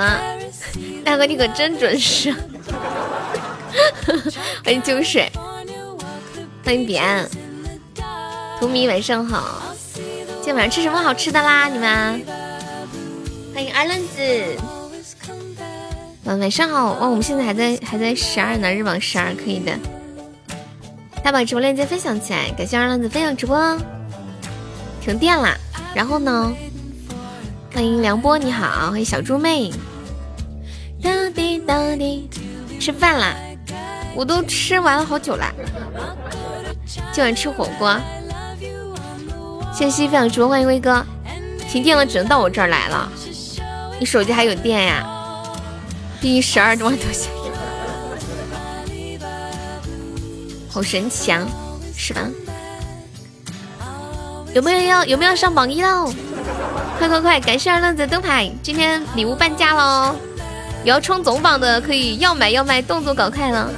[0.00, 0.08] 哥，
[1.04, 2.34] 大哥你可真准时。
[4.64, 5.30] 欢迎酒水，
[6.64, 7.28] 欢迎彼岸，
[8.58, 9.74] 图迷晚上好。
[10.36, 11.68] 今天晚上吃什么好吃的啦？
[11.68, 12.24] 你们？
[13.52, 14.56] 欢迎二愣子。
[16.24, 19.78] 晚晚上好，哇，我们现在还在还在十二呢，日榜十二，可以的。
[21.22, 23.76] 大把直播链接分享起来，感谢二愣子分享直播。
[25.02, 25.54] 停电啦，
[25.94, 26.54] 然后呢？
[27.72, 29.70] 欢迎梁波，你好，欢迎小猪妹。
[32.80, 33.34] 吃饭啦，
[34.14, 35.52] 我都吃完了好久啦。
[37.12, 37.96] 今晚吃火锅。
[39.72, 41.04] 谢谢分享直播，欢迎威哥。
[41.68, 43.10] 停电了，只能到我这儿来了。
[43.98, 45.06] 你手机还有电呀？
[46.20, 47.30] 第一十二万多钱，
[50.68, 51.46] 好神奇啊，
[51.96, 52.20] 是吧？
[54.52, 56.12] 有没有要有没有上榜一喽？
[56.98, 57.38] 快快快！
[57.40, 60.16] 感谢二愣子灯牌，今天礼物半价喽！
[60.82, 63.70] 有要冲总榜的可以要买要卖，动作搞快了。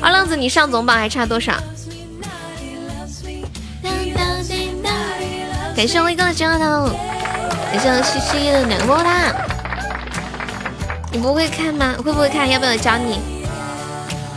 [0.00, 1.54] 二愣子，你上总榜还差多少？
[5.74, 6.92] 感谢威哥的九号头，
[7.72, 9.34] 感谢西西的两个么哒。
[11.10, 11.94] 你不会看吗？
[11.96, 12.48] 会不会看？
[12.48, 13.18] 要不要教你？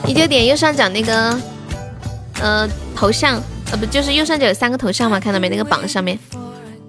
[0.06, 1.40] 你就点右上角那个
[2.42, 3.42] 呃头像。
[3.72, 5.48] 呃不，就是右上角有三个头像嘛，看到没？
[5.48, 6.20] 那个榜上面，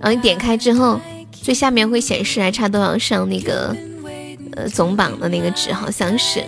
[0.01, 3.77] 然后你点开之后，最下面会显示还差多少上那个
[4.57, 6.45] 呃总榜的那个值，好像是。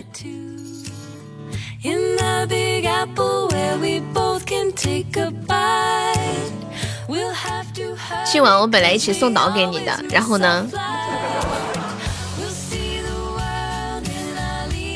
[8.25, 10.67] 今晚我本来一起送岛给你的，然后呢？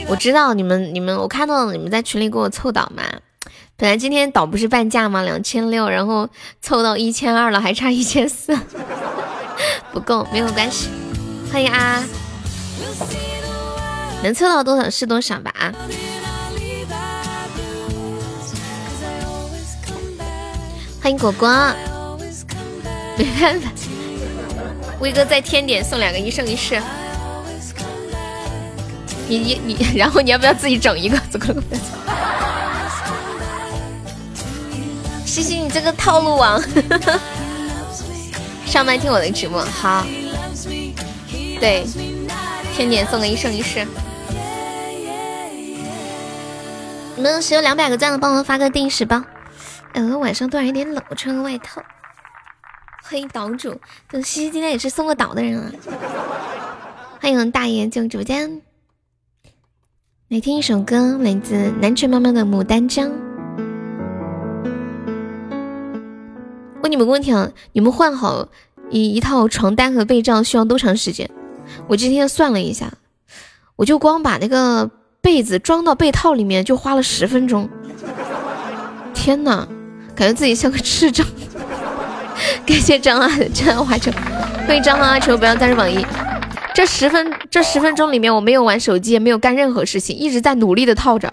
[0.08, 3.02] 我知道你们你们，我看到你们在群里给我凑岛嘛。
[3.76, 5.22] 本来今天岛不是半价吗？
[5.22, 6.28] 两千六，然后
[6.62, 8.58] 凑到一千二了，还差一千四，
[9.92, 10.88] 不够，没有关系。
[11.52, 12.02] 欢迎啊，
[14.22, 15.72] 能凑到多少是多少吧啊！
[21.00, 21.49] 欢迎果果，
[23.16, 23.71] 没办法，
[25.00, 26.81] 威哥再添点送两个一生一世。
[29.28, 31.16] 你你你，然后你要不要自己整一个？
[31.31, 31.60] 走走走。
[35.25, 36.60] 西西，你这个套路王，
[38.66, 40.05] 上麦听我的直播，好，
[41.60, 41.87] 对，
[42.78, 43.84] 天点送个一生一世。
[47.16, 49.21] 你们谁有两百个赞的，帮我发个定时包。
[49.94, 51.83] 呃，晚上突然有点冷，我穿个外套。
[53.03, 55.72] 欢迎岛主，等西西今天也是送个岛的人啊。
[57.21, 58.62] 欢迎大爷进入直播间，
[60.28, 63.09] 来听一首歌，来自南拳妈妈的《牡丹江》。
[66.81, 68.47] 问你们个问题啊，你们换好
[68.89, 71.28] 一一套床单和被罩需要多长时间？
[71.86, 72.92] 我今天算了一下，
[73.76, 74.90] 我就光把那个
[75.20, 77.68] 被子装到被套里面就花了十分钟。
[79.14, 79.66] 天呐，
[80.14, 81.26] 感觉自己像个智障。
[82.64, 84.12] 感谢张阿张阿华球，
[84.66, 86.06] 欢迎张阿球不要加入榜一。
[86.72, 91.32] 这十分这十分钟里面我没有玩手机，也没有干任何事情，一直在努力的套着，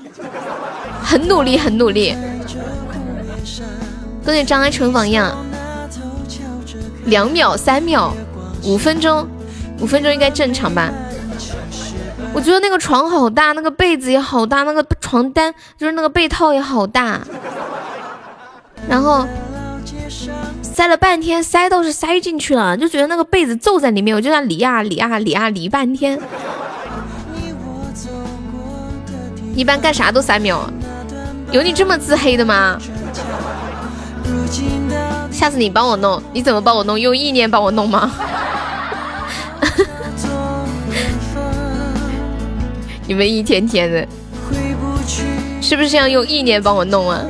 [1.04, 2.16] 很努力很努力。
[4.26, 5.38] 跟着张阿成榜样，
[7.06, 8.12] 两秒、三秒、
[8.64, 9.28] 五分钟，
[9.80, 10.92] 五分钟应该正常吧？
[12.34, 17.20] 我觉得那个床好大，那个被子也好大，那个床单就是那个被套也好大，
[18.90, 19.26] 然后
[20.62, 26.20] 塞了半天，塞倒是塞进去了，就觉得那个被子皱在里面，我就在理啊理啊理啊理半天。
[29.56, 30.70] 一般干啥都三秒，
[31.52, 32.78] 有你这么自黑的吗？
[35.32, 37.00] 下次你帮我弄，你怎么帮我弄？
[37.00, 38.12] 用意念帮我弄吗？
[43.08, 44.08] 你们一天天的，
[45.62, 47.22] 是不是要用意念帮我弄啊？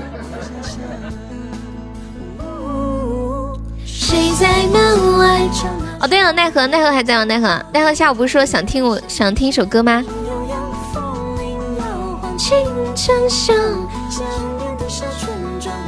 [5.99, 7.25] 哦，对了，奈何奈何还在吗？
[7.25, 10.03] 奈何奈何下午不是说想听我想听一首歌吗？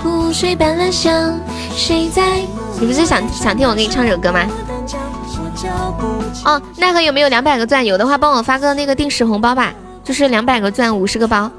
[0.02, 1.40] 湖水般蓝香，
[1.76, 2.42] 谁在？
[2.80, 4.46] 你不是想想听我给你唱首歌吗？
[6.46, 7.86] 哦，奈何有没有两百个钻？
[7.86, 9.74] 有的话帮我发个那个定时红包吧，
[10.08, 11.52] 就是两百个钻五十个包，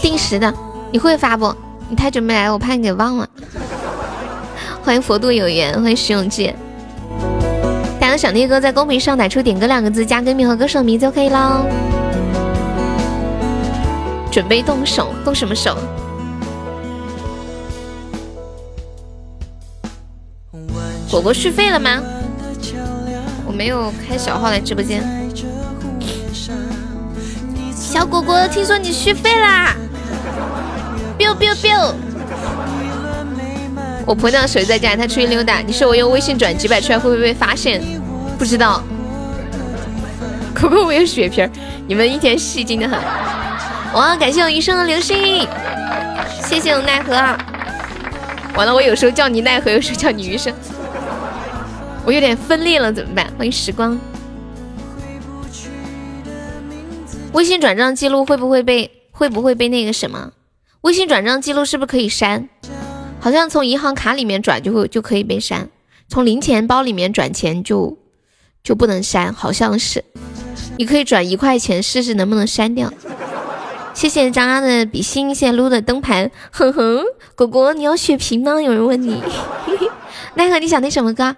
[0.00, 0.50] 定时的。
[0.90, 1.54] 你会发不？
[1.90, 3.28] 你太久没来，我怕你给忘了。
[4.82, 6.54] 欢迎佛度有缘，欢迎石永志。
[8.00, 11.66] 大家想听歌，在公屏上打出“点歌”两个字，加歌名和歌手名就可以喽。
[14.32, 15.76] 准备动手，动什么手？
[21.10, 22.00] 果果续费了吗？
[23.56, 25.02] 没有开小号来直播间。
[27.74, 29.74] 小果果，听说你续费啦
[31.18, 31.94] ！biu biu biu。
[34.04, 35.60] 我婆娘手机在家，她出去溜达。
[35.60, 37.82] 你说我用微信转几百出来会不会被发现？
[38.38, 38.82] 不知道。
[40.54, 41.50] 可可我有血瓶，
[41.88, 42.98] 你们一天戏精的很。
[43.94, 45.48] 哇，感谢我余生的流星，
[46.42, 47.14] 谢谢我奈何。
[48.54, 50.52] 完了，我有时候叫你奈何，有时候叫你余生，
[52.06, 53.26] 我有点分裂了，怎么办？
[53.36, 53.98] 欢迎时光。
[57.32, 60.30] 微信转账记录会不会被会不会被那个什么？
[60.82, 62.48] 微信转账记录是不是可以删？
[63.18, 65.68] 好像从银行卡里面转就会就可以被删，
[66.08, 67.98] 从零钱包里面转钱就
[68.62, 70.04] 就不能删，好像是。
[70.78, 72.92] 你可以转一块钱试试能不能删掉。
[73.94, 76.30] 谢谢张阿的比心，谢谢撸的灯牌。
[76.52, 77.02] 哼哼，
[77.34, 78.62] 果果你要血瓶吗？
[78.62, 79.20] 有人问你。
[80.34, 81.34] 奈何你想听什么歌？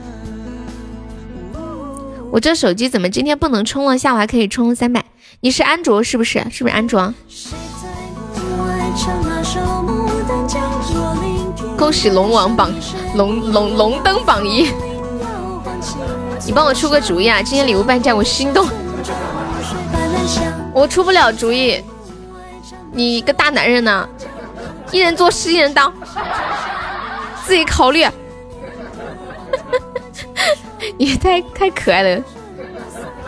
[2.30, 3.96] 我这手机怎么今天不能充了？
[3.96, 5.04] 下午还可以充三百。
[5.40, 6.38] 你是安卓是不是？
[6.50, 7.12] 是不是安卓？
[11.76, 12.72] 恭喜龙王榜
[13.14, 14.70] 龙龙龙登榜一！
[16.46, 17.40] 你帮我出个主意啊！
[17.42, 18.68] 今天礼物半价，我心动。
[20.72, 21.82] 我出不了主意，
[22.92, 24.08] 你个大男人呢？
[24.90, 25.92] 一人做事一人当，
[27.44, 28.04] 自己考虑。
[30.96, 32.22] 你太太可爱了，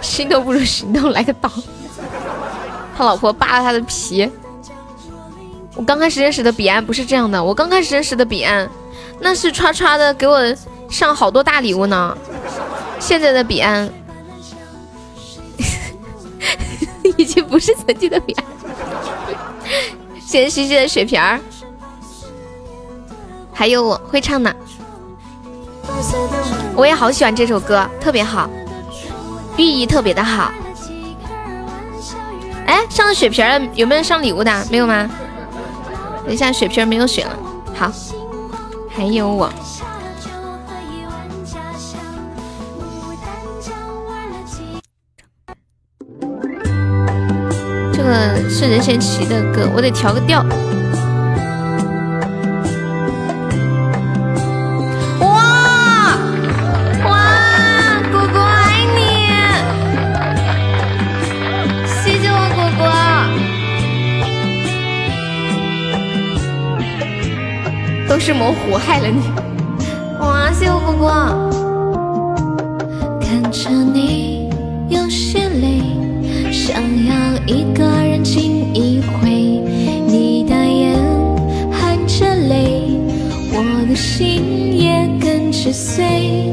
[0.00, 1.50] 心动不如行动，来个刀。
[2.96, 4.30] 他老婆扒了他的皮。
[5.74, 8.68] 我刚开始认识的彼岸不是这样的，我刚开始认识的彼岸，
[9.20, 10.40] 那是唰唰的给我
[10.88, 12.16] 上好多大礼物呢。
[12.98, 13.90] 现在的彼岸
[17.16, 18.44] 已经不是曾经的彼岸。
[20.20, 21.40] 谢谢西西的血瓶儿，
[23.52, 24.54] 还有我会唱呢。
[26.76, 28.48] 我也好喜欢这首歌，特别好，
[29.56, 30.50] 寓意特别的好。
[32.66, 34.66] 哎，上了血瓶了，有没有上礼物的？
[34.70, 35.10] 没有吗？
[36.24, 37.36] 等一下，血瓶没有血了。
[37.74, 37.92] 好，
[38.88, 39.52] 还有我。
[47.92, 50.44] 这个是任贤齐的歌，我得调个调。
[68.40, 69.20] 模糊害了你，
[70.18, 70.50] 哇！
[70.50, 71.12] 谢我果果。
[73.20, 74.48] 看着你
[74.88, 75.82] 有些累，
[76.50, 77.12] 想要
[77.46, 79.28] 一个人静一回。
[80.06, 80.96] 你的眼
[81.70, 82.98] 含着泪，
[83.52, 86.49] 我的心也跟着碎。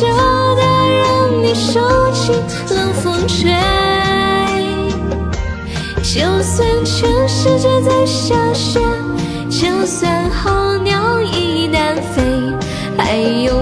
[0.00, 1.78] 舍得让你受
[2.12, 2.32] 尽
[2.74, 3.50] 冷风吹？
[6.02, 8.80] 就算全世界在下雪，
[9.50, 12.22] 就算候鸟已南飞，
[12.96, 13.14] 还
[13.44, 13.58] 有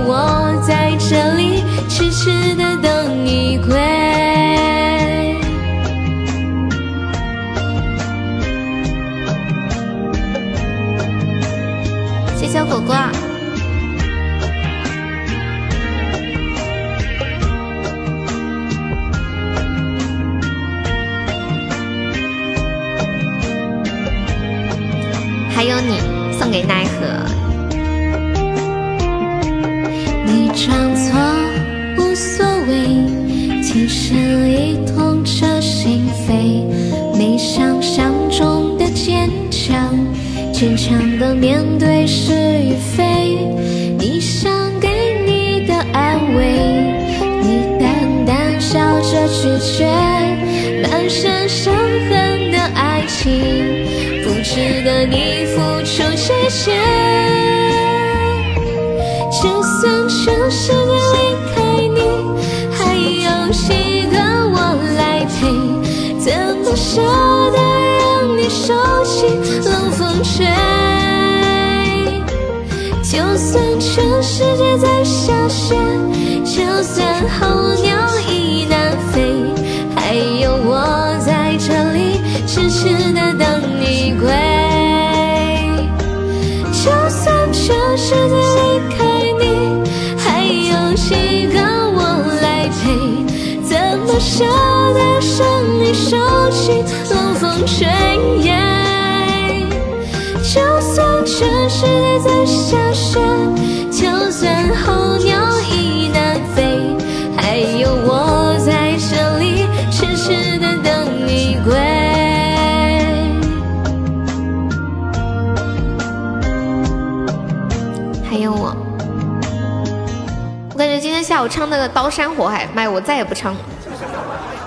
[122.09, 123.61] 刀山火海》，妈呀，我再也不唱了。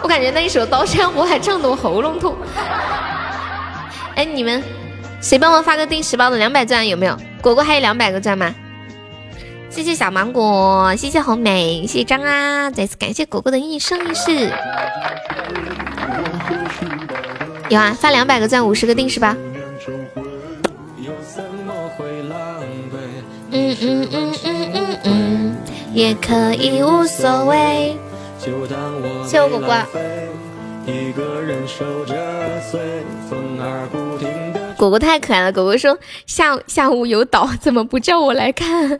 [0.03, 2.35] 我感觉那一首《刀山火海》唱的我喉咙痛。
[4.13, 4.61] 哎，你们
[5.21, 7.17] 谁帮我发个定时包的两百钻有没有？
[7.41, 8.53] 果果还有两百个钻吗？
[9.71, 12.69] 谢谢小芒果，谢谢红梅，谢谢张啊！
[12.69, 14.51] 再次感谢果果的一生一世。
[17.69, 19.35] 有啊，发两百个钻，五十个定时包。
[26.01, 27.95] 也可以无所谓。
[28.39, 29.75] 谢我果果。
[34.75, 38.99] 果果太可爱了，果果说下下午有岛，怎么不叫我来看？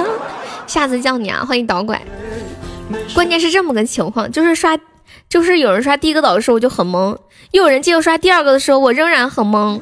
[0.68, 1.98] 下次叫你啊，欢迎导拐。
[3.14, 4.78] 关键是这么个情况，就是刷，
[5.30, 7.16] 就是有人刷第一个岛的时候我就很懵，
[7.52, 9.80] 又有人接着刷第二个的时候我仍然很懵，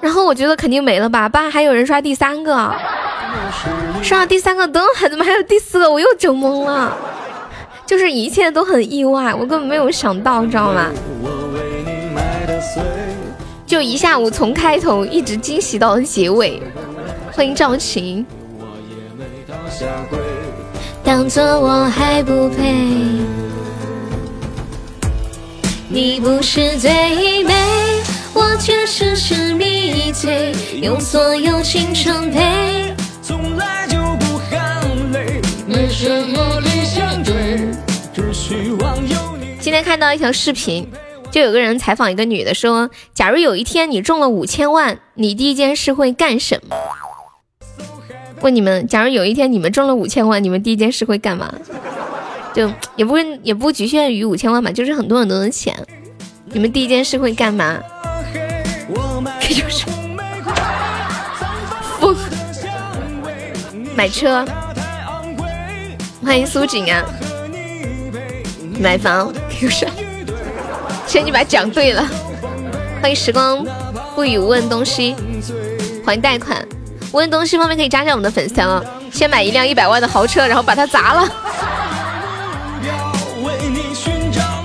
[0.00, 2.72] 然后我觉得肯定没了吧，不然还有人刷第三个，
[4.02, 5.90] 刷了第三个灯，还怎么还有第四个？
[5.90, 6.96] 我又整懵了。
[7.84, 10.90] 就是一切都很意外，我根本没有想到，知道吗？
[13.66, 16.62] 就一下午从开头一直惊喜到结尾。
[17.32, 18.24] 欢迎赵晴。
[21.02, 22.74] 当作我还不配，
[25.88, 27.54] 你不是最美，
[28.34, 32.94] 我却时时迷醉，用所有青春陪。
[33.22, 37.34] 从来就不喊累，没什么理想追。
[39.60, 40.88] 今天看到一条视频，
[41.30, 46.76] 就有个人采访一个女的，说：“假如有一天你中了五千万，你第一件事会干什么？”
[48.40, 51.52] 问你们，假如有一天你们中了五千万，你们第一件事会干嘛？
[52.54, 55.76] 就也不也不局限于五千万吧，就是很多很多的钱，
[56.46, 57.78] 你们第一件事会干嘛？
[59.48, 59.86] 这就是
[61.98, 62.14] 疯
[63.96, 64.44] 买车，
[66.22, 67.02] 欢迎苏锦啊！
[68.78, 69.88] 买房，Q 帅，
[71.06, 72.06] 仙女把讲对了。
[73.00, 73.64] 欢迎时光
[74.14, 75.16] 不语问东西，
[76.04, 76.62] 欢迎贷款。
[77.12, 81.26] 问东西方面可以加上我们的粉丝啊，先买一辆一百万的豪车，然后把它砸了。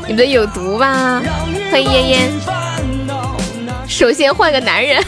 [0.06, 1.22] 你们有毒吧？
[1.72, 2.62] 欢迎嫣嫣。
[3.94, 5.00] 首先换个男人，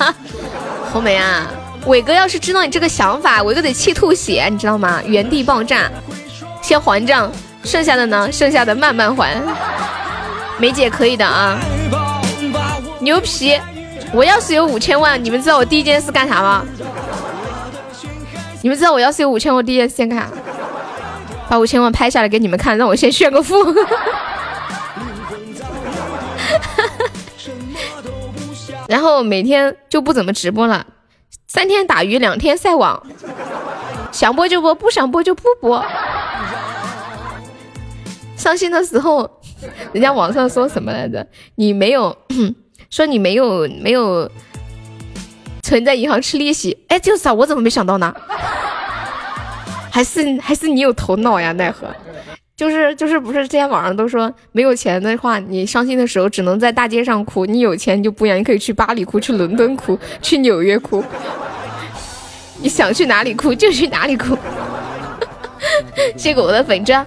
[0.90, 1.46] 红梅啊，
[1.84, 5.02] 伟哥要是知道你这个想法，伟哥得气吐血，你知道吗？
[5.04, 5.90] 原地爆炸，
[6.62, 7.30] 先还账。
[7.64, 8.32] 剩下的呢？
[8.32, 9.36] 剩下的慢慢还。
[10.56, 11.58] 梅姐可以的啊，
[13.00, 13.60] 牛皮！
[14.14, 16.64] 我要是有五千万，你们知道我第一件事干啥吗？
[18.62, 20.28] 你们知道我要是有五千万，第一件事干啥？
[21.46, 23.54] 把五千万拍下来给你们看，让我先炫个富。
[28.88, 30.86] 然后每天就不怎么直播了，
[31.46, 33.06] 三天打鱼两天晒网，
[34.10, 35.84] 想播就播，不想播就不播。
[38.34, 39.30] 伤心的时候，
[39.92, 41.26] 人家网上说什么来着？
[41.56, 42.16] 你没有
[42.88, 44.30] 说你没有没有
[45.62, 46.86] 存在银行吃利息？
[46.88, 48.14] 哎，就是啊，我怎么没想到呢？
[49.92, 51.52] 还是还是你有头脑呀？
[51.52, 51.94] 奈何？
[52.58, 61.04] 就是就是不是之前网上都说没有钱的话，你伤心的时候只能在大街上哭；你有钱你就不一样，你可以去巴黎哭，去伦敦哭，去纽约哭，
[62.60, 64.36] 你想去哪里哭就去哪里哭。
[66.16, 67.06] 谢谢我的粉钻。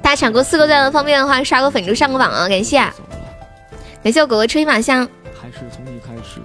[0.00, 2.48] 大家抢够四个钻的方便的话，刷个粉猪上个榜啊！
[2.48, 2.78] 感谢，
[4.02, 5.06] 感谢我狗狗吹马香。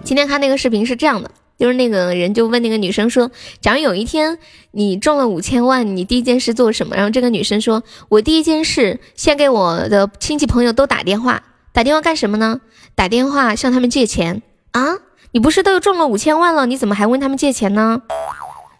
[0.03, 3.29] 今天看那个视频是这样的，就是那个人就问那个女生说
[3.61, 4.39] ：“假如有一天
[4.71, 12.61] 你中了五千万，你第一件事做什么？”然后这个女生说：“我第一件事先给我的亲戚朋友都打电话，打电话干什么呢？
[12.95, 14.41] 打电话向他们借钱
[14.71, 14.97] 啊！
[15.33, 18.01] 你不是都中了五千万了，你怎么还问他们借钱呢？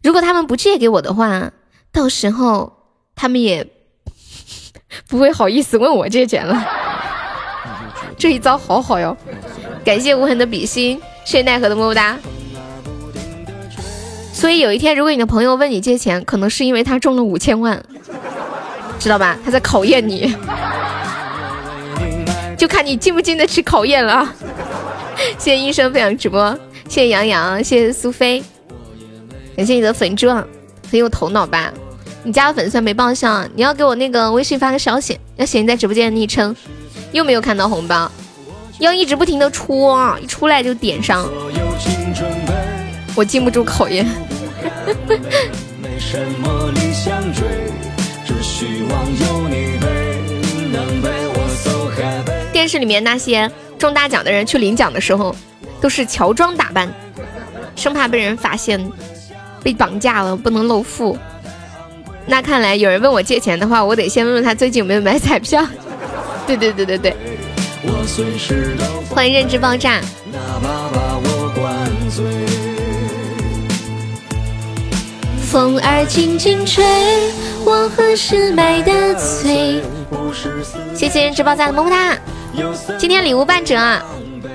[0.02, 1.52] 如果他们不借给我的话，
[1.94, 2.74] 到时候
[3.16, 3.68] 他们也……”
[5.08, 6.66] 不会好意思问我借钱了，
[8.18, 9.16] 这一招好好哟！
[9.86, 12.18] 感谢无痕的比心，谢谢奈何的么么哒。
[14.42, 17.80] 所以有一天，如果你的朋友问你借钱，可能是因为他中了五千万，
[18.98, 19.38] 知道吧？
[19.46, 20.36] 他在考验你，
[22.58, 24.28] 就看你经不经得起考验了。
[25.38, 26.58] 谢谢医生分享直播，
[26.90, 28.44] 谢谢杨洋，谢谢苏菲，
[29.56, 30.44] 感谢你的粉钻，
[30.90, 31.72] 很有头脑吧？
[32.24, 36.56] 你加了粉丝没报销，你要给我那个微信发个消息，要写你在直播间的昵称。
[37.12, 38.12] 又没有看到红包，
[38.80, 41.30] 要一直不停的戳，一出来就点上。
[43.15, 44.08] 我禁不住考验。
[52.51, 53.50] 电视里面那些
[53.80, 55.36] 中大奖的人去领奖的时候，
[55.80, 56.94] 都是乔装打扮，
[57.75, 58.80] 生怕被人发现，
[59.63, 61.18] 被绑架了不能露富。
[62.27, 65.65] 那看来有人问我借钱的话，我得先问问他最近有没有买彩票。
[66.46, 67.15] 对对对对对。
[69.10, 70.00] 欢迎认知爆炸。
[75.51, 76.81] 风儿轻轻吹，
[77.65, 79.84] 我何时买的醉？
[80.96, 82.17] 谢谢认知爆炸的么么哒。
[82.98, 84.01] 今天礼物半折啊！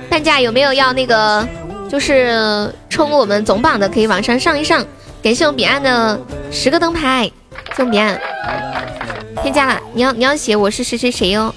[0.08, 1.46] 半价有没有要那个？
[1.86, 4.82] 就是冲我们总榜的，可以往上上一上。
[5.22, 6.18] 感谢我彼岸的
[6.50, 7.30] 十个灯牌。
[7.76, 8.18] 送彼岸，
[9.42, 11.54] 添加了，你要你要写我是谁谁谁哟。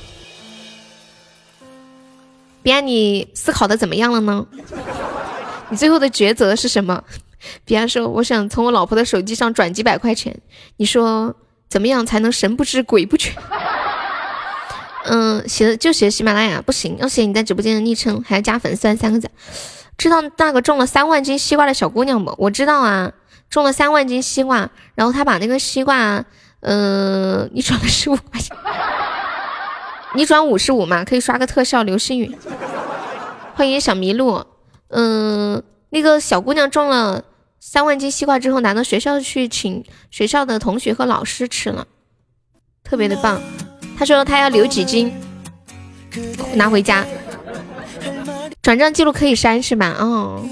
[2.62, 4.46] 彼岸，你思考的怎么样了呢？
[5.70, 7.02] 你最后的抉择是什么？
[7.66, 10.36] 比方说，我想从我老婆的手机上转几百块钱，
[10.78, 11.36] 你说
[11.70, 13.32] 怎么样才能神不知鬼不觉？
[15.06, 19.30] 嗯，写就写喜马拉雅不行，要写你在直播间的昵称，还要加粉丝三个字。
[19.98, 22.34] 知道那个中了三万斤西瓜的小姑娘不？
[22.38, 23.12] 我知道啊。
[23.50, 26.24] 中了三万斤西瓜，然后他把那个西瓜，
[26.60, 28.56] 嗯，你转了十五块钱，
[30.14, 32.38] 你转五十五嘛，可以刷个特效流星雨。
[33.56, 34.46] 欢迎小麋鹿，
[34.90, 37.24] 嗯，那个小姑娘中了
[37.60, 41.86] 三万斤西瓜之后，拿到学校去请学校的同学和老师吃了，
[42.84, 43.42] 特别的棒。
[43.98, 45.14] 他说他要留几斤，
[46.56, 47.06] 拿回家。
[48.62, 49.96] 转账记录可以删是吧？
[50.00, 50.46] 哦。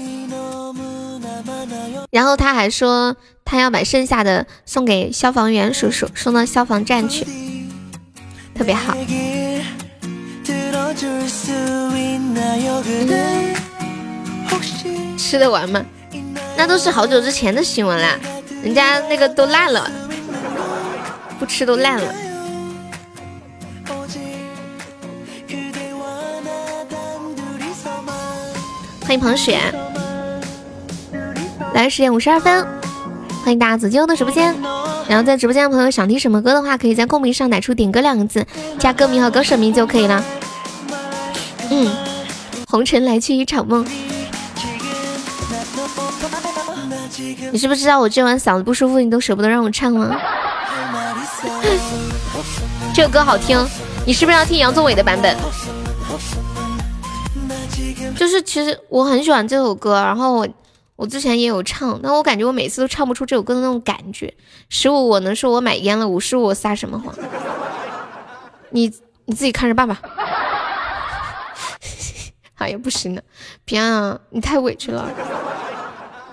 [2.10, 7.26] 然后他还说，他要把剩下的送给消防员叔叔，送到消防站去，
[8.54, 8.96] 特别好。
[15.16, 15.84] 吃得完吗？
[16.58, 18.18] 那都是好久之前的新闻啦，
[18.64, 19.88] 人家那个都烂了，
[21.38, 22.12] 不吃都烂了。
[29.02, 29.60] 欢迎彭雪。
[31.74, 32.66] 来十点五十二分，
[33.44, 34.52] 欢迎大家走进我的直播间。
[35.08, 38.44] 然后在直播间的朋友想听什么歌的话，可以在公屏上打出“点歌”两个字，
[38.80, 40.24] 加歌名和歌手名就可以了。
[41.70, 41.88] 嗯，
[42.68, 43.86] 红尘来去一场梦。
[47.52, 50.16] 你是不知道我这晚嗓子不舒服，你都舍不得让我唱吗？
[52.94, 53.58] 这个歌好听，
[54.06, 55.36] 你是不是要听杨宗纬的版本？
[58.16, 60.48] 就是其实我很喜欢这首歌，然后我。
[60.96, 64.34] 我之前也有唱，但我感觉我每次都唱不出这首歌的那种感觉。
[64.68, 67.14] 十五我能说我买烟了，五十五我撒什么谎？
[68.70, 68.92] 你
[69.26, 70.00] 你自己看着办吧。
[72.58, 73.22] 哎呀，不行了，
[73.64, 75.08] 别啊，你太委屈了。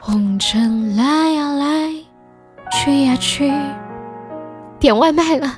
[0.07, 1.89] 红尘来呀来，
[2.71, 3.51] 去呀去。
[4.79, 5.51] 点外卖了，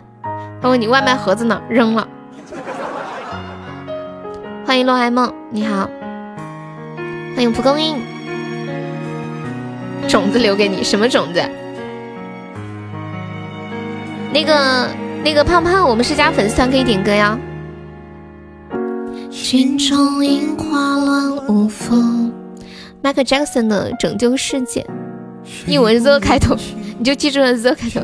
[0.62, 1.62] 他问你外卖盒子呢？
[1.67, 2.07] 扔了。
[4.65, 5.89] 欢迎洛爱梦，你好。
[7.36, 7.97] 欢迎蒲公英。
[10.07, 11.43] 种子留给你，什么种子？
[14.31, 14.88] 那个
[15.25, 17.38] 那个胖胖，我们是加粉丝团可以点歌呀。
[19.29, 22.31] 心中樱花乱舞风
[23.03, 24.81] ，Michael Jackson 的《拯救世界》，
[25.65, 26.55] 英文 Z 开头，
[26.97, 28.01] 你就记住了 Z 开头。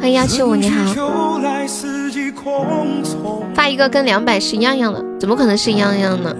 [0.00, 0.94] 欢迎幺七五，你好。
[3.54, 6.34] 发一个跟两百是一样样的，怎么可能是一样样呢？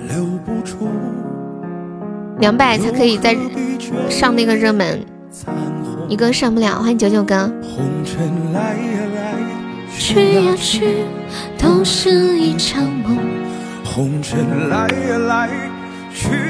[2.39, 3.37] 两百才可以在
[4.09, 5.05] 上那个热门，
[6.09, 6.81] 一个上不了。
[6.81, 7.53] 欢迎九九哥。
[9.99, 11.05] 去呀去，
[11.59, 13.40] 都是一场梦。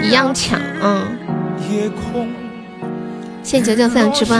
[0.02, 1.16] 一样抢，嗯。
[3.42, 4.36] 谢谢九九分享直播。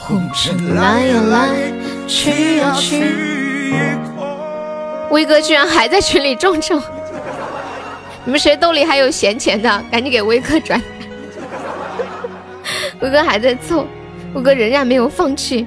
[0.00, 1.48] 红尘来呀来，
[2.06, 3.74] 去呀去。
[5.10, 6.80] 威哥居然还在群里众筹，
[8.24, 10.80] 你们谁兜里还有闲钱的，赶紧给威哥转。
[13.00, 13.86] 威哥还在凑，
[14.34, 15.66] 威哥仍然没有放弃。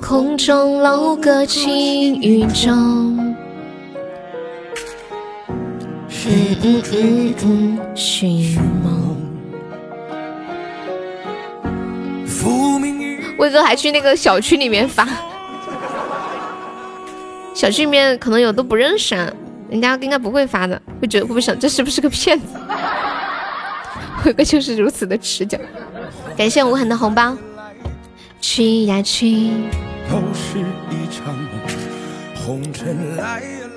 [0.00, 3.34] 空中楼阁轻雨中，
[6.08, 9.16] 嗯嗯嗯嗯，寻梦。
[13.38, 15.06] 威哥还去那个小区里面发，
[17.54, 19.14] 小区里面可能有都不认识。
[19.68, 22.46] 人家应该不会发的，会觉得会不想这是不是个骗子？
[24.22, 25.58] 辉哥就是如此的持久。
[26.36, 27.36] 感谢无痕的红包。
[28.40, 29.50] 去呀去。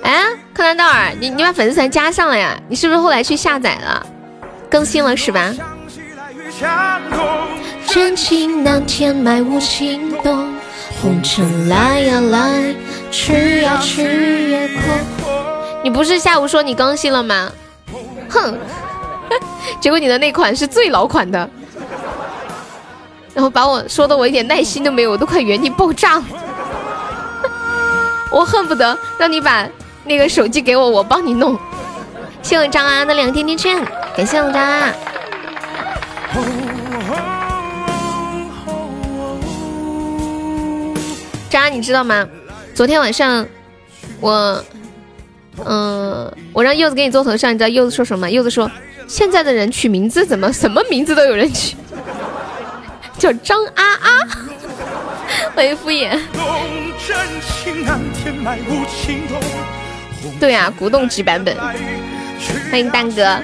[0.02, 2.56] 哎，柯南道尔，你你把粉丝团加上了呀？
[2.68, 4.06] 你是不是后来去下载了？
[4.70, 5.52] 更新了是吧？
[7.88, 10.54] 真情难填埋无情洞，
[11.02, 12.74] 红尘来呀来，
[13.10, 14.84] 去呀去也空。
[15.82, 17.50] 你不是下午说你更新了吗？
[18.28, 18.56] 哼，
[19.80, 21.50] 结果你的那款是最老款的，
[23.40, 26.24] 然后把我说的我一点耐心都没有，我都快原地爆炸了。
[28.30, 29.66] 我恨不得让你把
[30.04, 31.58] 那个手机给我，我帮你弄。
[32.42, 33.82] 谢我张安安的两个甜甜圈，
[34.14, 34.94] 感谢我张安。
[41.48, 42.28] 张安，你知道吗？
[42.74, 43.46] 昨天晚上
[44.20, 44.62] 我，
[45.64, 48.30] 嗯，我让柚子给你做头像，你知道柚子说什么？
[48.30, 48.70] 柚子说
[49.08, 51.74] 现在的人取名字怎么什么名字都有人取，
[53.20, 54.08] 叫张啊啊，
[55.54, 56.18] 欢迎敷衍。
[60.40, 61.54] 对啊，古董级版本。
[62.70, 63.38] 欢迎蛋哥。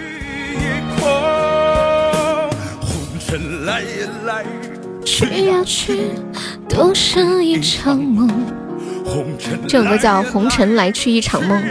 [5.05, 6.11] 去呀去，
[6.67, 8.31] 都是一场梦。
[9.69, 11.63] 这首歌叫《红尘来去一场梦》。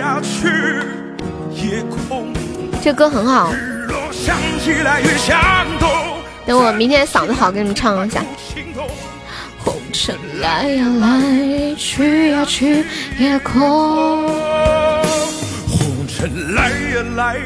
[2.84, 3.52] 这歌很好。
[6.46, 8.24] 等我明天嗓子好，给你们唱一下。
[9.58, 12.86] 红尘来呀来，去呀去
[13.18, 14.28] 也空。
[15.68, 17.38] 红尘来呀来，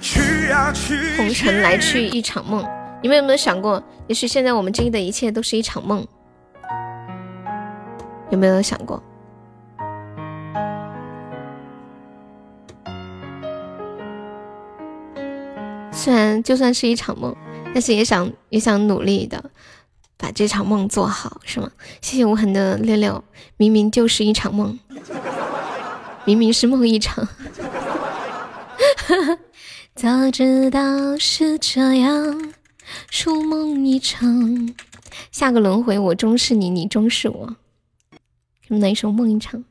[0.00, 1.16] 去呀去。
[1.18, 2.66] 红尘来去一场梦。
[3.02, 6.06] 你们有没有想过，也许现在我们经历的一切都是一场梦？
[8.30, 9.02] 有没有想过？
[15.92, 17.36] 虽然就算是一场梦，
[17.74, 19.50] 但是也想也想努力的
[20.16, 21.70] 把这场梦做好，是吗？
[22.00, 23.22] 谢谢无痕的六六，
[23.56, 24.78] 明明就是一场梦，
[26.24, 27.28] 明明是梦一场。
[29.94, 32.52] 早知道是这样。
[33.10, 34.74] 初梦一场，
[35.30, 37.56] 下个轮回我终是你，你终是我。
[38.66, 39.62] 什么哪一首梦一场？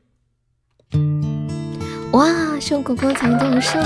[2.12, 2.28] 哇，
[2.60, 3.80] 谢我果果彩多少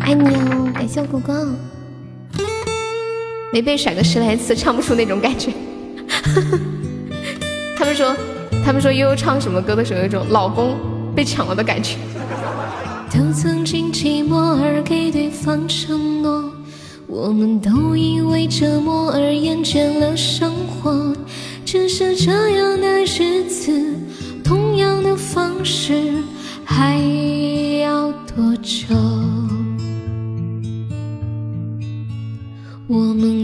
[0.00, 1.46] 爱你哦，感谢我果果。
[3.54, 5.52] 没被甩个十来次，唱不出那种感觉。
[7.78, 8.12] 他们说，
[8.64, 10.76] 他们说悠悠唱什么歌的时候，有一种老公
[11.14, 11.94] 被抢了的感觉。
[13.12, 16.52] 都曾经寂寞而给对方承诺。
[17.06, 21.14] 我们都因为折磨而厌倦了生活，
[21.64, 23.94] 只是这样的日子，
[24.42, 26.12] 同样的方式，
[26.64, 26.98] 还
[27.80, 28.86] 要多久？
[32.86, 33.43] 我们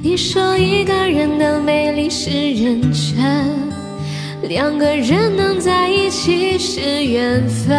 [0.00, 3.68] 你说一个人的美丽是认真，
[4.48, 7.76] 两个人能在一起是缘分。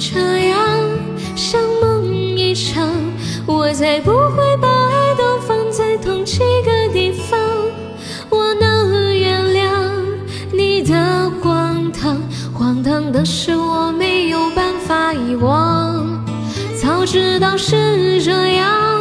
[0.00, 0.58] 这样
[1.36, 2.90] 像梦一场
[3.46, 7.38] 我才不会把爱都放在同几个地方。
[8.30, 9.70] 我能原谅
[10.52, 12.20] 你的荒唐，
[12.52, 16.09] 荒唐的是我没有办法遗忘。
[16.90, 19.00] 早知道是这样，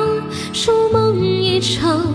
[0.54, 2.06] 如梦一场，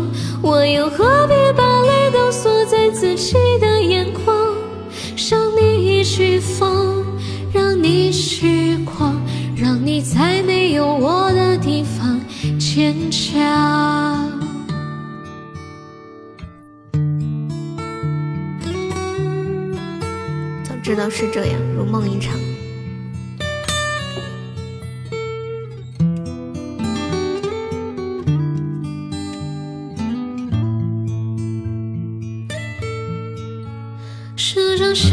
[0.40, 4.54] 我又何必把泪都锁在自己的眼眶？
[5.28, 7.04] 让你去疯，
[7.52, 9.20] 让你去狂，
[9.56, 12.20] 让你在没有我的地方。
[12.56, 14.30] 坚强。
[20.62, 22.38] 早知道是这样，如梦一场。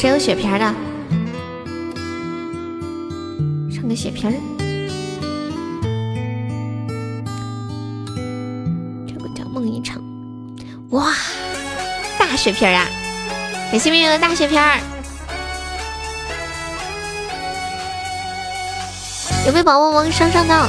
[0.00, 0.58] 谁有血瓶的？
[3.68, 4.34] 上个血瓶儿。
[9.08, 10.00] 这个叫梦一场，
[10.90, 11.12] 哇，
[12.16, 12.86] 大血瓶啊！
[13.72, 14.78] 感谢命运的大血瓶儿，
[19.46, 20.68] 有没有宝宝们上上到？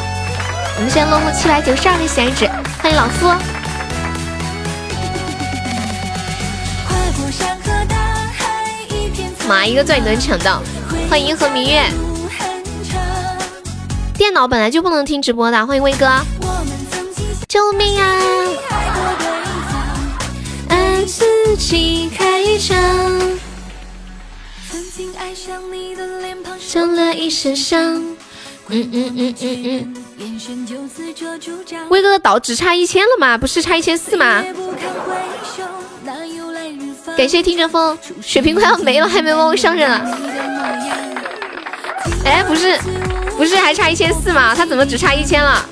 [0.75, 2.49] 我们现在落后七百九十二个喜爱值，
[2.81, 3.27] 欢迎老夫。
[9.49, 10.61] 妈，一个钻你能抢到？
[11.09, 11.81] 欢迎银河明月。
[14.13, 16.07] 电脑本来就不能听直播的，欢迎威哥。
[17.47, 18.19] 救命啊！
[20.67, 22.77] 爱自己开枪。
[26.59, 27.95] 受了一身伤。
[28.67, 29.95] 嗯嗯嗯嗯嗯。
[31.89, 33.35] 威哥的岛只差一千了吗？
[33.35, 34.43] 不是差一千四吗？
[37.19, 40.17] 感谢听着风，血瓶快要没了，还没帮我上任了。
[42.23, 42.79] 哎，不是，
[43.35, 44.55] 不是还差一千四吗？
[44.55, 45.65] 他怎么只差一千了？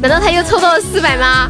[0.00, 1.48] 难道他又凑到了四百吗？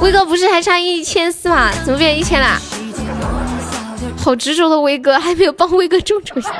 [0.00, 1.70] 威哥不是还差一千四吗？
[1.84, 2.60] 怎么变一千啦？
[4.18, 6.50] 好执着的威哥，还没有帮威哥众筹下。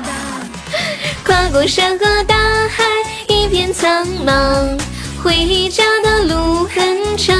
[1.24, 2.36] 跨过山河大
[2.68, 2.84] 海，
[3.26, 4.78] 一片苍茫，
[5.22, 7.36] 回家的路很长。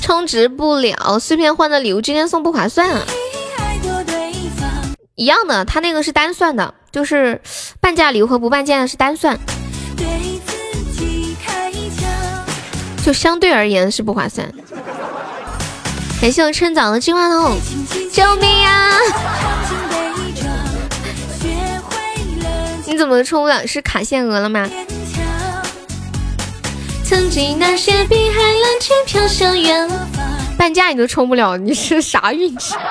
[0.00, 3.02] 充值不了，碎片换的礼物今天送不划算啊。
[5.16, 7.40] 一样的，他那个是单算的，就是
[7.80, 9.38] 半价礼物和不半价的是单算，
[13.04, 14.50] 就相对而言是不划算。
[16.20, 17.58] 感谢我趁早的金话筒，
[18.12, 18.98] 救命呀！
[23.00, 23.66] 怎么充不了？
[23.66, 24.68] 是卡限额了吗？
[27.02, 29.98] 曾经那些碧海蓝天飘向远方，
[30.58, 32.74] 半价你都充不了，你是啥运气？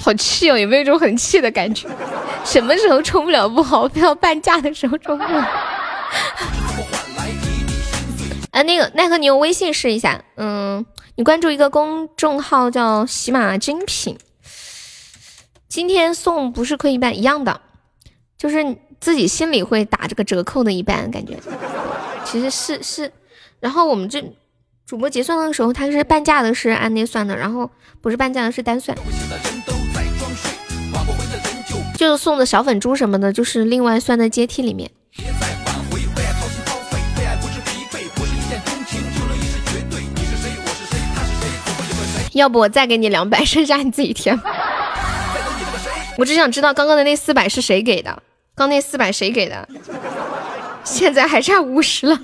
[0.00, 1.88] 好气哦，有没有一种很气的感觉？
[2.44, 5.44] 什么时候充不了不好，非要半价的时候充不了。
[8.52, 10.22] 哎，那个奈何，你用微信试一下。
[10.36, 10.86] 嗯，
[11.20, 14.16] 你关注一个公众号叫喜马精品，
[15.68, 17.60] 今天送不是亏一半一样的，
[18.38, 21.36] 就是自己心里会打这个折扣的一半感觉。
[22.24, 23.12] 其实是是，
[23.58, 24.24] 然后我们这
[24.86, 28.96] 主播结算的时候，他是半价的，是按那算的，然后不是半价的是单算。
[31.98, 34.90] 就是送的小粉猪什么的，就是另外算在阶梯里面。
[42.40, 44.38] 要不我再给你两百，剩下你自己填。
[46.16, 48.22] 我只想知道刚刚的那四百是谁给的？
[48.54, 49.68] 刚那四百谁给的？
[50.82, 52.18] 现在还差五十了。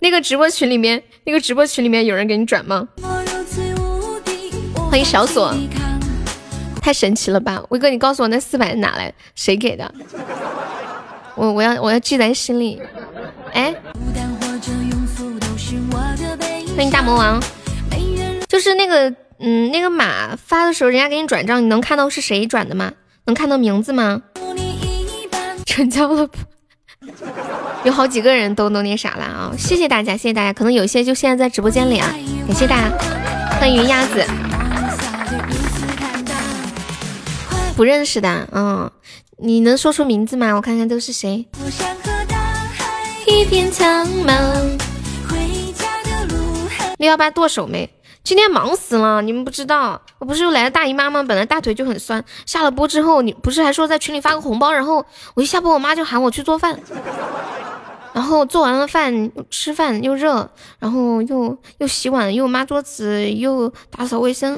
[0.00, 2.88] 那个直播群里面，那个直播群里面有人给你转吗？
[4.90, 5.54] 欢迎小锁。
[6.80, 9.12] 太神奇了吧，威哥，你告诉我那四百哪来？
[9.34, 9.94] 谁给的？
[11.34, 12.80] 我我要我要记在心里。
[13.52, 13.74] 哎，
[16.74, 17.40] 欢迎大魔王，
[18.52, 22.92] 就是那个嗯那个码发的时候，人家给你转账，你能看到是谁转的吗？
[23.24, 24.20] 能看到名字吗？
[25.64, 26.36] 成交了不？
[27.84, 29.52] 有好几个人都都那啥了啊！
[29.56, 32.14] 谢谢大家，谢谢大家，可能有些就现在在直播间里啊，
[32.46, 32.90] 感谢大家，
[33.58, 34.22] 欢迎云鸭子。
[37.74, 38.90] 不认识的，嗯，
[39.38, 40.52] 你能说出名字吗？
[40.52, 41.46] 我看看都是谁。
[46.98, 47.88] 六幺八剁手没？
[48.24, 51.24] 今天忙死了，你们不知道，我不是又来了大姨妈吗？
[51.24, 55.04] 本来大腿就很酸，下了播之后，你不是还说在群里发个红包，然后
[55.34, 56.78] 我一下播，我妈就喊我去做饭，
[58.14, 64.56] 然后做完了饭吃饭又热，然后又又洗碗又抹桌子又打扫卫生，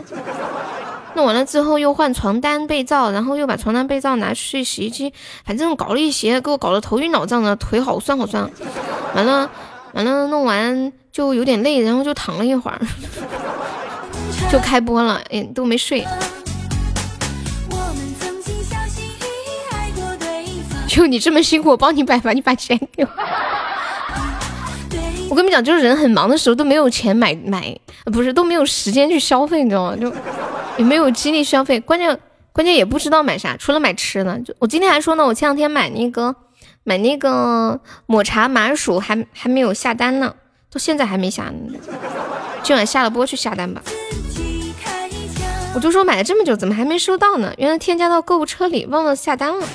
[1.14, 5.14] 弄完了之后又换床单被罩，然后又把床单被罩拿去洗衣机，
[5.46, 8.50] 反正搞了一些，给我搞得头晕脑胀的，腿好酸好酸，
[9.14, 9.50] 完了
[9.94, 12.80] 完了弄完就有点累，然后就躺了一会儿。
[14.50, 16.04] 就开播了，哎，都没睡。
[20.88, 23.08] 就你这么辛苦，我帮你买吧，你把钱给我。
[25.30, 27.76] 我跟你讲，就是人很忙的时候都没有钱买买，
[28.12, 29.96] 不是都没有时间去消费，你知道吗？
[29.96, 30.12] 就
[30.76, 32.16] 也没有精力消费，关键
[32.52, 34.38] 关键也不知道买啥，除了买吃的。
[34.40, 36.34] 就我今天还说呢，我前两天买那个
[36.84, 40.34] 买那个抹茶麻薯，还还没有下单呢，
[40.70, 41.78] 到现在还没下呢。
[42.62, 43.82] 今晚下了播去下单吧。
[45.74, 47.52] 我就说买了这么久，怎么还没收到呢？
[47.56, 49.66] 原来添加到购物车里，忘了下单了。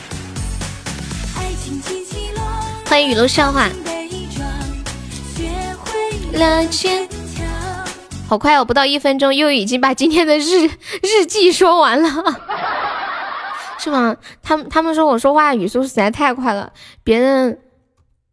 [2.86, 3.68] 欢迎雨露笑话。
[8.28, 10.68] 好快哦，不到一分钟又已经把今天的日
[11.02, 12.10] 日记说完了，
[13.80, 14.16] 是吗？
[14.44, 16.72] 他们他们说我说话语速实在太快了，
[17.04, 17.58] 别人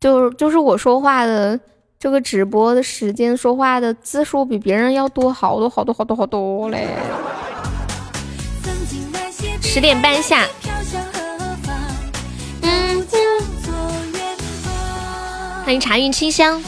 [0.01, 1.59] 就就是我说话的
[1.99, 6.89] 这个直播的时间说话的字数比别人要多好多好多好多好多嘞。
[9.63, 10.45] 十点半下。
[15.65, 16.63] 欢迎茶韵清香。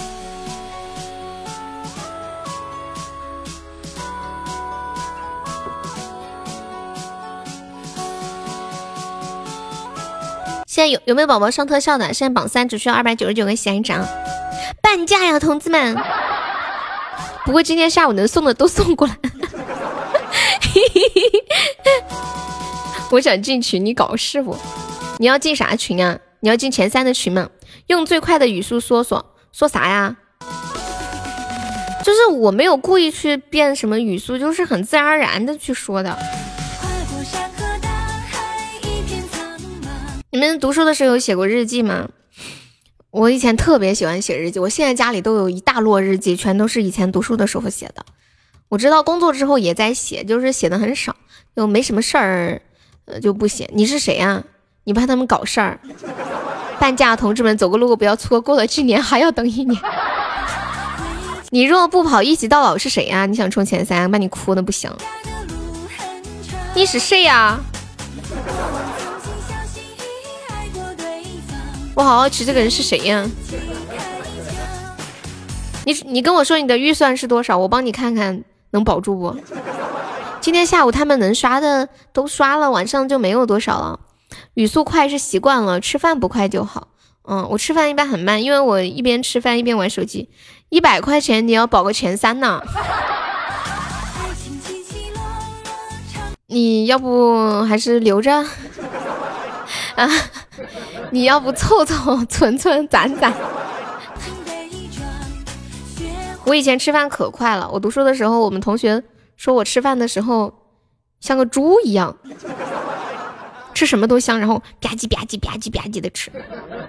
[10.79, 12.15] 现在有有没有宝宝上特效的？
[12.15, 13.93] 现在榜三只需要二百九十九个喜爱值，
[14.81, 15.97] 半价呀，同志们！
[17.45, 19.17] 不过今天下午能送的都送过来。
[23.11, 24.57] 我想进群，你搞事不？
[25.19, 26.17] 你要进啥群啊？
[26.39, 27.49] 你要进前三的群吗？
[27.89, 30.15] 用最快的语速说说说啥呀？
[32.05, 36.17] 就是我没有故意去变什么语速，就是很自然而然的去说的。
[40.31, 42.11] 你们读书的时候有写过日记吗？
[43.11, 48.05] 我以前特别喜欢写日记，我现在家里都有一大摞日记，全都是以前读书的时候写的。
[48.69, 51.17] 我知道工作之后也在写，就是写的很少，
[51.55, 52.61] 又没什么事儿。
[53.07, 53.71] 呃，就不写。
[53.73, 54.45] 你是谁呀？
[54.85, 55.81] 你怕他们搞事儿？
[56.79, 59.81] 半价，同志们，走过路过不要错过了，今年还要等一年。
[61.49, 63.25] 你若不跑，一起到老是谁呀？
[63.25, 64.95] 你想冲前三，把你哭的不行。
[66.75, 67.59] 你是谁呀？
[71.99, 73.29] 我好好奇这个人是谁呀？
[75.85, 79.37] 你你跟我说你的预算是多少，我帮你看看能保住不？
[80.41, 83.99] 今天下午他们能刷的都刷了，晚上就没有多少了。
[84.55, 86.87] 语速快是习惯了，吃饭不快就好。
[87.25, 90.31] 嗯，我吃饭一般很慢，因为我一边吃饭一边玩手机。
[90.69, 92.63] 一百块钱你要保个前三呢？
[96.47, 98.45] 你要不还是留着？
[99.99, 100.09] 啊，
[101.11, 103.33] 你要不凑凑存存攒攒？
[106.45, 109.03] 我以前吃饭可快了，我读书的时候，我们同学。
[109.37, 110.53] 说我吃饭的时候
[111.21, 112.17] 像个猪一样，
[113.73, 116.29] 吃什么都香，然后吧唧吧唧吧唧吧唧的吃。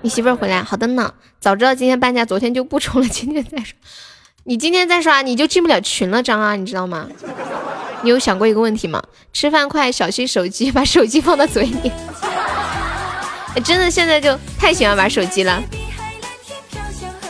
[0.01, 1.13] 你媳妇儿回来，好的呢。
[1.39, 3.77] 早知道今天半价，昨天就不充了，今天再刷。
[4.45, 7.07] 你今天再刷，你就进不了群了，张啊，你知道吗？
[8.01, 9.03] 你有想过一个问题吗？
[9.31, 11.91] 吃饭快，小心手机，把手机放到嘴里。
[13.63, 15.62] 真的现在就太喜欢玩手机了。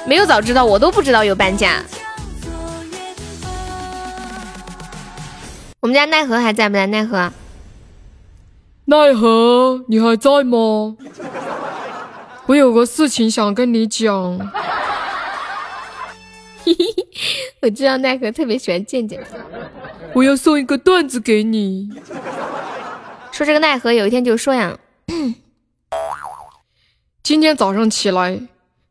[0.06, 1.84] 没有早知道，我都不知道有半价。
[5.80, 6.86] 我们家奈何还在不在？
[6.88, 7.32] 奈何，
[8.86, 10.98] 奈何，你还在吗？
[12.48, 14.12] 我有个事情想跟你讲。
[17.62, 19.24] 我知道奈何特别喜欢健健。
[20.14, 21.90] 我要送一个段子给你。
[23.32, 24.78] 说这个奈何有一天就说呀，
[27.30, 28.42] 今天早上起来，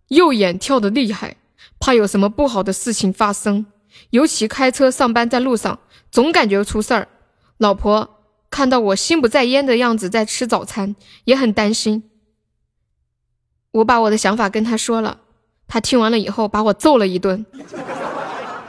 [0.07, 1.34] 右眼跳的厉害，
[1.80, 3.66] 怕有什么不好的事情发生，
[4.11, 5.80] 尤其开车上班在路上。
[6.12, 7.09] 总感觉出事儿，
[7.57, 12.05] 老婆看到我心不在焉的样子在吃早餐，也很担心。
[13.72, 15.18] 我把我的想法跟他说了，
[15.66, 17.45] 他听完了以后把我揍了一顿。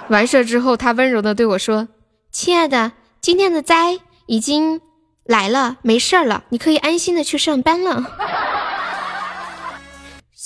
[0.07, 1.89] 完事之后，他温柔的对我说
[2.33, 4.81] ：“亲爱的，今天的灾已经
[5.25, 8.17] 来了，没事儿了，你可以安心的去上班了。”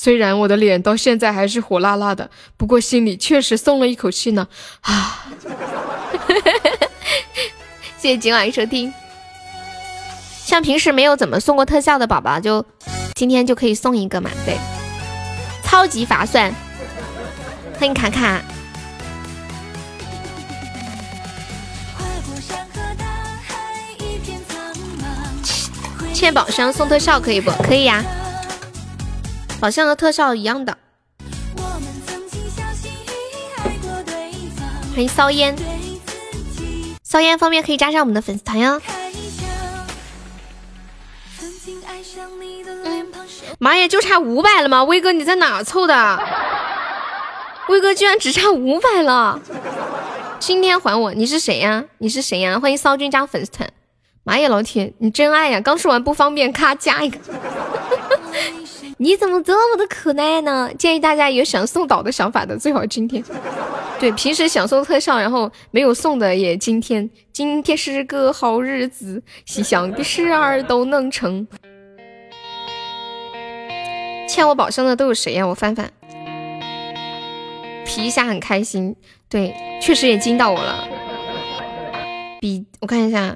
[0.03, 4.45] 虽然我的脸到现在还是火辣辣的，不过心里确实松了一口气呢。
[4.81, 5.29] 啊。
[7.97, 8.93] 谢谢今晚收听。
[10.43, 12.65] 像平时没有怎么送过特效的宝宝，就
[13.15, 14.57] 今天就可以送一个嘛，对，
[15.63, 16.53] 超级划算。
[17.79, 18.41] 欢迎卡卡。
[26.13, 28.03] 欠宝箱送特效可以不可以呀？
[29.63, 30.77] 宝箱和特效一样的。
[34.93, 35.55] 欢迎骚烟，
[37.01, 38.81] 骚烟方便可以加上我们的粉丝团哟。
[43.57, 44.83] 妈呀，就差五百了吗？
[44.83, 46.19] 威哥你在哪凑的？
[47.69, 49.39] 威哥居然只差五百了！
[50.39, 51.85] 今天还我，你是谁呀？
[51.99, 52.59] 你是谁呀？
[52.59, 53.71] 欢迎骚君加粉丝团。
[54.25, 55.61] 妈呀，老铁，你真爱呀！
[55.61, 57.17] 刚说完不方便，咔加一个。
[58.97, 60.69] 你怎么这么的可爱呢？
[60.77, 63.23] 建议大家有想送岛的想法的，最好今天。
[63.99, 67.09] 对，平时想送特效，然后没有送的也今天。
[67.31, 71.47] 今天是个好日子，心想的事儿都能成。
[74.29, 75.45] 欠我宝箱的都有谁呀？
[75.45, 75.91] 我翻翻，
[77.85, 78.95] 皮一下很开心。
[79.29, 80.87] 对，确实也惊到我了。
[82.39, 83.35] 比，我看一下，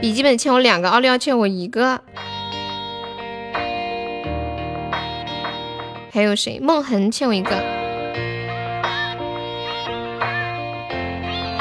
[0.00, 2.00] 笔记本欠我两个，奥利奥欠我一个。
[6.12, 6.60] 还有谁？
[6.60, 7.56] 梦痕欠我一个。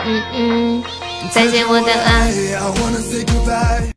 [0.05, 0.83] 嗯嗯，
[1.31, 2.31] 再见我的爱。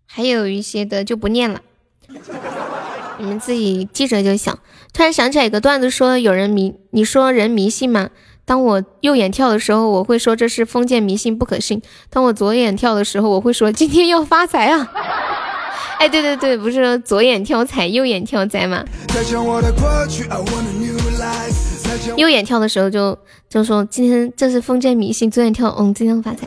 [0.06, 1.60] 还有一些的就不念了，
[3.18, 4.56] 你们自己记着就行。
[4.92, 8.10] 突然想起来一个段子，说有人迷，你说人迷信吗？
[8.46, 14.88] 当我右眼跳的时候，我会说这是封建迷信，不可信；当我左眼跳的时候，我会说今天要发财啊。
[15.98, 18.84] 哎，对对对，不是左眼跳财，右眼跳灾吗？
[22.16, 23.18] 右眼跳的时候就
[23.48, 26.46] 就说今天这是封建迷信，左眼跳，嗯，今天发财。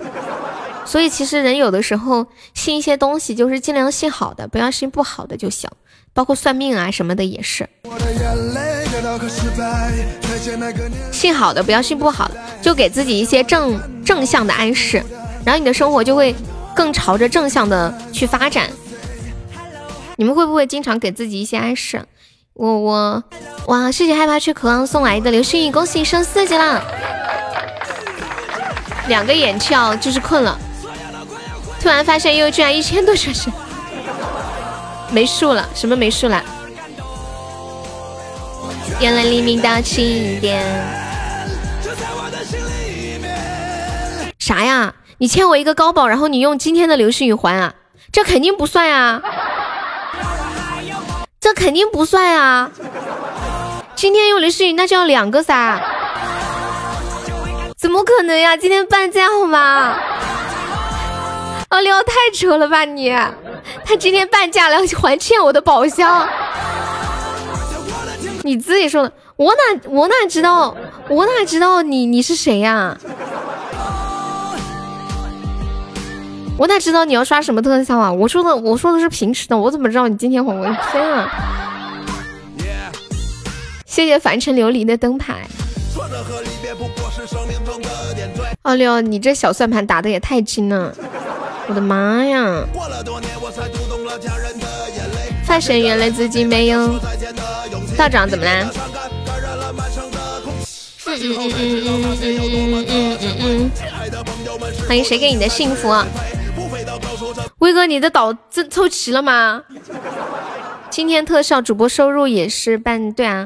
[0.86, 5.70] 所以其实人有的时候信一些东西，就是尽量信好的，不要信不好的就行。
[6.14, 7.68] 包括算命啊什么的也是，
[11.12, 15.04] 信好的不要信不好的，就给自己一些正正向的暗示，
[15.46, 16.36] 然后你的生活就会
[16.76, 18.70] 更朝着正向的去发展。
[20.16, 22.04] 你们会不会经常给自己一些暗示？
[22.54, 23.24] 我我
[23.68, 23.90] 哇！
[23.90, 26.84] 谢谢害怕去渴望送来的流星雨，恭喜升四级了！
[29.08, 30.60] 两个眼跳就是困了，
[31.80, 33.50] 突然发现又居然一千多小时，
[35.10, 36.44] 没数了，什么没数了？
[39.00, 40.64] 原来黎明的起点。
[44.38, 44.94] 啥呀？
[45.20, 47.74] 你欠我一个高保，然后你用今天的流星雨还啊？
[48.12, 49.22] 这肯定不算啊！
[51.40, 52.72] 这肯定不算啊！
[53.96, 55.82] 今天用流星雨那就要两个噻，
[57.78, 58.58] 怎么可能呀？
[58.58, 59.98] 今天半价好吗？
[61.70, 63.12] 奥利奥太扯了吧你！
[63.86, 66.28] 他今天半价来，还欠我的宝箱。
[68.44, 70.76] 你自己说的，我哪我哪知道？
[71.10, 72.98] 我哪知道你你是谁呀？
[76.58, 78.12] 我哪知道你要刷什么特效啊？
[78.12, 80.60] 我说的我说的是平时的，我怎么知道你今天红？
[80.60, 81.30] 我的天啊！
[83.86, 85.48] 谢谢凡尘琉璃的灯牌。
[88.64, 90.94] 奥利奥，你这小算盘打的也太精了！
[91.68, 92.64] 我的妈呀！
[95.46, 97.00] 发神原来自己没有。
[98.00, 98.72] 道长怎么啦？
[101.06, 103.72] 嗯嗯嗯嗯嗯嗯嗯。
[104.88, 105.94] 欢迎谁给你的幸福？
[107.58, 109.62] 威哥，你的岛这凑齐了吗？
[110.90, 113.46] 今天特效主播收入也是半对啊。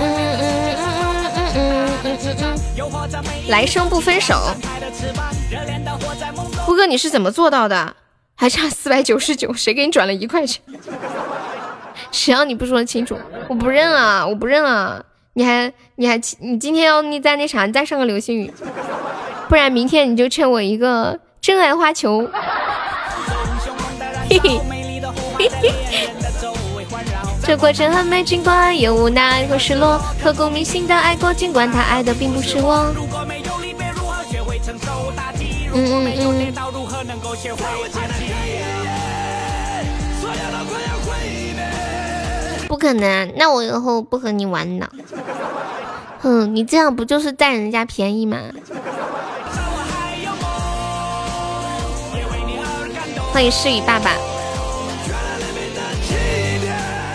[0.00, 0.82] 嗯嗯嗯
[1.54, 1.62] 嗯
[2.02, 3.48] 嗯嗯嗯。
[3.48, 4.34] 来生不分手。
[6.66, 7.94] 威哥，你是怎么做到的？
[8.34, 10.60] 还差四百九十九，谁给你转了一块钱？
[12.10, 13.16] 谁让你不说清楚？
[13.48, 14.26] 我不认啊！
[14.26, 15.02] 我不认啊！
[15.34, 18.52] 你还你还你今天要你再那啥，你再上个流星雨，
[19.48, 22.28] 不然明天你就欠我一个真爱花球。
[27.46, 30.00] 这过程很美，尽管有无奈和失落。
[30.22, 32.94] 刻骨铭心的爱过，尽管他爱的并不是我。
[35.74, 36.54] 嗯嗯嗯。
[42.68, 44.90] 不可能，那我以后不和你玩了。
[46.20, 48.38] 哼，你这样不就是占人家便宜吗？
[53.32, 54.12] 欢迎诗雨爸爸。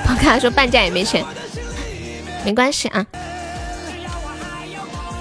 [0.04, 1.24] 我看他说半价也没钱，
[2.44, 3.06] 没关系啊，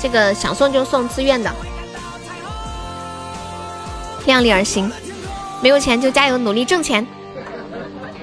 [0.00, 1.52] 这个想送就送，自愿的，
[4.28, 4.92] 量力而行。
[5.62, 7.04] 没有钱就加油努力挣钱，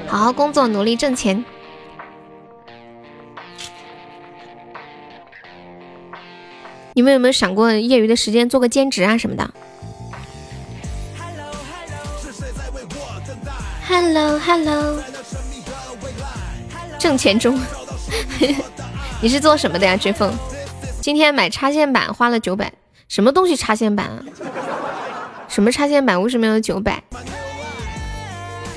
[0.07, 1.43] 好好工作，努力挣钱。
[6.93, 9.51] 你们有没有想过业余的时间做个兼职啊什么的
[13.85, 15.01] ？Hello Hello，
[16.97, 17.59] 挣钱中。
[19.19, 20.31] 你是做什么的呀，追风？
[21.01, 22.71] 今天买插线板花了九百，
[23.09, 24.23] 什么东西插线板啊？
[25.47, 26.21] 什么插线板？
[26.21, 27.03] 为什么要九百？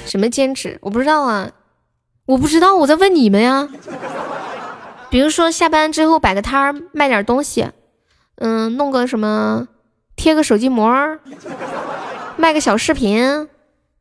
[0.06, 0.78] 什么兼职？
[0.80, 1.50] 我不知道啊，
[2.26, 3.68] 我不知道，我在问你们呀。
[5.10, 7.68] 比如说下班之后摆个摊儿卖点东西。
[8.36, 9.66] 嗯，弄个什么，
[10.14, 11.18] 贴个手机膜，
[12.36, 13.48] 卖个小饰品，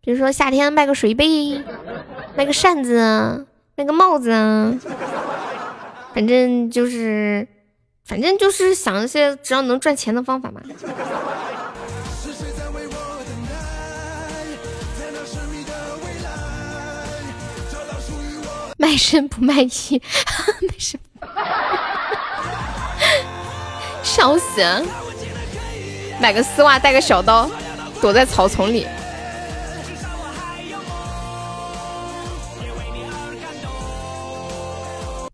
[0.02, 1.64] 比如说夏天卖个水杯，
[2.36, 4.30] 卖个扇子，卖个帽子，
[6.14, 7.48] 反正就是，
[8.06, 10.62] 反正就是想一些只要能赚钱的方法嘛。
[18.78, 20.02] 卖身不卖艺，
[20.62, 21.00] 卖身。
[24.04, 24.62] 笑死！
[26.20, 27.50] 买个丝袜，带个小刀，
[28.02, 28.88] 躲在草丛里，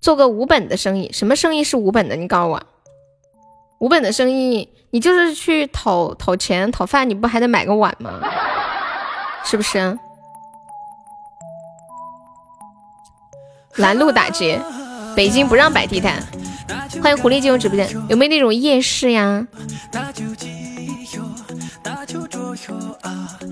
[0.01, 1.09] 做个无本的生意。
[1.13, 2.15] 什么生意是无本的？
[2.15, 2.61] 你告诉我，
[3.79, 8.19] 无本的生意，你就是去讨讨钱、讨饭，你不还得买个碗吗？
[9.45, 9.97] 是不是？
[13.77, 14.61] 拦路打劫，
[15.15, 16.21] 北京不让摆地摊。
[17.01, 19.45] 欢迎狐狸进入直播间，有没有那种夜市呀？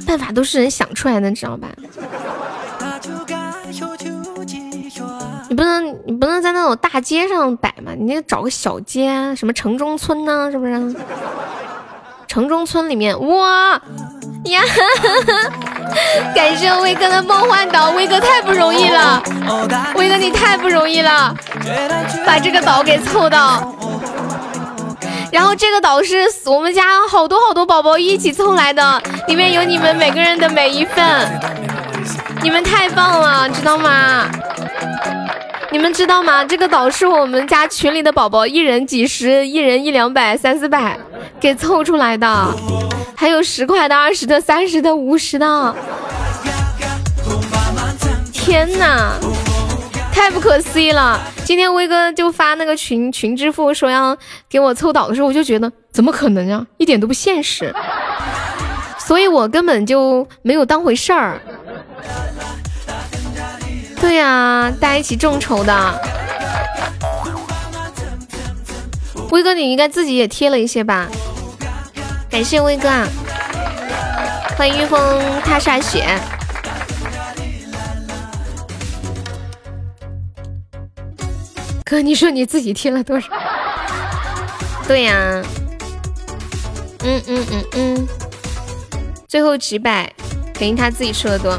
[0.06, 1.68] 办法都是人想出来的，知道吧？
[5.50, 10.50] 你不能，你不能在那种大街上摆嘛，你得找个小街，什么城中村呢？
[10.52, 10.96] 是不是？
[12.28, 13.82] 城中村里面，哇
[14.46, 14.62] 呀！
[16.34, 19.22] 感谢威哥的梦幻岛，威哥太不容易了，
[19.96, 21.34] 威哥你太不容易了，
[22.26, 23.76] 把这个岛给凑到。
[25.32, 31.06] 然后这个岛是我们家好多好多宝宝一起凑来的，里面有你们每个人的每一份，
[32.42, 34.30] 你们太棒了，知道吗？
[35.72, 36.44] 你们知道吗？
[36.44, 41.00] 这个岛是我们家群里的宝宝一人几十，一人一两百、三四百
[41.40, 42.54] 给凑出来的，
[43.16, 45.76] 还有十块的、二十的、三十的、五十的。
[48.34, 49.14] 天哪，
[50.12, 51.18] 太不可思议了！
[51.46, 54.18] 今天威哥就发那个群群支付说要
[54.50, 57.74] 给我凑岛的时候，我就觉得怎么可能呀，一点都不现实，
[58.98, 61.40] 所以我根本就没有当回事儿。
[64.02, 66.02] 对呀，大家一起众筹的。
[69.30, 71.08] 威哥，你应该自己也贴了一些吧？
[72.30, 73.08] 感谢威哥，啊！
[74.58, 75.00] 欢迎御风
[75.42, 76.20] 踏煞雪。
[81.86, 83.28] 哥，你说你自己贴了多少？
[84.88, 85.14] 对呀，
[87.04, 88.08] 嗯嗯嗯嗯，
[89.28, 90.12] 最后几百，
[90.54, 91.58] 肯定他自己出的多。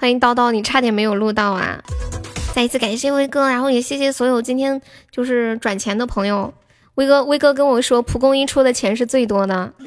[0.00, 1.82] 欢迎叨叨，你差点没有录到啊！
[2.54, 4.80] 再一次感谢威哥，然后也谢谢所有今天
[5.10, 6.54] 就是转钱的朋友。
[6.94, 9.72] 威哥，威哥跟我说，蒲公英出的钱是最多的。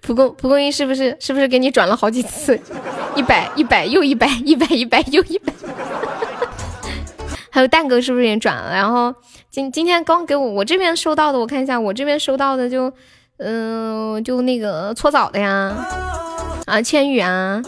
[0.00, 2.58] 蒲公蒲公英是不是是不是给你转了好几次？
[3.14, 5.52] 一百一百又一百，一百一百又一百。
[7.52, 8.72] 还有蛋哥是不是也转了？
[8.72, 9.14] 然后
[9.50, 12.90] 今今天刚给我我这边收到的，我看一下我这边收到的就。
[13.40, 15.74] 嗯，就那个搓澡的呀，
[16.66, 17.62] 啊，千羽啊，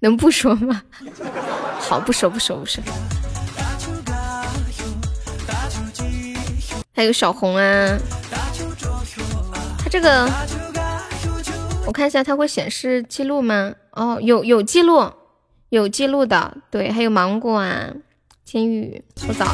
[0.00, 0.82] 能不说吗？
[1.80, 2.82] 好，不说不说不说。
[6.94, 7.98] 还有小红啊，
[9.78, 10.28] 他这个
[11.84, 13.72] 我看一下，他会显示记录吗？
[13.92, 15.10] 哦，有有记录，
[15.70, 17.88] 有记录的，对，还有芒果啊，
[18.44, 19.46] 千羽搓澡。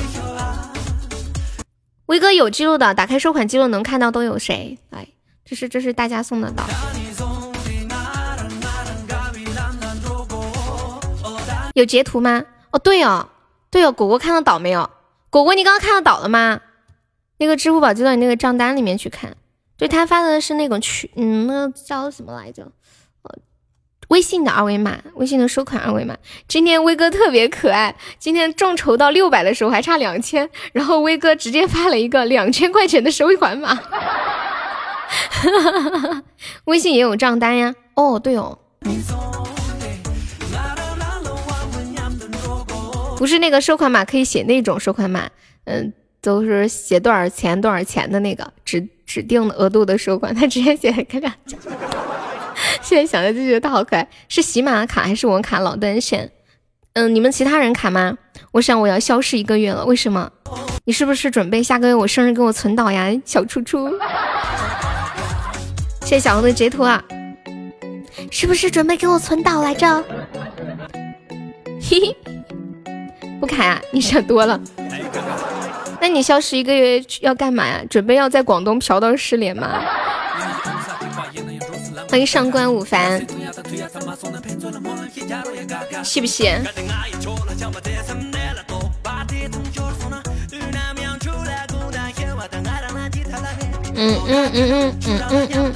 [2.09, 4.79] 威哥有记录的，打开收款记录能看到都有谁？
[4.89, 5.07] 哎，
[5.45, 6.65] 这是这是大家送的岛，
[11.75, 12.43] 有截图吗？
[12.71, 13.29] 哦，对哦，
[13.71, 14.89] 对哦，果果看到岛没有？
[15.29, 16.63] 果果你刚刚看到岛了吗？
[17.37, 19.37] 那个支付宝就到你那个账单里面去看，
[19.77, 22.73] 对他发的是那种群，嗯，那个叫什么来着？
[24.09, 26.17] 微信的二维码，微信的收款二维码。
[26.47, 33.79] 今天威哥特别可爱，今天众筹到六百的时候还差两千，然后威哥直接发了一个两千块钱的收款码。
[36.65, 37.75] 微信也有账单呀。
[37.95, 38.59] 哦，对哦，
[43.17, 45.29] 不是那个收款码可以写那种收款码，
[45.65, 45.93] 嗯，
[46.23, 51.59] 都是写多少钱多少钱的那个指指定额度的收款，他直接写个两千。
[52.83, 56.31] 现在想着就觉得他好可爱，是喜马卡还是我卡老单选？
[56.95, 58.17] 嗯，你们其他人卡吗？
[58.53, 60.31] 我想我要消失一个月了，为什么？
[60.85, 63.89] 你是不是准备下个月我生日给我存档呀，小初初？
[66.03, 67.03] 谢谢小红的截图啊！
[68.31, 70.03] 是不是准备给我存档来着？
[71.81, 72.17] 嘿嘿，
[73.39, 73.81] 不卡呀？
[73.93, 74.59] 你想多了。
[76.01, 77.83] 那你消失一个月要干嘛呀？
[77.91, 79.83] 准备要在广东嫖到失联吗？
[82.11, 83.21] 欢迎上官五凡，
[86.03, 86.45] 是不是？
[93.95, 95.75] 嗯嗯嗯嗯嗯嗯嗯。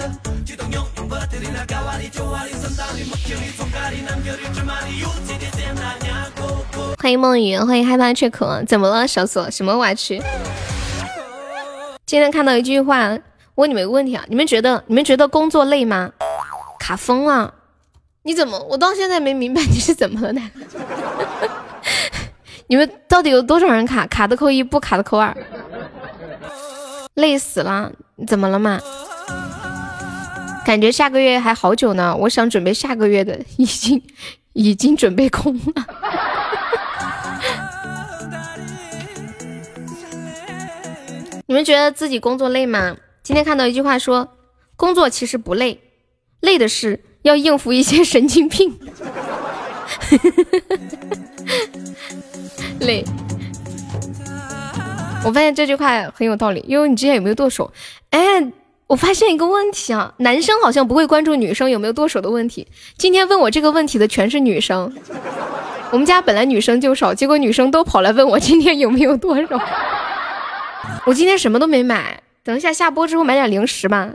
[6.99, 9.51] 欢迎梦雨，欢迎害怕缺口，怎么了，小锁？
[9.51, 10.22] 什么歪曲？
[12.07, 13.18] 今天看到一句话。
[13.57, 16.11] 问你们个问题啊，你们觉得你们觉得工作累吗？
[16.78, 17.53] 卡疯了？
[18.22, 18.59] 你怎么？
[18.70, 20.40] 我到现在没明白你是怎么了呢？
[22.68, 24.07] 你们到底有多少人卡？
[24.07, 25.36] 卡的扣一，不卡的扣二。
[27.14, 27.92] 累死了？
[28.26, 28.80] 怎么了嘛？
[30.64, 34.03] 感觉下个月还好久呢，我想准备下个月的，已经
[34.55, 35.86] 已经准备空了。
[41.46, 42.96] 你们觉得自己工作累吗？
[43.33, 44.28] 今天看到一句话说，
[44.76, 45.80] 工作其实不累，
[46.41, 48.78] 累的是要应付一些神经病。
[52.80, 53.03] 累。
[55.24, 57.72] 我发现这句话很有道理，因为你之前有没有剁手？
[58.11, 58.53] 哎，
[58.87, 62.68] 我发现一个问题啊，男生好像不会关注女生有没有剁手的问题。
[62.99, 64.95] 今天问我这个问题的全是女生。
[65.91, 69.59] 我们家本来女生就少，结果女生都跑来问我今天有没有剁手。
[71.07, 72.20] 我今天什么都没买。
[72.45, 74.09] 等一下下播之后买点零食吧，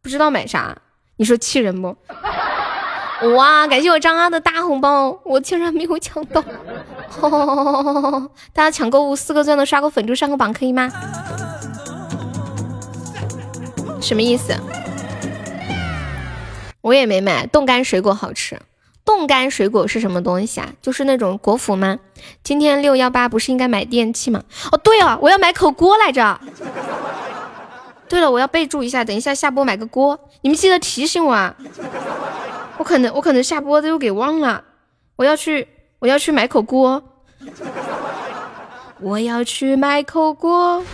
[0.00, 0.76] 不知道买啥，
[1.16, 1.96] 你说气人不？
[3.34, 6.40] 哇，感谢我张阿的大红包，我竟然没有抢到！
[8.52, 10.88] 大家抢购物四个钻的刷个粉猪上个榜可以吗？
[14.00, 14.54] 什么意思？
[16.80, 18.60] 我也没买，冻干水果好吃。
[19.04, 20.70] 冻干水果是什么东西啊？
[20.80, 21.98] 就是那种果脯吗？
[22.42, 24.42] 今天六幺八不是应该买电器吗？
[24.70, 26.38] 哦，对了，我要买口锅来着。
[28.08, 31.56] 对了，我要备注一下，等一下下播买个锅，你们记得提醒我啊！
[32.76, 34.62] 我可能我可能下播都给忘了，
[35.16, 35.66] 我要去
[35.98, 37.02] 我要去买口锅，
[39.00, 40.84] 我要去买口锅。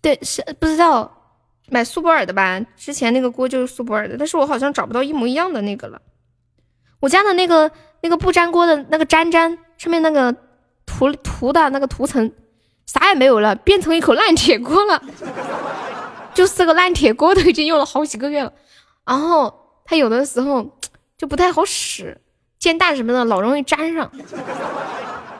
[0.00, 1.10] 对，是不知道
[1.68, 2.60] 买苏泊尔的吧？
[2.76, 6.00] 之前那个锅就是苏泊尔的，但是我好像找不到一模一样的那个了。
[7.00, 10.34] 我家的那个那个不粘锅的那个粘粘上面那个
[10.86, 12.32] 涂涂的那个涂层。
[12.86, 15.02] 啥也没有了，变成一口烂铁锅了，
[16.34, 18.52] 就四个烂铁锅都已经用了好几个月了，
[19.06, 19.52] 然后
[19.84, 20.78] 它有的时候
[21.16, 22.20] 就不太好使，
[22.58, 24.10] 煎蛋什么的老容易粘上。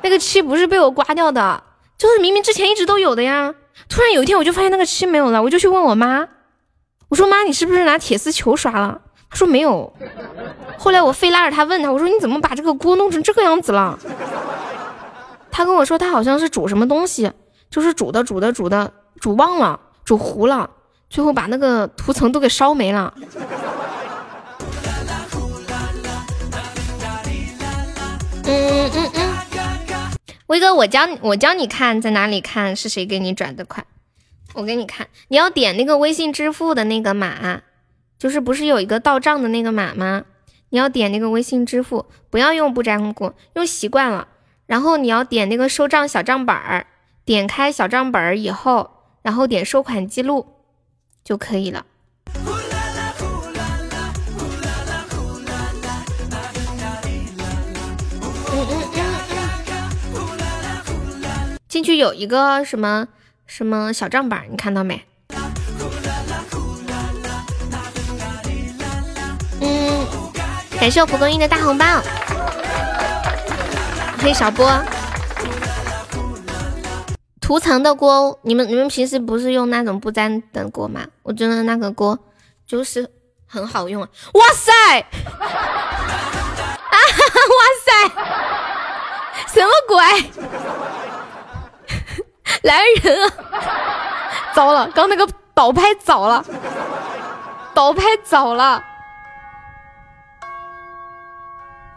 [0.02, 1.62] 那个漆不是被我刮掉的，
[1.98, 3.54] 就是明明之前一直都有的呀。
[3.88, 6.26] 突然有一天我就发现那个漆没有了，我就去问我妈，
[7.08, 9.00] 我说妈，你是不是拿铁丝球刷了？
[9.30, 9.92] 她说没有。
[10.78, 13.98] 后来我非拉着她问她，我说你怎么把这个锅弄成这个样子了？
[15.52, 17.30] 他跟我说，他好像是煮什么东西，
[17.70, 18.90] 就是煮的煮的煮的
[19.20, 20.68] 煮忘了，煮糊了，
[21.10, 23.12] 最后把那个涂层都给烧没了。
[28.44, 29.36] 嗯嗯嗯，
[30.46, 33.86] 威哥，我教我教你看在哪里看是谁给你转的款，
[34.54, 37.60] 我给你看，你要点那个微信支付的那个码，
[38.18, 40.24] 就是不是有一个到账的那个码吗？
[40.70, 44.28] 你要点那个微信支付，不要用不粘锅，用习惯了。
[44.66, 46.86] 然后你要点那个收账小账本儿，
[47.24, 48.90] 点开小账本儿以后，
[49.22, 50.46] 然后点收款记录
[51.22, 51.84] 就可以了。
[61.68, 63.08] 进去有一个什么
[63.46, 65.02] 什么小账本儿，你看到没？
[69.60, 70.06] 嗯，
[70.78, 72.02] 感谢我蒲公英的大红包。
[74.22, 74.70] 黑小波，
[77.40, 81.00] 涂层的锅，你们你们平时不是用那种不粘的锅吗？
[81.24, 82.16] 我觉得那个锅
[82.64, 83.10] 就是
[83.48, 84.00] 很好用！
[84.00, 86.96] 哇塞， 啊
[87.50, 87.90] 哇塞，
[89.52, 89.98] 什么鬼？
[92.62, 93.32] 来人啊！
[94.54, 96.44] 糟了，刚那个倒拍早了，
[97.74, 98.84] 倒拍早了。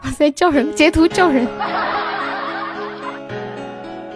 [0.02, 1.46] 哇塞，叫人截图叫人，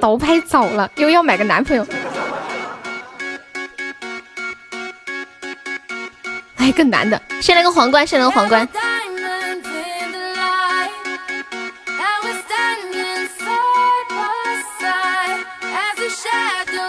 [0.00, 1.86] 倒拍早了，又要买个男朋友。
[6.56, 8.66] 来个男的，先来个皇冠，先来个皇冠。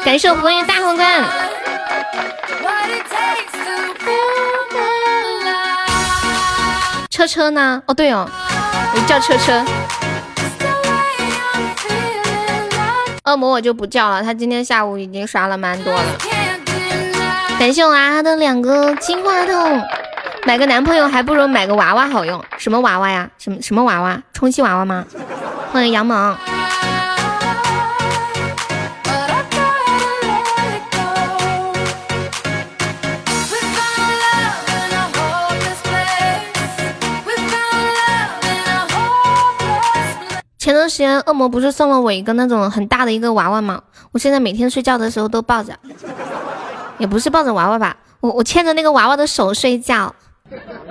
[0.04, 1.24] 感谢我朋友大皇冠。
[7.10, 7.84] 车车呢？
[7.86, 8.28] 哦对哦，
[8.96, 9.64] 我叫车车。
[13.24, 16.18] 恶魔我就不叫了，他今天下午已经刷了蛮多了。
[17.60, 19.80] 感谢我啊的两个金话筒，
[20.46, 22.44] 买个男朋友还不如买个娃娃好用。
[22.58, 23.30] 什么娃娃呀？
[23.38, 24.20] 什么什么娃娃？
[24.34, 25.06] 充气娃娃吗？
[25.72, 26.36] 欢迎杨萌。
[40.72, 43.82] 前段时间恶魔不是送了我一个那种很大的一个娃娃吗？
[44.14, 45.78] 我现在每天睡觉的时候都抱着，
[46.98, 50.16] 也不是抱着娃娃吧，我我牵着那个娃娃的手睡觉，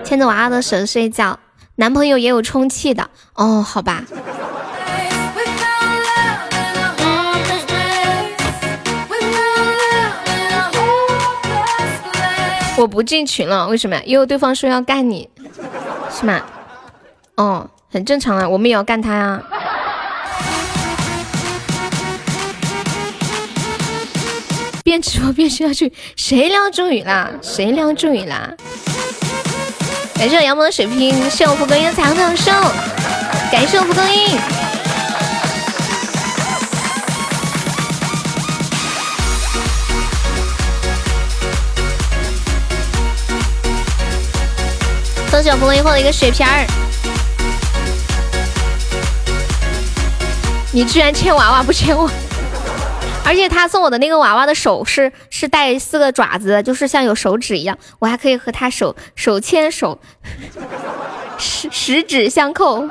[0.05, 1.39] 牵着娃娃的手睡觉。
[1.76, 4.05] 男朋友也有充气的哦，好吧。
[12.76, 14.03] 我不进群了，为什么呀？
[14.05, 15.31] 因为对方说要干你，
[16.11, 16.39] 是吗？
[17.37, 19.43] 哦，很正常啊，我们也要干他呀。
[24.91, 27.30] 边直播边睡下去，谁聊助语啦？
[27.41, 28.51] 谁聊助语啦？
[30.14, 32.51] 感谢我杨萌的水瓶，谢我蒲公英的彩虹长寿，
[33.53, 34.36] 感谢我蒲公英。
[45.30, 46.66] 恭喜我蒲公英获得一个血瓶儿，
[50.72, 52.11] 你居然牵娃娃不牵我？
[53.31, 60.01] 而且他送我的那个娃娃的手是是带四个爪子，就是像有手指一样，我还可以和他手手牵手，
[61.39, 62.89] 十十指相扣。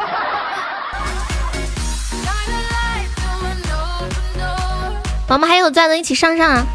[5.28, 6.66] 我们还有钻的，一起上上啊！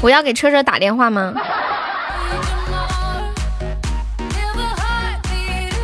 [0.00, 1.34] 我要给车车打电话吗？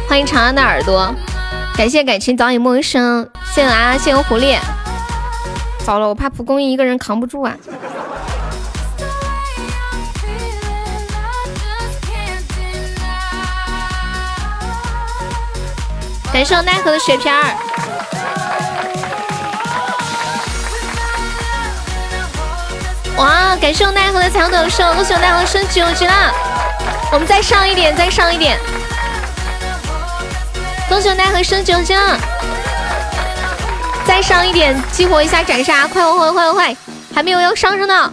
[0.08, 1.12] 欢迎长安的耳朵。
[1.76, 4.58] 感谢感情早已陌生，谢谢啊，谢谢狐狸。
[5.84, 7.56] 糟了，我怕蒲公英一个人扛不住啊。
[16.32, 17.42] 感谢我奈何的血瓶儿。
[23.16, 26.30] 哇，感谢我奈何的彩虹斗兽，恭喜我奈何升九级了。
[27.10, 28.58] 我们再上一点，再上一点。
[30.90, 32.18] 恭喜我奈何升九级了，
[34.04, 36.76] 再上一点，激活一下斩杀，快快快快快，
[37.14, 38.12] 还没有要上上呢。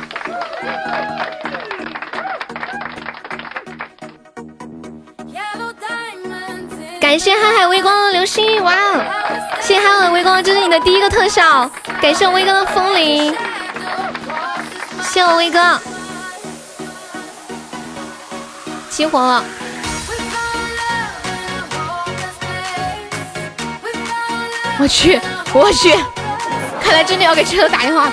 [7.02, 8.76] 感谢瀚海微光的流星，哇！
[9.60, 11.68] 谢谢瀚海微光，这是你的第一个特效。
[12.00, 13.36] 感谢我威哥的风铃，
[15.02, 15.82] 谢我威哥，
[18.92, 19.44] 激活了。
[24.80, 25.20] 我去，
[25.54, 25.92] 我去，
[26.84, 28.12] 看来真的要给车头打电话。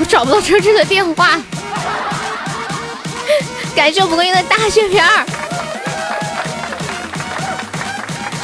[0.00, 1.38] 我找不到车车的电话。
[3.76, 5.24] 感谢我蒲公英的大血瓶儿，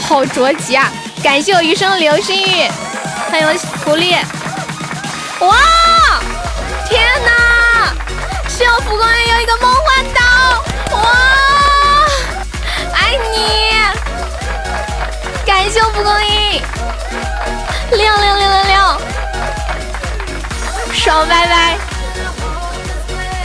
[0.07, 0.93] 好着急啊！
[1.23, 2.69] 感谢我余生流星雨，
[3.31, 4.15] 欢迎狐狸。
[5.41, 5.57] 哇，
[6.89, 7.34] 天哪！
[8.57, 10.21] 谢我蒲公英有一个梦幻岛。
[10.97, 11.03] 哇，
[12.95, 13.37] 爱你！
[15.45, 16.63] 感谢我蒲公英，
[17.91, 19.01] 六六六六六，
[20.93, 21.77] 爽拜拜！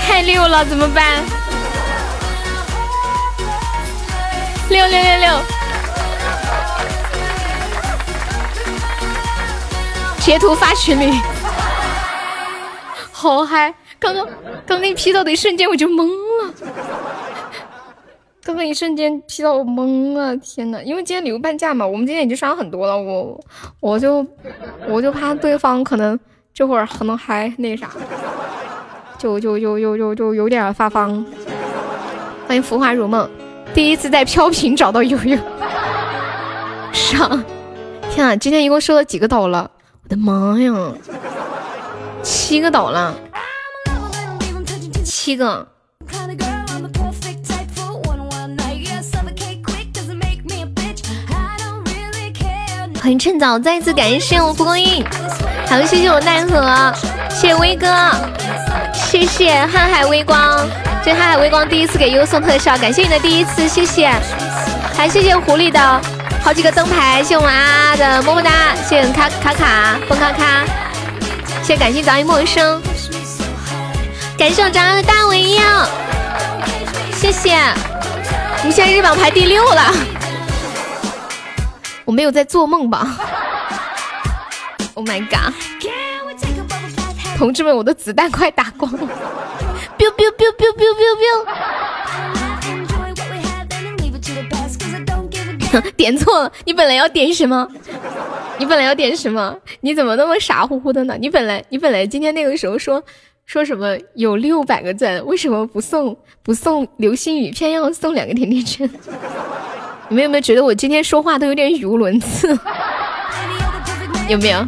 [0.05, 1.23] 太六了，怎么办？
[4.69, 5.41] 六六六六，
[10.19, 11.19] 截图发群里，
[13.11, 13.73] 好嗨！
[13.99, 14.27] 刚刚
[14.65, 16.53] 刚那劈到的一瞬间我就懵了。
[18.41, 20.81] 刚刚一瞬间劈到我懵了，天呐！
[20.83, 23.39] 因为今天礼物半价嘛，我们今天已经刷了很多了，我
[23.79, 24.25] 我就
[24.87, 26.19] 我就怕对方可能
[26.53, 27.91] 这会儿可能还那啥，
[29.19, 31.23] 就就就就就就有点发慌。
[32.47, 33.29] 欢迎浮华如梦，
[33.73, 35.37] 第一次在飘屏找到悠悠，
[36.91, 37.43] 上！
[38.09, 39.69] 天啊，今天一共收了几个岛了？
[40.03, 40.73] 我的妈呀，
[42.23, 43.13] 七个岛了，
[45.29, 45.63] 七个。
[52.99, 55.05] 欢迎趁早，再一次感谢我蒲公英，
[55.67, 56.91] 还有谢谢我奈何，
[57.29, 57.87] 谢谢威哥，
[58.91, 60.67] 谢谢瀚海微光，
[61.05, 64.11] 这瀚海微光第一次给悠悠送特效，感谢你的第一次，谢谢，
[64.95, 65.79] 还谢谢狐狸的
[66.43, 70.65] 好几个灯牌，谢谢我们啊的么么哒，谢谢卡卡卡蹦咔咔，
[71.61, 72.81] 谢谢感谢早已陌生，
[74.39, 75.61] 感谢我张的大尾鹰，
[77.11, 77.57] 谢谢，
[78.63, 79.93] 你现在日榜排第六了。
[82.05, 83.17] 我没有在做梦吧
[84.93, 85.53] ？Oh my god！
[87.37, 88.99] 同志们，我的子弹快打光了
[89.97, 91.17] ！biu biu biu biu biu biu
[95.81, 95.81] biu！
[95.97, 97.67] 点错了，你本来要点什么？
[98.57, 99.53] 你本来要点什么？
[99.81, 101.17] 你怎么那么傻乎乎的呢？
[101.19, 103.03] 你本来你本来今天那个时候说
[103.49, 108.87] 说什么有六百个赞，为什么不送不送流星雨，偏要送两个甜甜圈？
[110.07, 112.47] 你们有没有觉得我今天说话都有点语无伦次？
[114.29, 114.63] 有没有？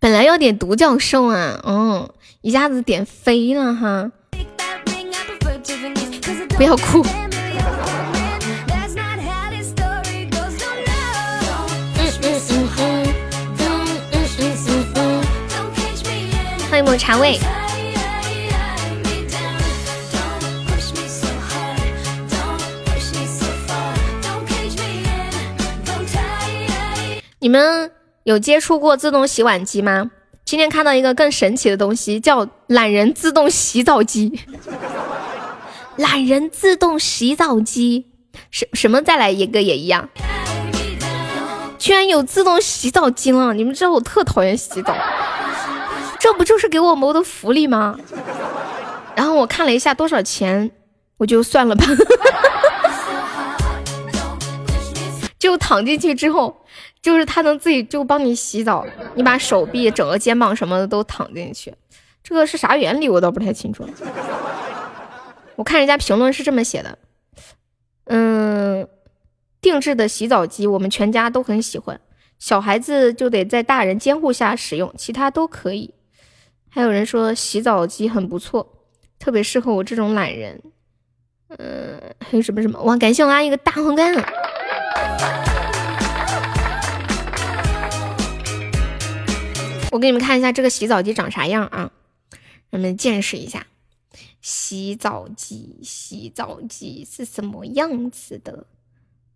[0.00, 2.08] 本来要点独角兽啊，嗯，
[2.40, 4.10] 一下子点飞了哈。
[6.56, 7.04] 不要哭。
[17.00, 17.40] 茶味。
[27.38, 27.90] 你们
[28.24, 30.10] 有接触过自动洗碗机吗？
[30.44, 34.38] 今天看到一个更神奇的东西，叫懒人自动洗澡机。
[35.96, 38.08] 懒人自动洗澡机，
[38.50, 40.06] 什什么再来一个也一样。
[41.78, 43.54] 居然有自动洗澡机了！
[43.54, 44.94] 你们知道我特讨厌洗澡，
[46.30, 47.98] 这不就是给我谋的福利吗？
[49.16, 50.70] 然后我看了一下多少钱，
[51.16, 51.84] 我就算了吧。
[55.40, 56.64] 就躺进去之后。
[57.02, 61.74] 就是它能自己就帮你洗澡，你把手臂、整个肩膀什么的都躺进去，
[62.22, 63.88] 这个是啥原理我倒不太清楚。
[65.56, 66.98] 我看人家评论是这么写的，
[68.04, 68.86] 嗯，
[69.62, 71.98] 定制的洗澡机我们全家都很喜欢，
[72.38, 75.94] 小孩子就得在大人监护下使用，其他都可以。
[76.72, 78.86] 还有人说洗澡机很不错，
[79.18, 80.62] 特别适合我这种懒人。
[81.58, 82.80] 嗯，还有什么什么？
[82.82, 84.14] 哇，感谢我阿姨个大红干。
[89.90, 91.90] 我给你们看一下这个洗澡机长啥样啊？
[92.70, 93.66] 让你们见识一下，
[94.40, 98.66] 洗澡机，洗澡机是什么样子的？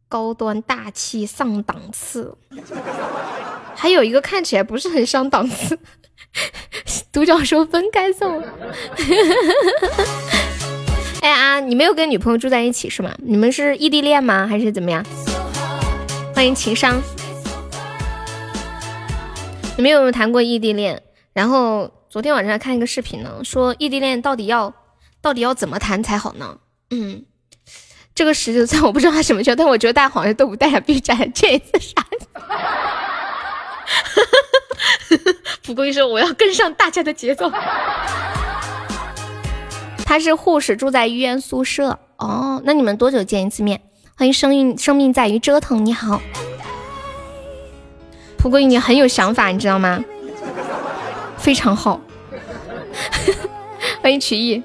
[0.09, 2.39] 高端大气上档次。
[3.75, 5.77] 还有一个看起来不是很上档次，
[7.13, 8.43] 独角兽分开送。
[11.23, 13.15] 哎呀，你没有跟女朋友住在一起是吗？
[13.19, 14.47] 你们是异地恋吗？
[14.47, 15.05] 还是怎么样？
[16.35, 17.01] 欢迎情商。
[19.77, 21.03] 你们有没有谈过异地恋？
[21.33, 24.73] 然后昨天晚上看一个视频呢，说异地恋到底要
[25.21, 26.59] 到底要怎么谈才好呢？
[26.91, 27.25] 嗯，
[28.15, 32.05] 这个十九岁我不知道他什么球，但我觉得大家好像都不带 B 站，这次啥？
[35.63, 37.51] 蒲公英说我要跟上大家的节奏。
[40.05, 41.99] 他是护士，住在医院宿舍。
[42.19, 43.81] 哦，那你们多久见一次面？
[44.17, 45.85] 欢迎生命，生命在于折腾。
[45.85, 46.21] 你好。
[48.39, 50.05] 蒲公英，你很有想法，你知道吗？
[51.39, 52.01] 非常好，
[54.03, 54.63] 欢迎曲艺。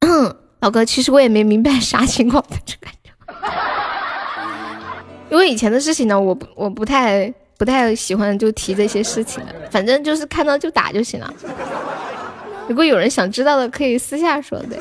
[0.00, 2.97] 嗯，老哥，其实我也没明白啥情况，这感觉。
[5.30, 11.32] 因为以前的事情呢，我不我不太不太喜欢就提这些事情，反正就是看到就打就行了。
[12.68, 14.76] 如果有人想知道的，可以私下说的。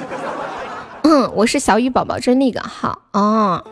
[1.03, 3.63] 嗯， 我是小雨宝宝，这是那个好哦。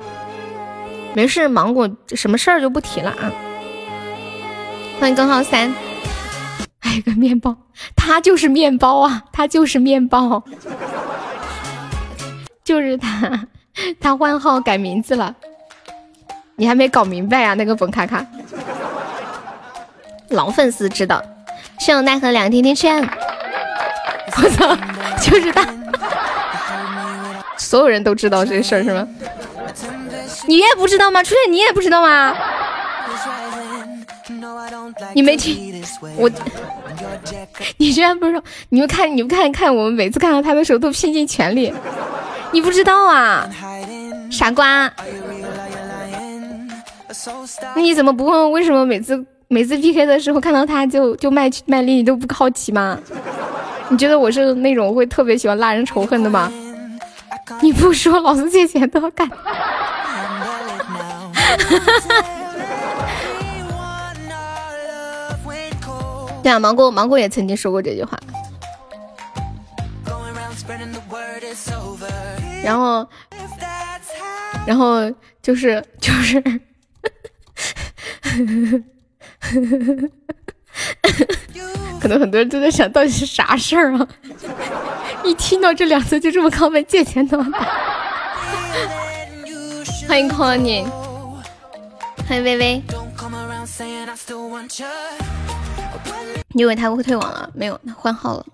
[1.13, 3.31] 没事，芒果什么事儿就不提了啊。
[4.99, 5.73] 欢迎根号三，
[6.79, 7.55] 还有个面包，
[7.95, 10.43] 他就是面包啊，他就是面包，
[12.63, 13.47] 就是他，
[13.99, 15.35] 他换号改名字了，
[16.55, 17.53] 你还没搞明白啊？
[17.53, 18.25] 那个本卡卡，
[20.29, 21.21] 老粉丝知道，
[21.79, 23.01] 谢我奈何两甜甜圈，
[24.37, 24.75] 我操，
[25.21, 25.65] 就是他。
[27.57, 29.07] 所有人都知道这事儿是吗？
[30.47, 31.23] 你也不知道吗？
[31.23, 32.35] 初恋你也不知道吗？
[35.13, 35.83] 你没听
[36.17, 36.29] 我？
[37.77, 38.41] 你居然不知道？
[38.69, 41.73] 你们看，你们看看，我们每次看到他的时候都拼尽全力。
[42.51, 43.49] 你不知道啊，
[44.31, 44.91] 傻瓜！
[47.75, 51.93] 那你怎么不问为什么每次每次 PK 的时候看到他就就卖卖力？
[51.93, 52.97] 你都不好奇吗？
[53.89, 56.51] 你觉得我是那种会特别喜欢拉人仇恨的吗？
[57.61, 59.29] 你不说，老子借钱都要干。
[66.41, 68.19] 对啊，芒果芒果也曾经说过这句话。
[72.65, 73.07] 然后，
[74.65, 74.99] 然后
[75.39, 76.41] 就是就是，
[82.01, 84.07] 可能很多人都在想到底是啥事儿啊？
[85.23, 87.37] 一听到这两字就这么亢奋，借钱的。
[90.07, 90.83] 欢迎 Conny，
[92.27, 92.81] 欢迎微微。
[96.49, 97.47] 你以为他会退网了？
[97.53, 98.45] 没有，他换号了。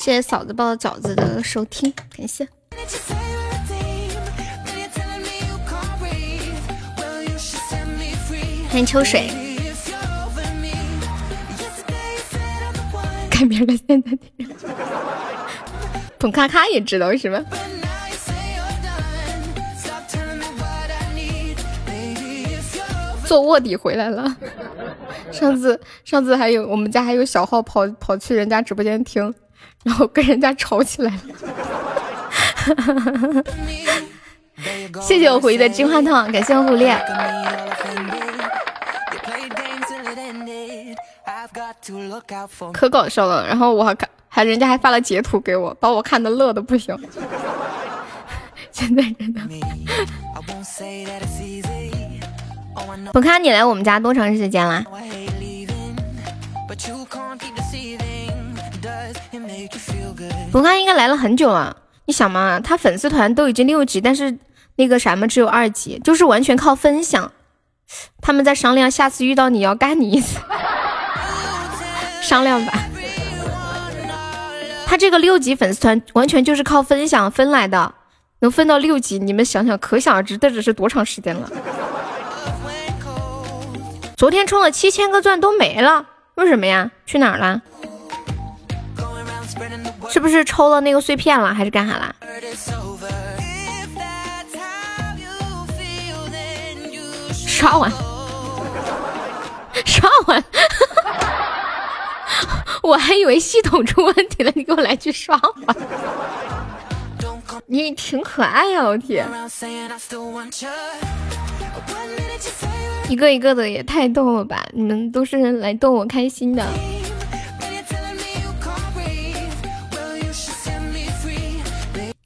[0.00, 2.48] 谢谢嫂子包的饺子的收听，感谢。
[8.70, 9.30] 欢迎秋水。
[13.30, 14.48] 改名了，现在听。
[16.18, 17.44] 捧咔咔也知道是吧？
[23.26, 24.34] 做卧底回来了，
[25.30, 29.32] 上次上次还有我们家还有小号跑跑去人家直播间听，
[29.84, 31.20] 然后跟人家吵起来了。
[35.00, 36.94] 谢谢我回忆的金话筒，感谢我虎烈，
[42.72, 43.46] 可搞笑了。
[43.46, 46.94] 然后我还看，还人家还发了截图给我，把我看的乐的不行。
[48.70, 49.40] 现 在真的。
[53.14, 54.84] 我 看你来我们家多长时间啦？
[60.52, 61.76] 我看应该来了很久了。
[62.06, 64.38] 你想嘛，他粉丝团都已经六级，但是
[64.76, 67.30] 那个什么只有二级，就是完全靠分享。
[68.20, 70.38] 他们在商量，下次遇到你要干你一次，
[72.22, 72.72] 商量吧。
[74.86, 77.94] 他这个六级粉丝团完全就是靠分享分来的，
[78.40, 81.48] 能分到六级，你们想想，可想而知，这只是多长时间了。
[84.16, 86.90] 昨天充了七千个钻都没了，为什么呀？
[87.06, 87.62] 去哪儿了？
[90.10, 92.14] 是不是抽了那个碎片了，还是干啥啦？
[97.46, 97.92] 刷完，
[99.84, 100.42] 刷完，
[102.82, 105.76] 我还以为系统出问题了，你给我来句刷完。
[107.66, 109.24] 你挺可爱呀，老铁。
[113.08, 114.66] 一个一个的也太逗了吧！
[114.72, 116.64] 你们都是来逗我开心的。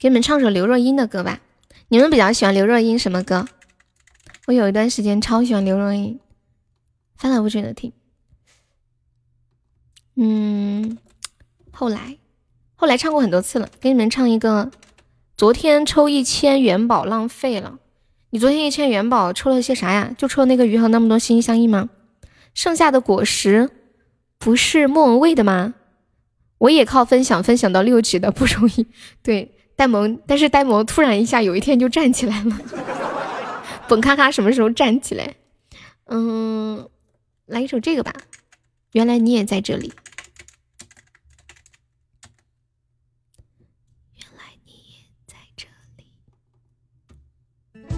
[0.04, 1.40] 给你们唱首刘若英的歌吧。
[1.88, 3.48] 你们比较喜欢刘若英什么歌？
[4.46, 6.20] 我有一段时间超喜欢刘若英，
[7.16, 7.90] 翻来覆去的听。
[10.16, 10.98] 嗯，
[11.70, 12.18] 后来
[12.74, 13.70] 后来唱过很多次了。
[13.80, 14.70] 给你们唱一个，
[15.38, 17.78] 昨天抽一千元宝浪费了。
[18.28, 20.14] 你昨天一千元宝抽了些啥呀？
[20.18, 21.88] 就抽那个鱼和那么多心心相印吗？
[22.52, 23.70] 剩下的果实
[24.38, 25.72] 不是莫文蔚的吗？
[26.58, 28.86] 我也靠分享分享到六级的不容易。
[29.22, 32.58] 对，呆萌，但是呆萌突然一下有一天就站起来了。
[33.88, 35.34] 本咔咔什么时候站起来？
[36.06, 36.88] 嗯，
[37.46, 38.12] 来一首这个吧。
[38.92, 39.92] 原来你也在这里。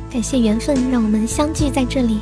[0.09, 2.20] 感谢缘分，让我们相聚在这里。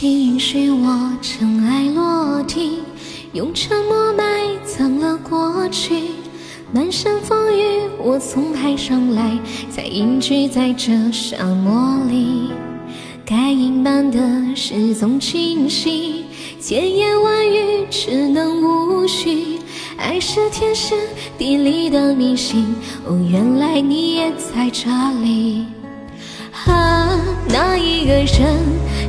[0.00, 2.78] 请允许我尘埃落定，
[3.34, 4.24] 用沉默埋
[4.64, 6.04] 葬了过去。
[6.72, 9.38] 满身风雨，我从海上来，
[9.70, 12.50] 才隐居在这沙漠里。
[13.26, 16.24] 该隐瞒的事总清晰。
[16.58, 19.58] 千言万语只能无序，
[19.98, 20.94] 爱是天时
[21.36, 22.64] 地利的迷信。
[23.04, 24.88] 哦，原来你也在这
[25.22, 25.66] 里。
[26.66, 27.20] 啊，
[27.50, 28.56] 那一个人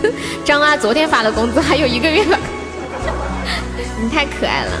[0.44, 2.38] 张阿昨天发的工资还有一个月了，
[4.02, 4.72] 你太可爱了。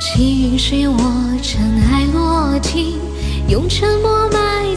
[0.00, 0.98] 请允许我
[1.42, 3.00] 尘埃落定，
[3.48, 4.76] 用沉默埋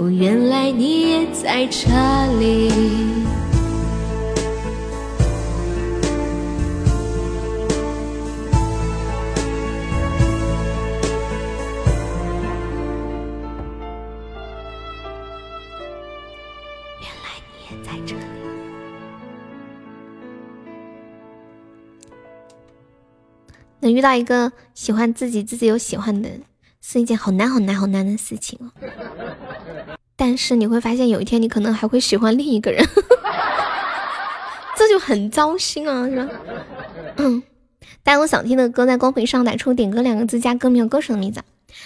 [0.00, 1.86] 哦，原来你也在这
[2.38, 2.68] 里。
[16.98, 18.22] 原来你也在这里。
[23.80, 26.40] 能遇到一个喜欢自己、自己又喜欢的人，
[26.92, 28.72] 是一件好难、好难、好难的事情哦。
[30.16, 32.84] 但是你会发现，有一天你可能还会喜欢另一个人，
[34.76, 36.28] 这就很糟心啊，是吧？
[37.18, 37.40] 嗯，
[38.02, 41.40] 大家有想听的歌，在公屏上打出“点歌”两个字，加歌名和、歌手的名字。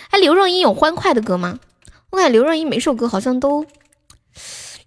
[0.09, 1.61] 哎，刘若英有欢快的歌吗？
[2.09, 3.67] 我感觉刘若英每首歌好像都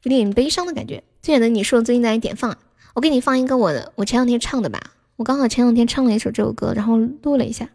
[0.01, 1.03] 有点悲伤的感觉。
[1.22, 2.57] 最远的你说最近在点放，
[2.95, 4.82] 我给你放一个我的，我前两天唱的吧。
[5.18, 7.70] 我刚好前两天唱了一首这首歌，然后录了一下。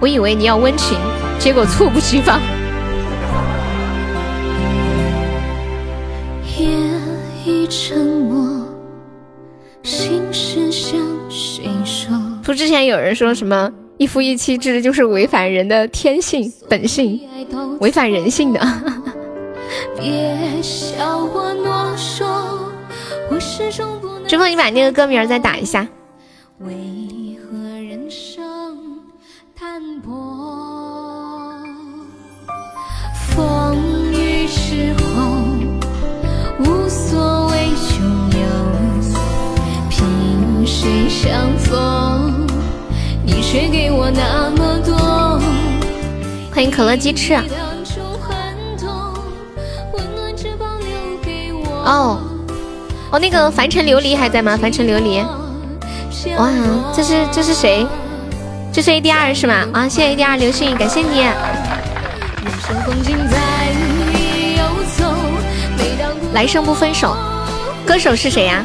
[0.00, 0.96] 我以为你要温情，
[1.38, 2.40] 结果猝不及防。
[6.58, 6.66] 夜
[7.44, 8.66] 已沉默，
[9.82, 10.98] 心事向
[11.28, 12.18] 谁说？
[12.42, 17.20] 不之前有人说什么一夫一妻制就是违反人的天性本性，
[17.80, 18.60] 违反人性的。
[19.98, 22.72] 别笑我懦弱，
[23.30, 24.08] 我始终不。
[24.26, 25.86] 之后你把那个歌名再打一下。
[26.60, 26.74] 为
[40.80, 42.46] 萍水相逢，
[43.22, 45.38] 你却给我那么多。
[46.50, 47.34] 欢迎可乐鸡翅。
[51.84, 52.18] 哦。
[53.10, 54.56] 哦，那个凡尘琉璃还在吗？
[54.56, 55.22] 凡尘琉璃，
[56.38, 56.48] 哇，
[56.96, 57.86] 这是这是谁？
[58.72, 59.66] 这是 ADR 是吗？
[59.74, 61.26] 啊，谢谢 ADR 流星，感谢你。
[66.32, 67.14] 来生不分手，
[67.84, 68.64] 歌手是谁呀？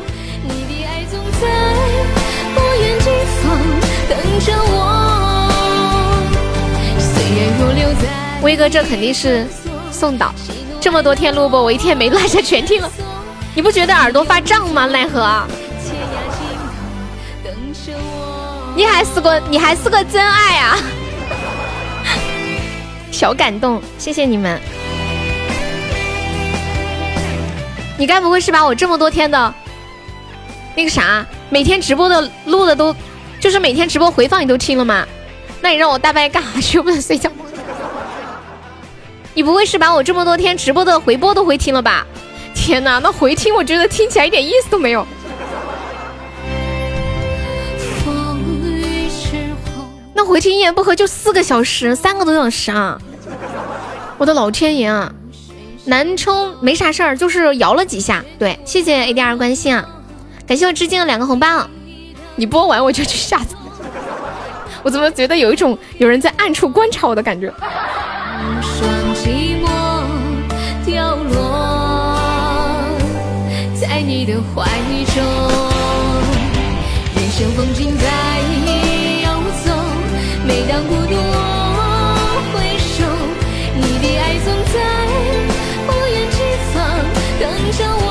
[8.41, 9.47] 威哥，这肯定是
[9.91, 10.33] 送导，
[10.79, 12.91] 这么多天录播，我一天没落下全听了。
[13.55, 14.85] 你不觉得耳朵发胀吗？
[14.85, 15.47] 奈何，
[18.75, 20.77] 你还是个你还是个真爱啊！
[23.11, 24.61] 小感动，谢谢你们。
[27.97, 29.53] 你该不会是把我这么多天的
[30.75, 32.95] 那个啥，每天直播的录的都，
[33.45, 35.05] 就是每天直播回放你都听了吗？
[35.61, 36.81] 那你让我大半夜干啥去？
[36.81, 37.29] 不能睡觉。
[39.35, 42.07] 你不会是把我这么多天直播的回播都回听了吧？
[42.55, 45.05] 天哪，那回听我觉得听起来一点意思都没有。
[50.15, 52.99] 那回听一言不合就四个小时，三个多小时啊！
[54.17, 55.13] 我的老天爷啊！
[55.85, 58.25] 南充没啥事儿，就是摇了几下。
[58.39, 59.87] 对，谢谢 A D R 关心啊！
[60.47, 61.69] 感谢我致敬的两个红包。
[62.35, 63.55] 你播完我就去下载。
[64.83, 67.51] 我怎么觉得有一种有人在暗处观察我的感觉？
[73.79, 74.63] 在你的怀
[75.13, 75.23] 中，
[77.15, 78.03] 人生风景在
[79.23, 79.29] 游
[79.63, 79.73] 走。
[80.45, 83.03] 每当孤独，我回首，
[83.75, 84.75] 你的爱总在
[85.87, 86.37] 不远地
[86.73, 86.73] 方
[87.39, 88.07] 等着我。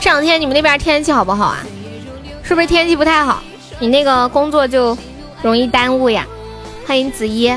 [0.00, 1.58] 这两天你们那边天气好不好啊？
[2.50, 3.40] 是不是天气不太好？
[3.78, 4.98] 你那个工作就
[5.40, 6.26] 容易耽误呀。
[6.84, 7.56] 欢迎子怡。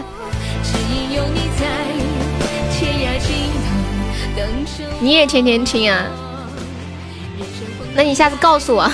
[4.99, 6.05] 你也天天听啊？
[7.95, 8.85] 那你下次告诉我。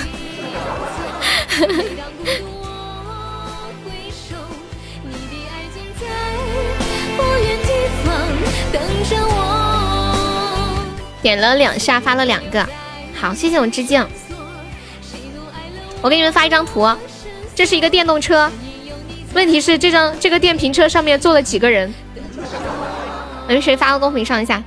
[11.21, 12.65] 点了两下，发了两个，
[13.13, 14.07] 好，谢谢我致敬。
[16.01, 16.87] 我给你们发一张图，
[17.53, 18.49] 这是一个电动车，
[19.33, 21.93] 问题是这张这个电瓶车上面坐了几个人？
[23.49, 24.63] 有谁发个公屏上一下？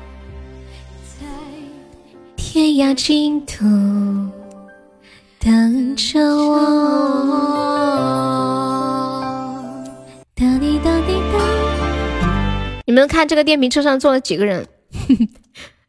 [2.36, 3.64] 天涯尽头
[5.38, 6.58] 等着我。
[10.34, 11.38] 哒滴哒滴哒。
[12.84, 14.66] 你们看这个电瓶车上坐了几个人？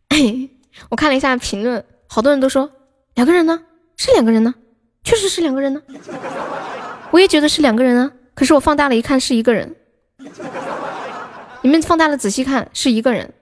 [0.90, 2.70] 我看了一下评论，好多人都说
[3.16, 3.60] 两个人呢，
[3.98, 4.54] 是两个人呢，
[5.04, 5.82] 确实是两个人呢。
[7.12, 9.76] 我也觉得是两个人啊，可是我放大了一看是一个人。
[11.62, 13.34] 你们放大了仔细看是一个人，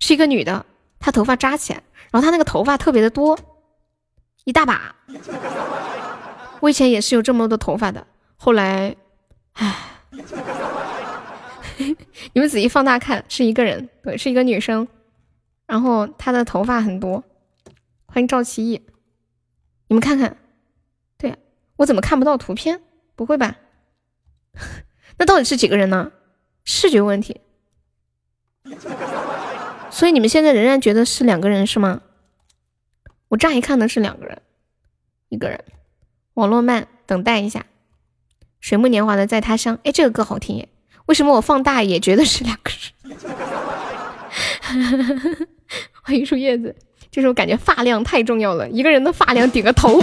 [0.00, 0.64] 是一个女的，
[0.98, 1.82] 她头发扎起来。
[2.10, 3.38] 然后她那个头发特别的多，
[4.44, 4.94] 一大把。
[6.60, 8.06] 我以前也是有这么多头发的，
[8.36, 8.96] 后来，
[9.52, 9.76] 唉，
[12.32, 14.88] 你们仔细放大看，是一个人，对，是一个女生。
[15.66, 17.22] 然后她的头发很多。
[18.06, 18.80] 欢迎赵奇艺，
[19.88, 20.36] 你们看看，
[21.16, 21.36] 对
[21.76, 22.82] 我怎么看不到图片？
[23.14, 23.56] 不会吧？
[25.18, 26.10] 那到底是几个人呢？
[26.64, 27.40] 视觉问题。
[29.90, 32.02] 所以你们现在仍然觉得是两个人是吗？
[33.28, 34.42] 我乍一看的是两个人，
[35.28, 35.64] 一个人。
[36.34, 37.64] 网络慢，等待一下。
[38.60, 40.68] 水木年华的在他乡，哎，这个歌好听耶。
[41.06, 42.70] 为什么我放大也觉得是两个
[43.04, 43.16] 人？
[46.02, 46.74] 欢迎树叶子，
[47.10, 50.02] 就是我感觉发量太重要了，一个人的发量顶个头。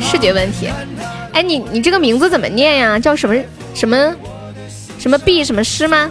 [0.00, 0.68] 视觉问题。
[1.32, 2.98] 哎，你你这个名字怎么念呀？
[2.98, 3.34] 叫什么
[3.74, 4.14] 什么？
[4.98, 6.10] 什么弼什么师吗？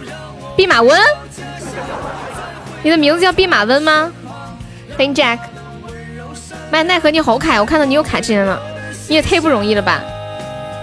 [0.56, 1.00] 弼马温？
[2.82, 4.12] 你的名字叫弼马温吗？
[4.96, 5.38] 欢迎 Jack。
[6.70, 8.60] 麦奈何你好卡，我看到你又卡进来了，
[9.08, 10.02] 你也太不容易了吧？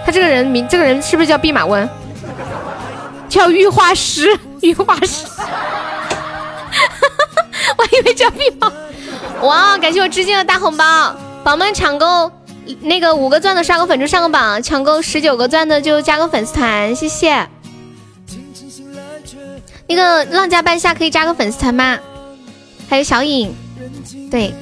[0.05, 1.87] 他这个人名，这个人是不是叫弼马温？
[3.29, 5.25] 叫玉化师，玉化师。
[7.77, 8.69] 我以为叫弼马。
[9.41, 12.29] 哇，感谢我致敬的大红包，宝们抢购
[12.81, 17.47] 那个五个钻的刷个粉就上个榜，抢购十九个钻的就加个粉丝团，谢谢。
[19.87, 21.97] 那个浪家半夏可以加个粉丝团吗？
[22.89, 23.55] 还有小影，
[24.29, 24.53] 对，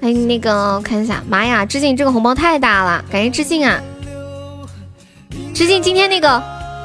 [0.00, 3.80] 还有那个看一下，妈呀，致敬这个红包太大了，感谢致敬啊！
[5.54, 6.42] 致敬今天那个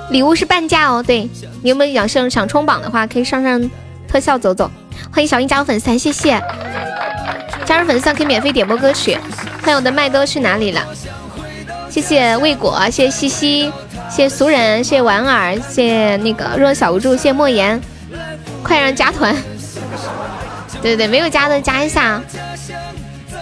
[0.10, 1.30] 礼物是半价哦，对
[1.62, 3.70] 你有没有想上想冲榜的话，可以上上
[4.08, 4.70] 特效走走。
[5.12, 6.42] 欢迎小英加入粉丝团，谢谢！
[7.66, 9.18] 加入粉丝团可以免费点播歌曲。
[9.62, 10.82] 欢迎我的麦兜去哪里了？
[11.90, 13.72] 谢谢未果，谢谢西西。
[14.10, 17.80] 谢谢俗人，谢谢婉儿，谢谢那个弱小无助，谢谢莫言，
[18.64, 19.36] 快让加团！
[20.82, 22.22] 对对对，没有加的加一下。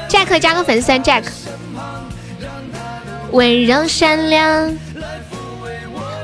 [0.10, 1.24] Jack 加个粉丝，Jack。
[3.32, 4.76] 温柔善良。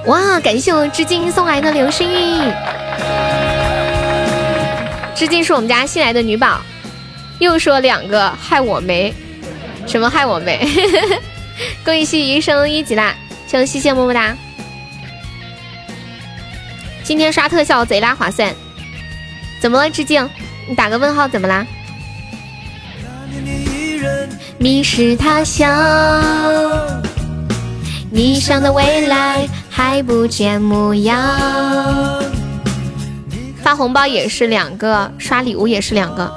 [0.05, 2.51] 哇，感谢我致敬送来的流星雨。
[5.15, 6.59] 致敬是我们家新来的女宝。
[7.39, 9.13] 又说两个害我没，
[9.87, 10.59] 什么害我没？
[11.83, 13.15] 恭喜西鱼升一级啦！
[13.47, 14.35] 谢谢谢么么哒！
[17.03, 18.53] 今天刷特效贼拉划算，
[19.59, 19.89] 怎么了？
[19.89, 20.29] 致敬，
[20.67, 21.65] 你打个问号，怎么啦？
[24.59, 26.23] 迷失他乡，
[28.11, 32.21] 理想的未来还不见模样。
[33.63, 36.29] 发红包也是两个，刷礼物也是两个。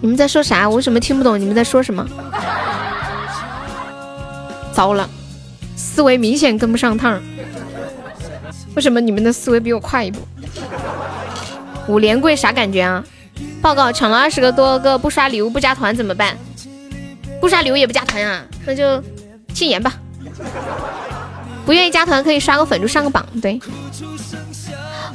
[0.00, 0.66] 你们在说啥？
[0.68, 2.06] 我怎么听不懂你们在说什么？
[4.72, 5.08] 糟了！
[5.76, 7.20] 思维明显跟不上趟，
[8.74, 10.20] 为什么你们的思维比我快一步？
[11.86, 13.04] 五连跪啥感觉啊？
[13.60, 16.34] 报告抢了二十个多个不刷礼物不加团怎么办？
[17.40, 18.42] 不刷礼物也不加团啊？
[18.64, 19.02] 那就
[19.58, 19.92] 禁言吧。
[21.66, 23.26] 不愿意加团可以刷个粉，就上个榜。
[23.42, 23.58] 对，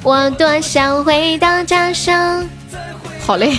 [0.03, 2.45] 我多想回到家乡。
[3.26, 3.57] 好嘞，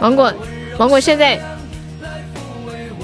[0.00, 0.34] 芒果，
[0.76, 1.40] 芒果现在，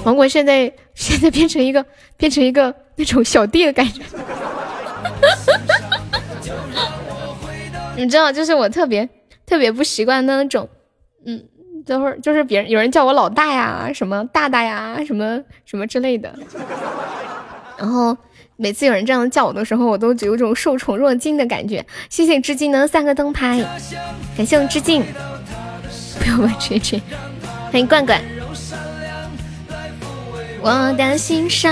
[0.03, 1.85] 芒果现在现在变成一个
[2.17, 4.01] 变成一个那种小弟的感觉。
[7.95, 9.07] 你知道，就是我特别
[9.45, 10.67] 特别不习惯的那种，
[11.25, 11.41] 嗯。
[11.85, 16.33] 等会儿就是别人有人叫我老大呀，什么大大呀，什么什么之类的。
[17.77, 18.17] 然后
[18.55, 21.85] 每次有人这样叫我的时候，我都有种受宠若惊的感觉。
[22.09, 23.63] 谢谢致敬的三个灯牌，
[24.35, 25.03] 感谢我致敬。
[26.19, 26.99] 不要问锤锤，
[27.71, 28.19] 欢迎罐罐。
[30.61, 31.71] 我的心上，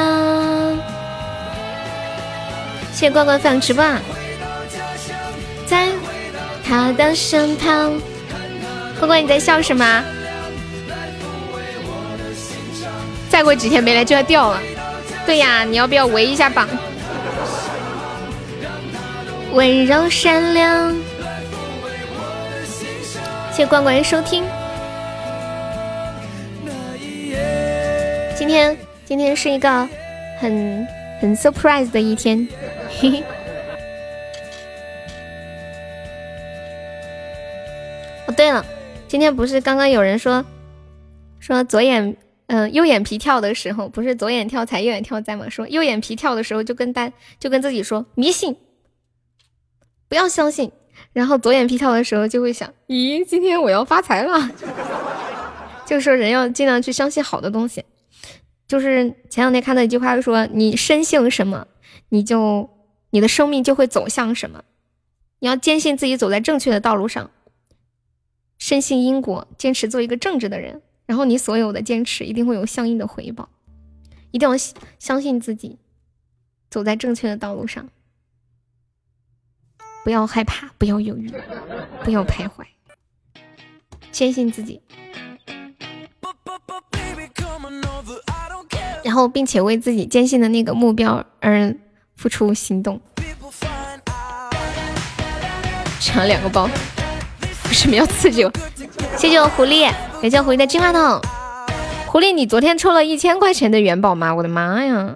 [2.91, 3.84] 谢谢罐罐分享直播。
[5.65, 5.90] 在
[6.64, 7.99] 他的身旁。
[9.03, 10.01] 关关你在笑什么？
[13.30, 14.61] 再过几天没来就要掉了。
[15.25, 16.69] 对呀，你要不要围一下榜？
[19.51, 20.95] 温柔善良，
[23.51, 24.45] 谢谢关关的收听。
[28.38, 29.85] 今天今天是一个
[30.39, 30.88] 很
[31.19, 32.47] 很 surprise 的一天，
[33.01, 33.23] 嘿嘿。
[38.27, 38.65] 哦，对了。
[39.14, 40.44] 今天不是刚刚有人说，
[41.40, 42.18] 说左眼
[42.48, 45.48] 嗯右眼皮跳的时候，不是左眼跳财右眼跳灾吗？
[45.48, 48.57] 说右眼皮跳的时候就跟大就跟自己说迷信，
[50.10, 50.72] 不要相信。
[51.11, 54.49] 然后左眼皮跳的时候就会想，咦，今天我要发财了。
[55.85, 57.85] 就说人要尽量去相信好的东西。
[58.68, 61.68] 就是前两天看到一句话说，你深信什么，
[62.10, 62.68] 你就
[63.11, 64.64] 你的生命就会走向什么。
[65.38, 67.30] 你要坚信自己走在正确的道路上。
[68.64, 73.49] 深信因果，坚持做一个正直的人，然后你所有的坚持一定会有相应的回报。
[74.31, 74.56] 一定要
[74.98, 75.80] 相信自己，
[76.69, 77.90] 走在正确的道路上，
[80.06, 81.30] 不要害怕，不要犹豫，
[82.06, 82.65] 不要徘徊，
[84.14, 84.81] 坚信自己，
[89.03, 91.76] 然后并且为自己坚信的那个目标而
[92.15, 93.02] 付出行动。
[95.99, 96.69] 抢两个包。
[97.84, 98.51] 什么要刺激我？
[99.19, 99.91] 谢谢我狐狸，
[100.22, 101.19] 感谢狐狸的金话筒。
[102.07, 104.34] 狐狸，你昨天抽了一千块钱的元宝吗？
[104.34, 105.10] 我的妈呀！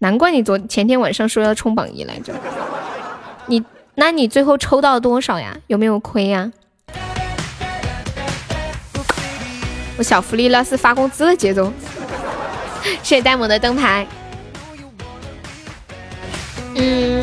[0.00, 2.32] 难怪你昨前天晚上说要冲榜一来着。
[3.46, 3.62] 你，
[3.94, 5.56] 那你最后抽到多少呀？
[5.68, 6.50] 有没有亏呀？
[9.96, 11.72] 我小福利了，是发工资的节奏。
[13.04, 14.04] 谢谢呆萌的灯牌。
[16.74, 17.22] 嗯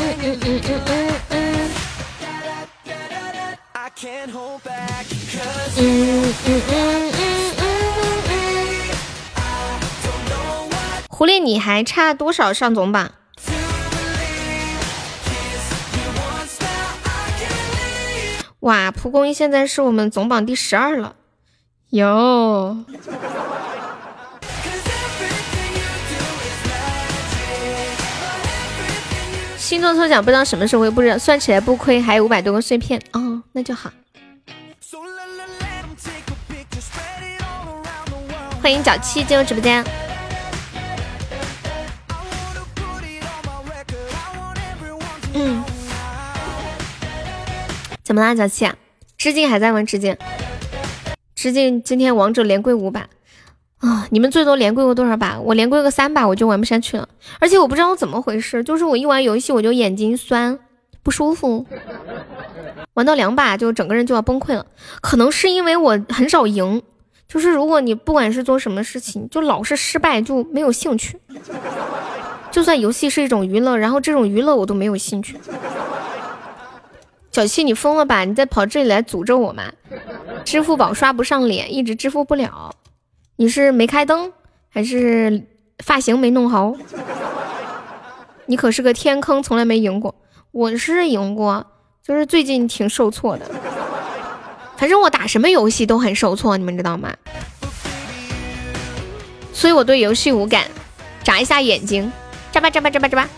[0.00, 0.64] 嗯嗯嗯嗯嗯。
[0.64, 1.43] 嗯嗯嗯
[11.08, 13.10] 狐狸，你还差多少上总榜？
[18.60, 21.16] 哇，蒲公英现在是我们总榜第十二了，
[21.88, 22.84] 哟。
[29.64, 33.90] 星座抽奖不知道什么时候会布置，算起来不亏，还有五百多个碎片哦，那就好。
[38.60, 39.82] 欢迎小七进入直播间。
[45.32, 45.64] 嗯，
[48.02, 48.70] 怎么啦，小七？
[49.16, 49.82] 致敬还在吗？
[49.82, 50.14] 致敬，
[51.34, 51.82] 致敬！
[51.82, 53.08] 今天王者连跪五把。
[53.84, 54.08] 啊！
[54.10, 55.38] 你们最多连跪过多少把？
[55.38, 57.06] 我连跪个三把，我就玩不下去了。
[57.38, 60.58] 而且我不知道怎么回事，就是我一玩游戏我就眼睛酸
[61.02, 61.66] 不舒服，
[62.94, 64.64] 玩到两把就整个人就要崩溃了。
[65.02, 66.82] 可能是因为我很少赢，
[67.28, 71.20] 就是如果你不管是做什么事情，就老是失败就没有兴趣。
[72.50, 75.36] 就算游戏是一种娱乐，然后这种娱乐我都没有兴趣。
[77.32, 78.24] 小七，你疯了吧？
[78.24, 79.64] 你在跑这里来诅咒我吗？
[80.44, 82.74] 支付宝刷不上脸，一直支付不了。
[83.36, 84.32] 你是没开灯，
[84.68, 85.42] 还是
[85.84, 86.74] 发型没弄好？
[88.46, 90.14] 你可是个天坑，从来没赢过。
[90.52, 91.66] 我是赢过，
[92.00, 93.50] 就是最近挺受挫的。
[94.76, 97.12] 反正我打什么游戏都很受挫，你们知道吗？
[99.52, 100.64] 所以我对游戏无感。
[101.24, 102.12] 眨一下眼睛，
[102.52, 103.28] 眨巴眨巴眨巴眨巴。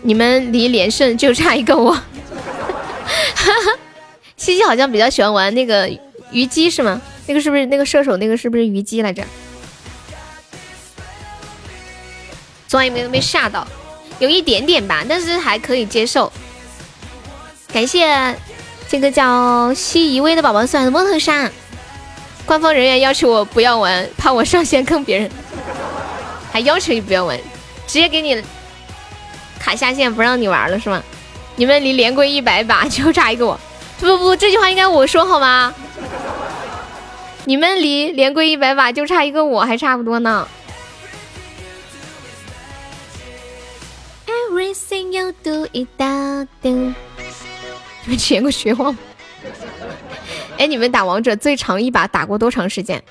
[0.00, 1.92] 你们离连胜就差一个我。
[1.92, 2.02] 哈
[3.34, 3.78] 哈，
[4.36, 5.86] 西西好像比较喜欢玩那个
[6.30, 7.00] 虞姬，是吗？
[7.26, 8.16] 那个是不是那个射手？
[8.16, 9.22] 那个是不是虞姬来着？
[12.68, 13.66] 昨晚有没有被吓到？
[14.18, 16.32] 有一点点吧，但是还可以接受。
[17.72, 18.36] 感谢
[18.88, 21.50] 这个叫西夷薇的宝宝送来的摩托沙，
[22.44, 25.30] 官方人员要求我不要玩，怕我上线坑别人，
[26.52, 27.38] 还要求你不要玩，
[27.86, 28.42] 直接给你
[29.58, 31.02] 卡下线，不让你玩了是吗？
[31.56, 33.58] 你们离连跪一百把就差一个我，
[33.98, 35.74] 不不不，这句话应该我说好吗？
[37.44, 40.48] 你们离连跪一百把就差一个我还差不多呢。
[44.26, 45.88] Everything you do is。
[46.62, 46.94] 你
[48.06, 48.96] 们前个学王。
[50.58, 53.02] 哎，你们打王者最长一把打过多长时间？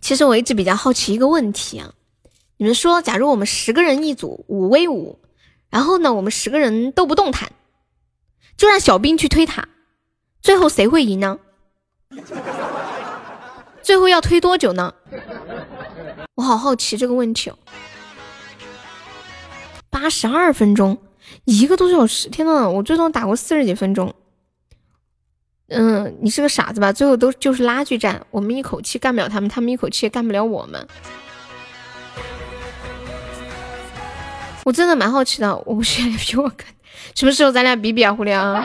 [0.00, 1.92] 其实我一直比较好奇一个问题啊，
[2.56, 5.18] 你们说，假如我们十个人一组五 v 五，
[5.68, 7.50] 然后呢，我们十个人都不动弹，
[8.56, 9.68] 就让小兵去推塔，
[10.46, 11.36] 最后谁会赢呢？
[13.82, 14.94] 最后要推多久呢？
[16.36, 17.58] 我好好奇这个问题哦。
[19.90, 20.96] 八十二分钟。
[21.46, 24.14] 一个多小时，天呐，我最多打过四十几分钟。
[25.66, 26.92] 嗯，你是个傻子吧？
[26.92, 30.86] 最后都就是拉锯战，我们一口气干不了他们，他们一口气也干不了我们。
[34.62, 36.72] 我真的蛮好奇的，我不需要比我看，
[37.16, 38.64] 什么时候咱俩比比啊，狐狸啊？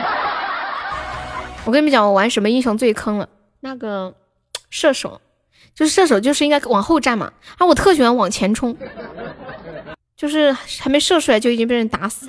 [1.64, 3.28] 我跟你们讲，我玩什么英雄最坑了？
[3.60, 4.14] 那个
[4.68, 5.20] 射手，
[5.74, 8.76] 就是射手，就是应该往后站嘛，啊，我特喜欢往前冲。
[10.16, 12.28] 就是还没射出来就已经被人打死，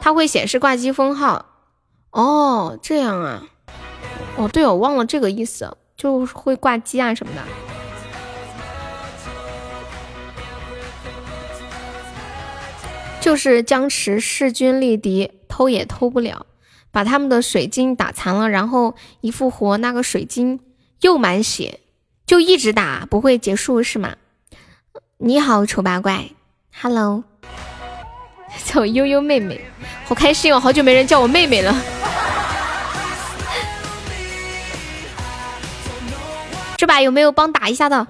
[0.00, 1.46] 它会显示挂机封号。
[2.10, 3.42] 哦，这样啊。
[4.36, 7.42] 哦，对我忘了这个意思，就会挂机啊什么的。
[13.20, 16.46] 就是僵持势均力敌，偷也偷不了，
[16.94, 20.60] 把他们的水晶打残了，然后一复活，那个水晶
[21.00, 21.80] 又满血，
[22.24, 24.14] 就一直打，不会结束是吗？
[25.18, 26.26] 你好，丑八怪。
[26.80, 27.24] Hello，
[28.64, 29.60] 叫我悠悠妹妹，
[30.04, 30.60] 好开心哦！
[30.60, 31.74] 好久没人叫我妹妹了。
[36.76, 38.06] 这把有没有帮打一下的？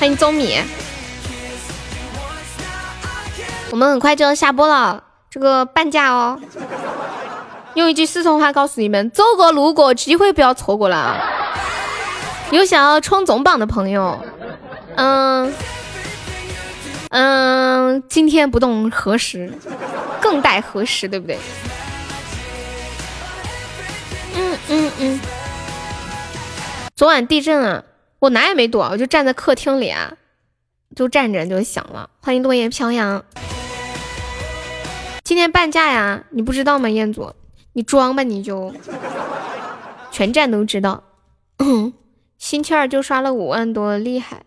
[0.00, 0.58] 欢迎宗米。
[3.70, 5.04] 我们很快就要下播了，
[5.34, 6.40] 这个半价哦。
[7.74, 11.20] 用一句四川话告诉你们：走过路过，机会不要错过了。
[12.52, 14.24] 有想要冲总榜的朋友，
[14.94, 15.52] 嗯。
[17.10, 19.52] 嗯，今天不动何时，
[20.20, 21.36] 更待何时，对不对？
[24.36, 25.20] 嗯嗯嗯。
[26.94, 27.84] 昨晚地震了，
[28.20, 30.12] 我哪也没躲，我就站在客厅里啊，
[30.94, 32.08] 就站着就响了。
[32.20, 33.24] 欢迎落叶飘扬。
[35.24, 36.86] 今天半价呀，你不知道吗？
[36.86, 37.34] 彦祖，
[37.72, 38.74] 你装吧，你就
[40.12, 41.02] 全站都知道。
[42.36, 44.42] 星期二就刷了五万多，厉害。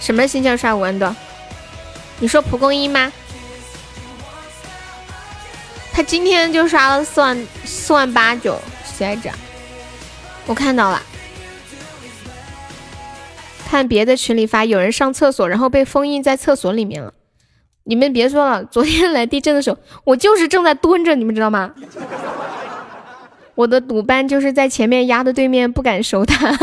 [0.00, 1.14] 什么星期二刷五万多？
[2.18, 3.12] 你说蒲公英吗？
[5.92, 9.30] 他今天就刷了四万四万八九，谁来着？
[10.46, 11.00] 我看到了，
[13.70, 17.14] 看别的群里发，有人上厕所，然后被封印在厕所里面了。
[17.84, 21.72] 你们别说了， 昨天来地震的时候，我就是正在蹲着，你们知道吗？
[23.54, 26.56] 我的赌班就是在前面压的对面，不敢收他。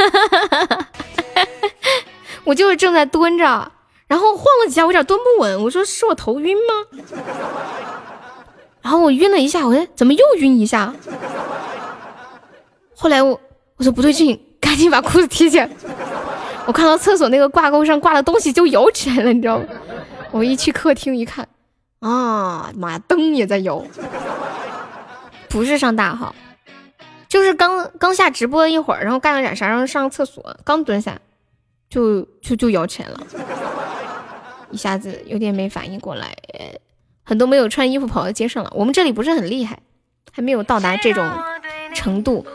[2.45, 3.71] 我就是正在蹲着，
[4.07, 5.63] 然后晃了几下，我有点蹲不稳。
[5.63, 7.03] 我说是我头晕吗？
[8.81, 10.91] 然后我晕了一下，我说，怎么又晕一下？
[12.95, 13.39] 后来我
[13.77, 15.69] 我说不对劲，赶紧把裤子提起来。
[16.65, 19.65] 我看到厕所那个挂钩上挂的东西就摇起来了，你知道吗？
[20.31, 21.47] 我一去客厅一看，
[21.99, 23.83] 啊妈呀，灯也在摇。
[25.49, 26.35] 不是上大号，
[27.27, 31.19] 就是刚刚下直播一会儿，然后干了点啥，然后上个厕所，刚蹲下。
[31.89, 33.19] 就就就摇起来了，
[34.69, 36.37] 一下子有点没反应过来，
[37.23, 38.71] 很多没有穿衣服跑到街上了。
[38.75, 39.79] 我们这里不是很厉害，
[40.31, 41.27] 还没有到达这种
[41.95, 42.45] 程度。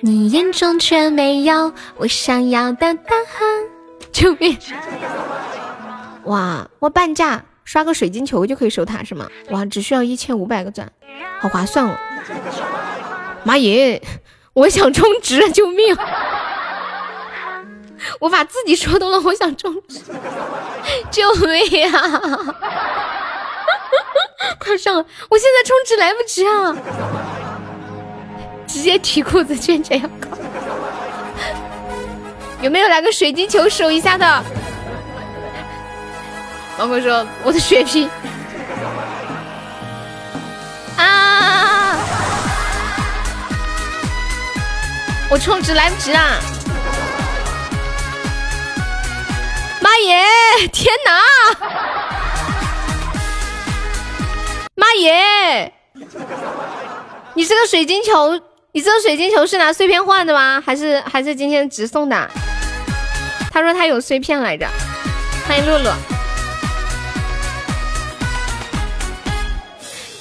[0.00, 3.73] 你眼中却没有我想要的答案。
[4.14, 4.56] 救命！
[6.24, 9.28] 哇，我半价刷个水晶球就可以收塔是吗？
[9.50, 10.90] 哇，只需要一千五百个钻，
[11.40, 11.96] 好划算哦！
[13.42, 14.00] 妈耶，
[14.52, 15.96] 我想充值，救命！
[18.20, 20.00] 我把自己说动了，我想充值，
[21.10, 21.90] 救命呀！
[24.60, 24.94] 快上！
[24.94, 26.76] 我现在充值来不及啊！
[28.68, 30.28] 直接提裤子卷钱要搞。
[32.64, 34.42] 有没有来个水晶球守一下的？
[36.78, 38.08] 王哥说我的血拼
[40.96, 41.98] 啊！
[45.28, 46.38] 我充值来不及啦！
[49.82, 50.24] 妈耶！
[50.72, 51.20] 天哪！
[54.74, 55.70] 妈耶！
[57.34, 58.40] 你这个水晶球，
[58.72, 60.62] 你这个水晶球是拿碎片换的吗？
[60.64, 62.30] 还是还是今天直送的？
[63.54, 64.66] 他说他有碎片来着。
[65.46, 65.90] 欢迎露露。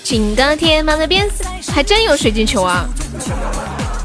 [0.03, 2.85] 金刚天马的鞭子，还真有水晶球啊！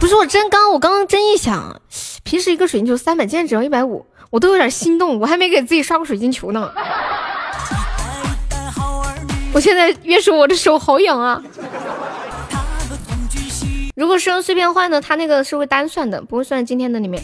[0.01, 1.79] 不是我真刚，我刚刚真一想，
[2.23, 5.21] 平时一个水晶球三百，今天只要一百五，我都有点心动。
[5.21, 6.73] 我还没给自己刷过水晶球呢。
[9.53, 11.43] 我现在越说，我的手好痒啊！
[13.95, 17.23] 如果是用碎片换的，它那个是会单算的，不会算今天的里面。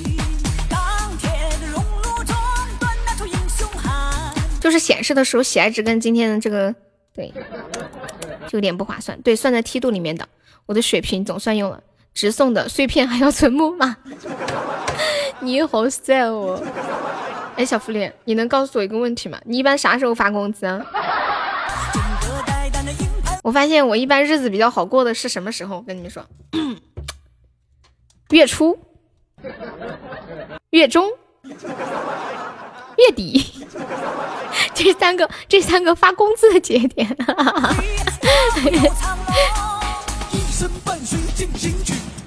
[4.65, 6.75] 就是显示的时候，喜爱值跟今天的这个
[7.15, 7.31] 对，
[8.49, 9.21] 就有点不划算。
[9.21, 10.27] 对，算在梯度里面的，
[10.65, 11.83] 我的血瓶总算用了。
[12.15, 13.95] 直送的碎片还要存木马，
[15.41, 16.59] 你好帅哦！
[17.57, 19.39] 哎，小福利，你能告诉我一个问题吗？
[19.45, 20.81] 你一般啥时候发工资啊？
[23.43, 25.83] 我发现我一般日子比较好过的是什么时候？
[25.83, 26.25] 跟你们说，
[28.31, 28.79] 月初、
[30.71, 31.07] 月中、
[32.97, 33.45] 月底，
[34.75, 37.17] 这三个这三个发工资的节点。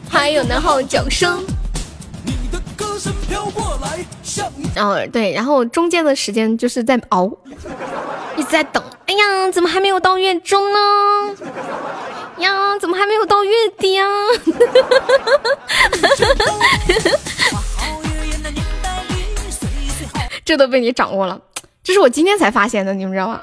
[0.09, 1.43] 还有然后掌声。
[4.75, 7.31] 哦，对，然后中间的时间就是在熬，
[8.35, 8.83] 一直在等。
[9.07, 10.79] 哎呀，怎么还没有到月中呢？
[12.39, 14.07] 呀，怎么还没有到月底啊？
[20.47, 21.39] 这都被你掌握了，
[21.83, 23.41] 这是我今天才发现的，你们知道吗？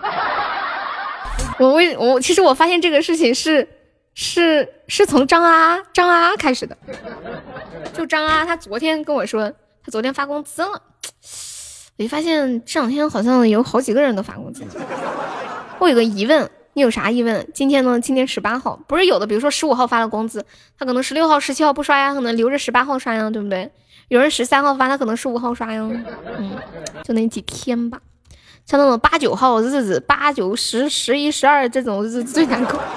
[1.60, 3.68] 我为我其实我发现这个事情是。
[4.16, 6.78] 是是从张阿张阿开始的，
[7.92, 9.50] 就张阿他昨天跟我说，
[9.84, 10.80] 他昨天发工资了，
[11.98, 14.62] 我就发现这两天好像有好几个人都发工资。
[15.80, 17.44] 我有个疑问，你有啥疑问？
[17.52, 17.98] 今天呢？
[17.98, 20.46] 今天十八号，不是有的，比如说十五号发了工资，
[20.78, 23.68] 他可能十六号、十七号不刷呀，可能留着十八号刷呀，对不对？
[24.08, 25.80] 有人十三号发，他可能十五号刷呀，
[26.38, 26.50] 嗯，
[27.02, 27.98] 就那几天吧。
[28.66, 32.80] 像那种八九号日子，八九十、十一、十二这种日子最难过。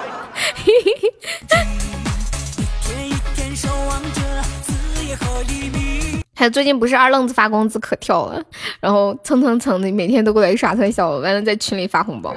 [6.34, 8.40] 还有最近不是二愣子发工资可跳了，
[8.78, 12.32] 然后蹭蹭蹭的每天都过来刷特效，完了在群里发红包。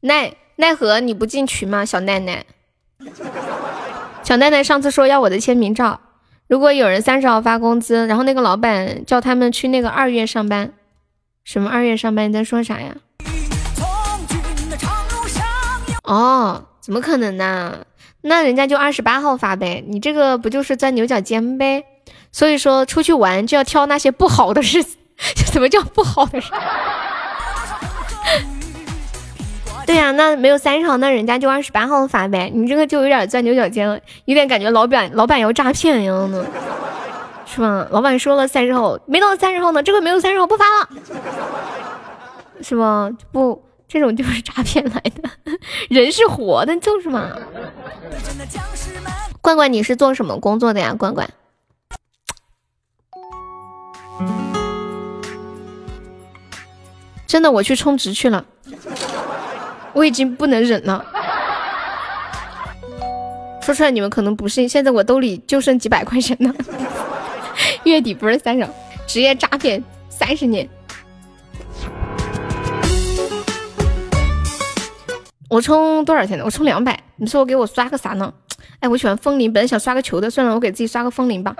[0.00, 1.84] 奈奈何你不进群吗？
[1.84, 2.44] 小奈奈，
[4.24, 6.00] 小奈奈上次说要我的签名照，
[6.50, 10.72] 如果有人三十号发工资，然后那个老板叫他们去那个二月上班，
[11.44, 12.28] 什么二月上班？
[12.28, 12.96] 你在说啥呀？
[16.02, 16.64] 哦。
[16.80, 17.84] 怎么可能呢？
[18.22, 21.84] 那人家就二十八号发呗，你这个不就是钻牛角尖呗？
[22.32, 24.96] 所以说出去玩就要挑那些不好的日子。
[25.52, 26.50] 什么叫不好的日子？
[29.90, 32.48] 对呀，那没有三十号，那人家就二十八号发呗。
[32.54, 36.46] 你这个就有点钻牛角尖了，有点感觉老板老板要诈骗一样的，
[37.44, 37.84] 是吧？
[37.90, 40.88] 老板说了三十号，没到三十号呢，这个没有三十号不发了，
[42.62, 43.10] 是吧？
[43.32, 43.60] 不。
[43.88, 45.28] 这种就是诈骗来的，
[45.88, 47.28] 人是活的，就是嘛。
[49.40, 50.94] 罐罐，你是做什么工作的呀？
[50.96, 51.28] 罐罐，
[57.26, 58.44] 真的，我去充值去了，
[59.92, 61.04] 我已经不能忍了。
[63.62, 66.54] 说出来你们可能不信，现在我兜里就剩几百块钱了。
[67.84, 68.66] 月底不是三十，
[69.06, 70.68] 职业诈骗三十年。
[75.48, 76.44] 我充多少钱呢？
[76.44, 76.98] 我充两百。
[77.16, 78.32] 你说我给我刷个啥呢？
[78.78, 81.54] 哎，我喜欢风铃，本来想刷个球的，算了，我给自己刷个风铃吧。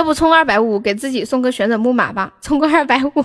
[0.00, 3.22] 要不充二百五，给自己送个旋转木马吧，充个二百五。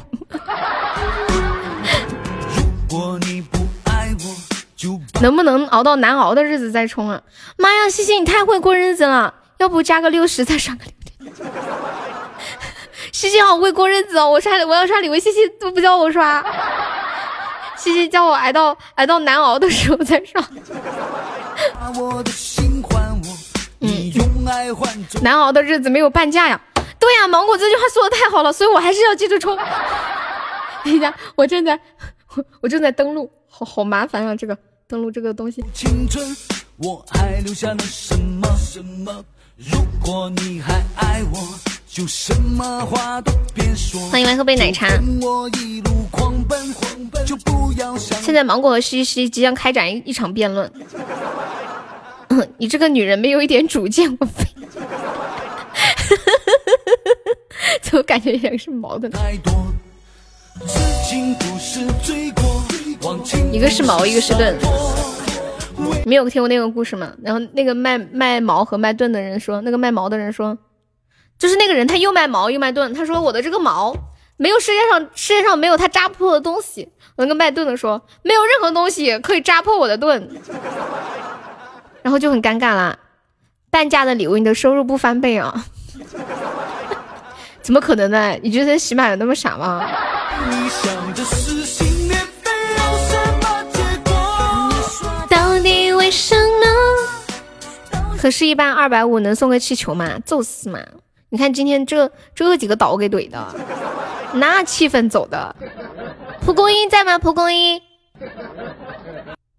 [5.22, 7.22] 能不能熬到难熬的日子再充啊？
[7.56, 11.42] 妈呀，西西你太会过日子了，要不加个六十再刷个六点。
[13.14, 16.44] 西西好会过日子哦，我刷我要刷礼物，西西都不叫我刷，
[17.78, 20.46] 西西叫我挨到挨到难熬的时候再刷。
[23.80, 24.12] 嗯，
[25.22, 26.62] 难熬的日子没有半价呀。
[27.00, 29.58] 对呀，芒果这句话说的太好了，所以我还是要记住充。
[30.84, 31.80] 等一下，我正在
[32.36, 34.58] 我我正在登录，好好麻烦啊，这个
[34.88, 35.64] 登录这个东西。
[35.74, 36.36] 青春，
[36.78, 39.24] 我还留下了什么什么？
[39.58, 41.38] 如果你还爱我。
[41.88, 44.02] 就什么话都别说。
[44.10, 44.86] 欢迎来喝杯奶茶。
[48.22, 50.70] 现在芒果和西西即将开展一一场辩论。
[52.58, 54.46] 你这个女人没有一点主见，我非。
[57.98, 59.12] 我感觉像是矛盾。
[63.52, 64.54] 一个是矛，一个是盾。
[66.06, 67.14] 没有听过那个故事吗？
[67.24, 70.58] 然后那个卖卖矛和卖盾的人说，那个卖矛的人说，
[71.40, 72.94] 就是那个人他又卖矛又卖盾。
[72.94, 73.96] 他说我的这个矛
[74.36, 76.90] 没有世界上世界上没有他扎破的东西。
[77.18, 80.30] 那个卖盾的说，没有任何东西可以扎破我的盾。
[82.06, 82.96] 然后就很尴尬啦，
[83.72, 85.66] 半价的礼物你的收入不翻倍啊？
[87.64, 88.38] 怎么可能呢？
[88.44, 89.90] 你觉得喜马有那么傻吗？
[95.28, 96.68] 到底为什么？
[98.20, 100.20] 可是，一般二百五能送个气球吗？
[100.24, 100.80] 揍死嘛？
[101.30, 103.44] 你看今天这这几个岛给怼的，
[104.34, 105.56] 那气氛走的。
[106.42, 107.18] 蒲公英在吗？
[107.18, 107.82] 蒲公英，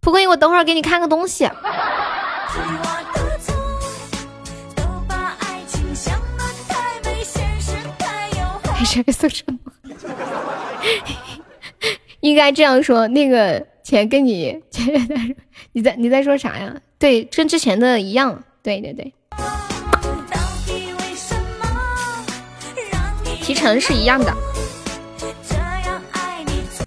[0.00, 1.50] 蒲公英，我等会儿给你看个东西。
[8.72, 9.58] 还是个送什么？
[12.20, 14.60] 应该这样说，那个钱跟你，
[15.72, 16.74] 你在你在说啥呀？
[16.98, 18.42] 对，跟之前的一样。
[18.62, 19.12] 对对对，
[23.40, 24.34] 提成是一样的。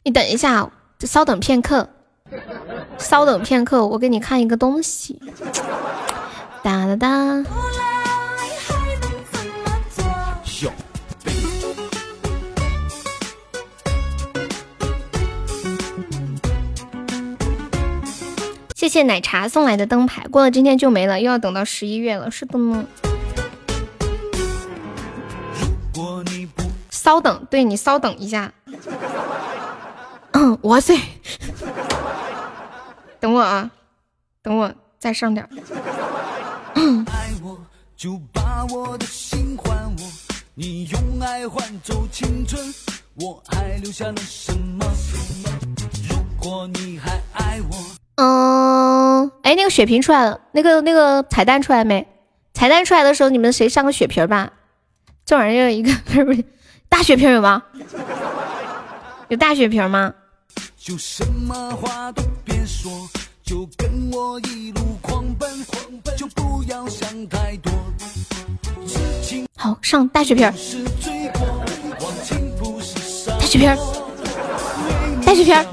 [0.04, 0.70] 你等一下，
[1.02, 1.90] 稍等片刻，
[3.00, 5.20] 稍等片刻，我给你看一个东西。
[6.62, 7.44] 哒哒哒。
[18.76, 22.32] 谢谢奶茶送来的灯牌，过了今天就没了，又要等到十一月了。
[22.32, 22.86] 是的吗？
[26.90, 28.52] 稍等，对你稍等一下。
[30.32, 30.96] 嗯，哇塞！
[33.20, 33.70] 等我啊，
[34.42, 35.48] 等我再上点。
[36.76, 37.60] 爱我
[37.96, 40.04] 就把我的心还我，
[40.56, 42.74] 你用爱换走青春，
[43.16, 44.86] 我还留下了什么？
[46.10, 47.76] 如果你还爱我
[48.16, 52.08] 嗯，哎，那个血瓶出来了，那个那个彩蛋出来没？
[52.54, 54.52] 彩蛋出来的时候，你们谁上个血瓶吧？
[55.26, 56.44] 这玩意儿一个不是不是
[56.88, 57.64] 大血瓶有吗？
[59.28, 60.14] 有大血瓶吗？
[60.90, 62.92] 就什么话都别说，
[63.44, 67.72] 就跟我一路狂奔，狂奔就不要想太多。
[69.56, 70.52] 好，上大雪片
[73.40, 73.78] 大雪片
[75.24, 75.64] 大雪片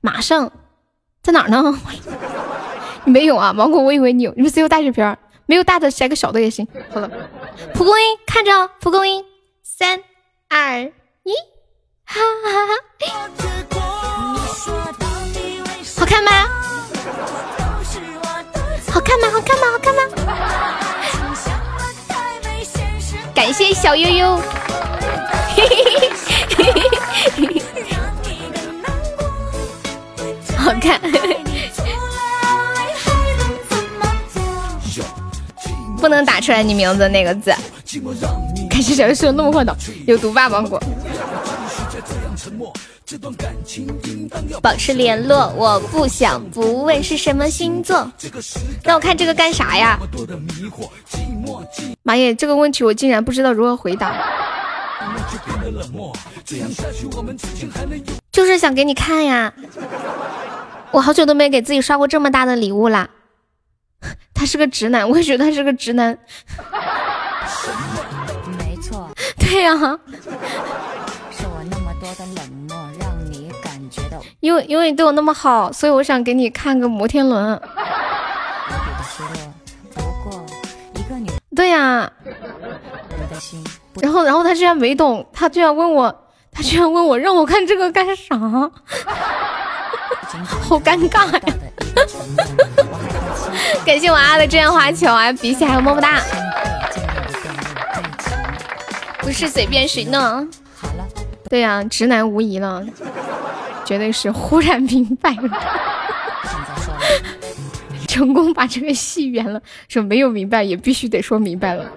[0.00, 0.50] 马上，
[1.22, 1.80] 在哪儿呢？
[3.06, 6.66] 你没有啊，芒果，我以为你有，你不是有大雪片没有大的，来个小的也行。
[6.92, 7.08] 好了，
[7.72, 9.24] 蒲公英看着，蒲公英，
[9.62, 10.00] 三
[10.48, 10.80] 二
[11.22, 11.30] 一。
[11.30, 11.53] 3, 2,
[12.04, 12.72] 哈哈哈！
[15.96, 16.30] 好看吗？
[18.90, 19.30] 好看吗？
[19.32, 19.66] 好看吗？
[19.72, 20.02] 好看吗？
[23.34, 24.40] 感谢小悠悠。
[25.56, 25.84] 嘿嘿嘿
[26.56, 26.64] 嘿
[27.36, 27.62] 嘿嘿。
[30.56, 31.00] 好看，
[36.00, 37.52] 不能打出来你名字那个字。
[38.70, 39.74] 感谢小鱼说那么快的，
[40.06, 40.80] 有毒吧芒果？
[44.60, 48.10] 保持联络，我不想不问是什么星座。
[48.82, 49.98] 让我看这个干啥呀？
[52.02, 54.14] 妈耶，这个问题我竟然不知道如何回答。
[58.30, 59.52] 就是想给你看呀。
[60.90, 63.08] 我好久都没给自己刷过这么大的礼物啦！
[64.32, 66.16] 他是个直男，我也觉得他是个直男。
[68.58, 69.98] 没错，对呀。
[72.04, 74.20] 多的冷漠，让你感觉到。
[74.40, 77.58] 因为因为你对我那么好，所以我想给你看个摩天轮。
[81.56, 82.12] 对呀。
[84.02, 86.14] 然后然后他居然没懂，他居然问我，
[86.52, 88.36] 他居然问我让我看这个干啥？
[90.60, 91.40] 好尴尬呀！
[93.86, 96.20] 感谢我阿的这样花球啊，比起还有么么哒，
[99.20, 100.46] 不是随便谁呢？
[101.48, 102.84] 对呀，直男无疑了，
[103.84, 105.50] 绝对是忽然明白了，
[108.08, 111.90] 成功把这个戏圆了，说没有明白也必须得说明白了，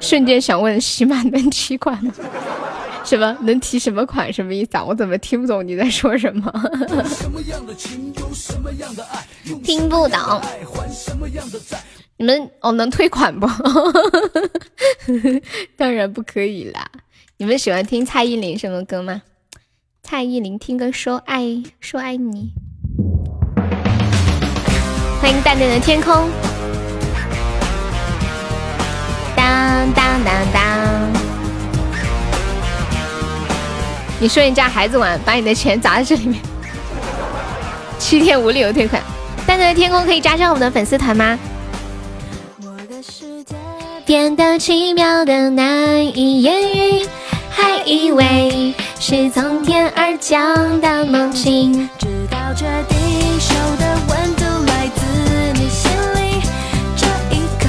[0.00, 2.12] 瞬间想问喜马能提款吗？
[3.04, 4.30] 什么能提什么款？
[4.30, 4.84] 什么意思啊？
[4.84, 6.52] 我怎么听不懂你在说什么？
[9.64, 10.42] 听不懂。
[12.18, 13.48] 你们哦，能退款不？
[15.78, 16.86] 当然不可以啦。
[17.40, 19.22] 你们喜欢听蔡依林什么歌吗？
[20.02, 22.50] 蔡依林听歌说爱说爱你。
[25.20, 26.28] 欢迎淡淡的天空。
[29.36, 31.12] 当当当当。
[34.18, 36.42] 你说你家孩子玩，把你的钱砸在这里面，
[38.00, 39.00] 七天无理由退款。
[39.46, 41.38] 淡淡的天空可以加上我们的粉丝团吗？
[44.04, 47.06] 变得奇妙的难以言喻，
[47.60, 51.88] 还以为是从天而降的梦境。
[51.98, 52.96] 直到决定
[53.40, 56.40] 手的温度来自你心里，
[56.96, 57.68] 这一刻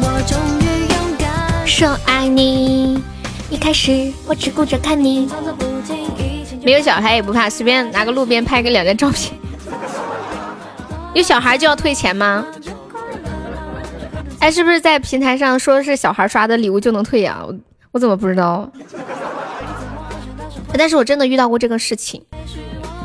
[0.00, 3.02] 我终于勇敢说爱你。
[3.50, 5.28] 一开始我只顾着看你，
[6.62, 9.34] 没有小孩也不怕，随便拿个路边拍个两张照片。
[11.14, 12.46] 有小孩就要退钱吗？
[14.38, 17.42] 哎，是不是在平台上说是小孩刷的礼物就能退呀？
[17.44, 17.52] 我
[17.92, 18.70] 我怎么不知道？
[20.72, 22.24] 但是我真的遇到过这个事情，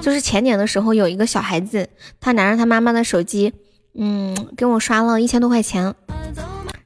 [0.01, 1.89] 就是前年的时候，有一个小孩子，
[2.21, 3.53] 他拿着他妈妈的手机，
[3.95, 5.93] 嗯，给我刷了一千多块钱，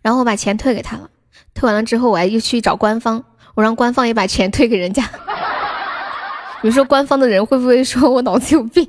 [0.02, 1.10] 然后我把钱退给他了。
[1.54, 3.24] 退完了之后，我还又去找官方，
[3.56, 5.04] 我让官方也把钱退给人家。
[6.64, 8.88] 你说官方的人会不会说我脑子有病？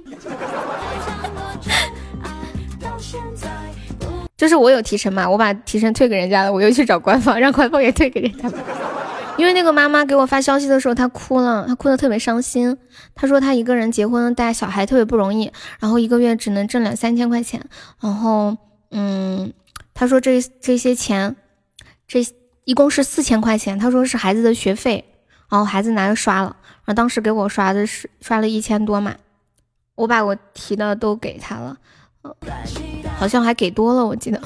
[4.40, 8.50] 就是我有提成嘛，我把提成退给人家了，我又去找官方，让官方也退给人家。
[9.36, 12.74] 因为那个妈妈给我发消息的时候，她哭了，她哭得特别伤心。
[13.14, 17.62] 她说她一个人结婚带小孩特别不容易，然后一个月只能挣两三千块钱。
[18.00, 18.56] 然后，
[18.92, 19.52] 嗯，
[19.92, 21.36] 她说这这些钱，
[22.08, 22.26] 这
[22.64, 23.78] 一共是四千块钱。
[23.78, 25.04] 她说是孩子的学费，
[25.50, 29.16] 然后孩子拿着刷了，然后当时给我刷的是刷了一千多嘛，
[29.96, 31.76] 我把我提的都给他了。
[33.18, 34.40] 好像还给多了，我记得，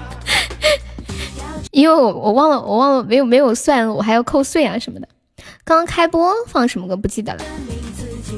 [1.70, 5.08] 因为我我忘了，我忘了没有没有算，我还要扣税啊什么的。
[5.64, 7.42] 刚刚开播放什么歌不记得了。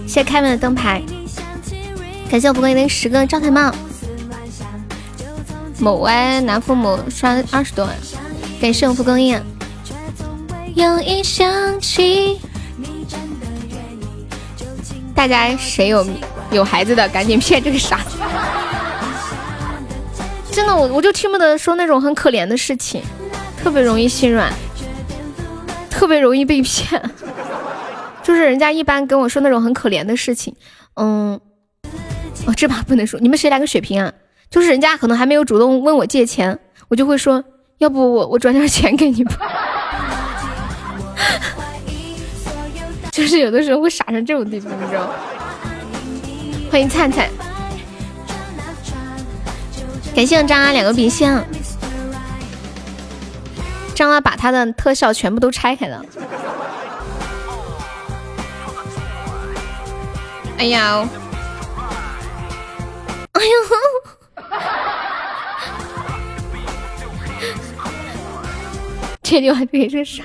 [0.06, 1.02] 谢开门的灯牌，
[2.30, 3.72] 感谢我蒲公英的十个招财猫。
[5.78, 7.94] 某歪男父母刷二十多万，
[8.60, 9.40] 感谢我蒲公英。
[10.74, 12.40] 有一想起，
[15.14, 16.06] 大家谁有？
[16.50, 18.00] 有孩子的赶紧骗这个傻！
[20.50, 23.02] 真的，我我就听不得说那种很可怜的事情，
[23.56, 24.52] 特别容易心软，
[25.88, 27.00] 特别容易被骗。
[28.22, 30.54] 就是人家一般跟我说那种很可怜的事情，
[30.96, 31.40] 嗯，
[32.44, 33.18] 哦，这把不能说。
[33.18, 34.12] 你们谁来个血瓶啊？
[34.50, 36.58] 就是人家可能还没有主动问我借钱，
[36.88, 37.42] 我就会说，
[37.78, 39.38] 要不我我转点钱给你吧。
[43.12, 45.14] 就是有的时候会傻成这种地步，你知道吗。
[46.70, 47.28] 欢迎灿灿，
[50.16, 51.30] 感谢张阿两个比心。
[53.94, 56.02] 张阿把他的特效全部都拆开了。
[60.56, 61.06] 哎呀，
[63.32, 63.50] 哎呦，
[69.22, 70.24] 这句话对这啥？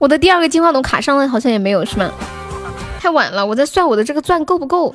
[0.00, 2.10] 我的第二个金话筒卡上了，好像也没有，是吗？
[2.98, 4.94] 太晚了，我在算我的这个钻够不够，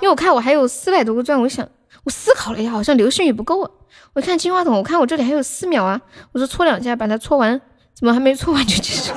[0.00, 1.64] 因为我看我还有四百多个钻，我想
[2.02, 3.70] 我思考了一下，好像流星雨不够啊。
[4.12, 6.00] 我看金话筒，我看我这里还有四秒啊，
[6.32, 7.60] 我说搓两下把它搓完，
[7.94, 9.12] 怎么还没搓完就结束？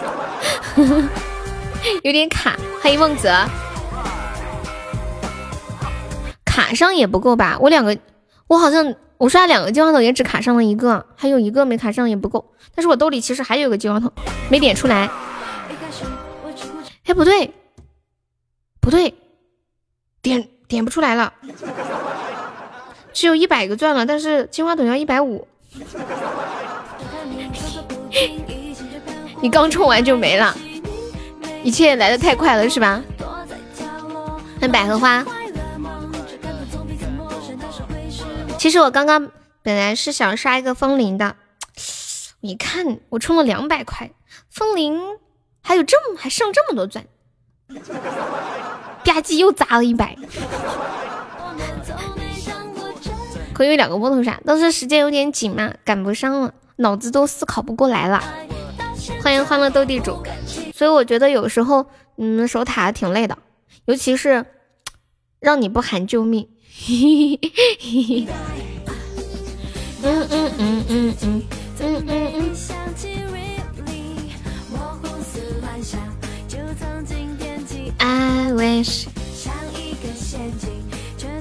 [2.04, 2.56] 有点卡。
[2.80, 3.34] 欢迎孟泽，
[6.46, 7.58] 卡上也不够吧？
[7.60, 7.98] 我两个，
[8.48, 12.54] 我好像我刷两个金话筒也只卡上了一个，还有一个没卡上也不够。
[12.76, 14.12] 但是我兜里其实还有个金话筒
[14.50, 15.10] 没点出来。
[17.06, 17.52] 哎，不对，
[18.80, 19.14] 不对，
[20.22, 21.34] 点点不出来了，
[23.12, 25.46] 只有一百个钻了，但是金话筒要一百五。
[29.42, 30.56] 你刚充完就没了，
[31.64, 33.02] 一切来的太快了，是吧？
[34.62, 35.26] 那百合花，
[38.64, 39.30] 其实我刚刚
[39.62, 41.36] 本来是想刷一个风铃的，
[42.40, 44.12] 你看我充了两百块
[44.50, 45.02] 风铃。
[45.62, 47.06] 还有这么还剩这么多钻，
[47.68, 50.16] 吧唧又砸了一百。
[53.54, 58.24] 可以两个摸头杀，当时时间有点紧嘛，赶不上了，脑子都思考不过来了。
[59.22, 60.24] 欢迎欢乐斗地主，
[60.74, 61.86] 所以我觉得有时候
[62.16, 63.38] 你们守塔挺累的，
[63.88, 64.46] 尤其是
[65.42, 66.48] 让你不喊救命。
[70.06, 71.44] 嗯嗯嗯嗯嗯
[71.80, 72.54] 嗯嗯嗯。
[78.00, 79.08] I wish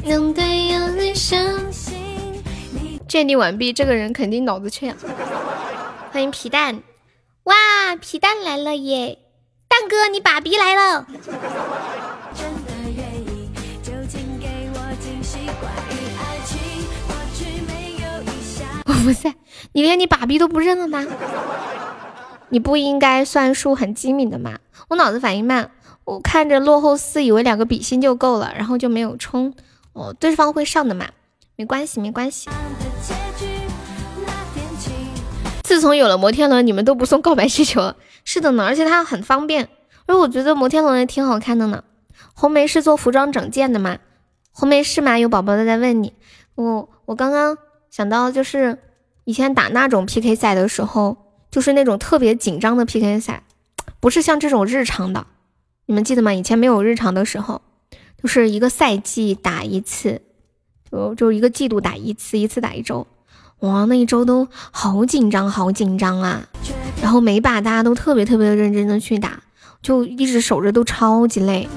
[0.04, 1.98] 能对有人相信。
[3.08, 4.94] 鉴定完毕，这个人肯定脑子缺。
[6.12, 6.82] 欢迎皮蛋，
[7.44, 7.54] 哇，
[8.00, 9.18] 皮蛋来了耶！
[9.68, 11.06] 蛋哥，你爸比来了。
[19.02, 19.34] 不在，
[19.72, 21.04] 你连你爸比都不认了吗？
[22.48, 24.58] 你不应该算数很机敏的吗？
[24.88, 25.70] 我脑子反应慢，
[26.04, 29.54] 我看着落后四，以为两个比心就够了，然后就没有冲。
[29.92, 31.08] 哦，对方会上的嘛，
[31.56, 32.48] 没关系，没关系。
[35.62, 37.96] 自从有了摩天轮，你们都不送告白气球了。
[38.24, 39.68] 是的呢，而且它很方便。
[40.06, 41.84] 而我觉得摩天轮也挺好看的呢。
[42.34, 43.98] 红梅是做服装整件的吗？
[44.52, 45.18] 红梅是吗？
[45.18, 46.12] 有宝宝的在问你。
[46.54, 47.56] 我我刚刚
[47.90, 48.78] 想到，就是
[49.24, 51.16] 以前打那种 PK 赛的时候，
[51.50, 53.42] 就是那种特别紧张的 PK 赛，
[54.00, 55.26] 不是像这种日常的。
[55.86, 56.32] 你们记得吗？
[56.32, 57.62] 以前没有日常的时候，
[58.22, 60.22] 就是一个赛季打一次，
[60.90, 63.06] 就就一个季度打一次，一次打一周。
[63.60, 66.48] 哇，那一周都好紧张，好紧张啊！
[67.00, 69.40] 然后每把大家都特别特别认真的去打，
[69.80, 71.68] 就一直守着都超级累。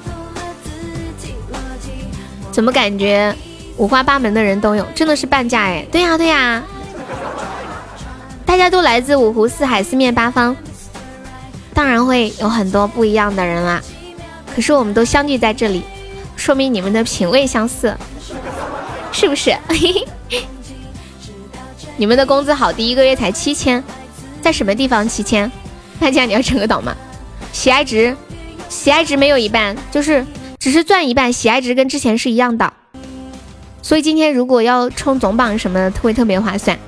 [2.50, 3.32] 怎么感觉
[3.76, 4.84] 五花八门的人都有？
[4.96, 5.86] 真的是半价哎！
[5.92, 6.64] 对呀对呀，
[8.44, 10.56] 大家都来自五湖四海、四面八方，
[11.74, 13.82] 当然会有很多不一样的人啦。
[14.54, 15.82] 可是我们都相聚在这里，
[16.36, 17.94] 说明你们的品味相似，
[19.12, 19.54] 是不是？
[21.98, 23.82] 你们的工资好低，一个月才七千，
[24.40, 25.50] 在什么地方七千？
[25.98, 26.94] 大家你要整个岛吗？
[27.52, 28.16] 喜爱值，
[28.68, 30.24] 喜爱值没有一半，就是
[30.58, 32.72] 只是赚一半，喜爱值跟之前是一样的。
[33.82, 36.78] 所以今天如果要冲总榜什么的，会特别划算。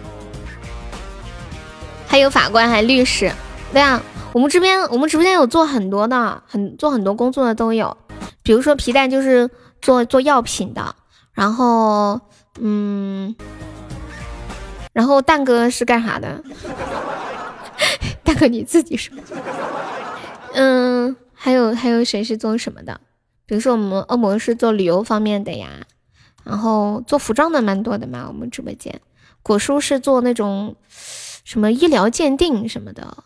[2.09, 3.31] 还有法官，还律师，
[3.73, 4.03] 对啊，
[4.33, 7.97] 我们这边我们直播间有做很多的，很做很多工作的都有，
[8.43, 9.49] 比如说皮蛋就是
[9.81, 10.97] 做做药品的，
[11.33, 12.21] 然后
[12.59, 13.37] 嗯。
[14.95, 16.43] 然后蛋哥是干啥的？
[18.25, 19.17] 蛋哥你自己说。
[20.55, 23.01] 嗯，还有还有谁是做什么的？
[23.47, 25.69] 比如说我们恶魔是做旅游方面的呀，
[26.43, 28.25] 然后做服装的蛮多的嘛。
[28.27, 29.01] 我们直播间
[29.45, 30.75] 果蔬是做那种
[31.49, 33.25] 什么医疗鉴定什么的，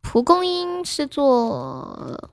[0.00, 2.30] 蒲公英是做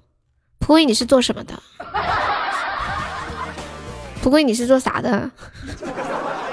[0.59, 1.59] 蒲公英你是做什么的？
[4.21, 5.31] 蒲公英你是做啥的？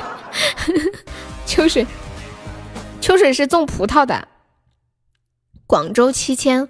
[1.45, 1.87] 秋水。
[3.03, 4.27] 秋水是种葡萄的，
[5.67, 6.67] 广州七千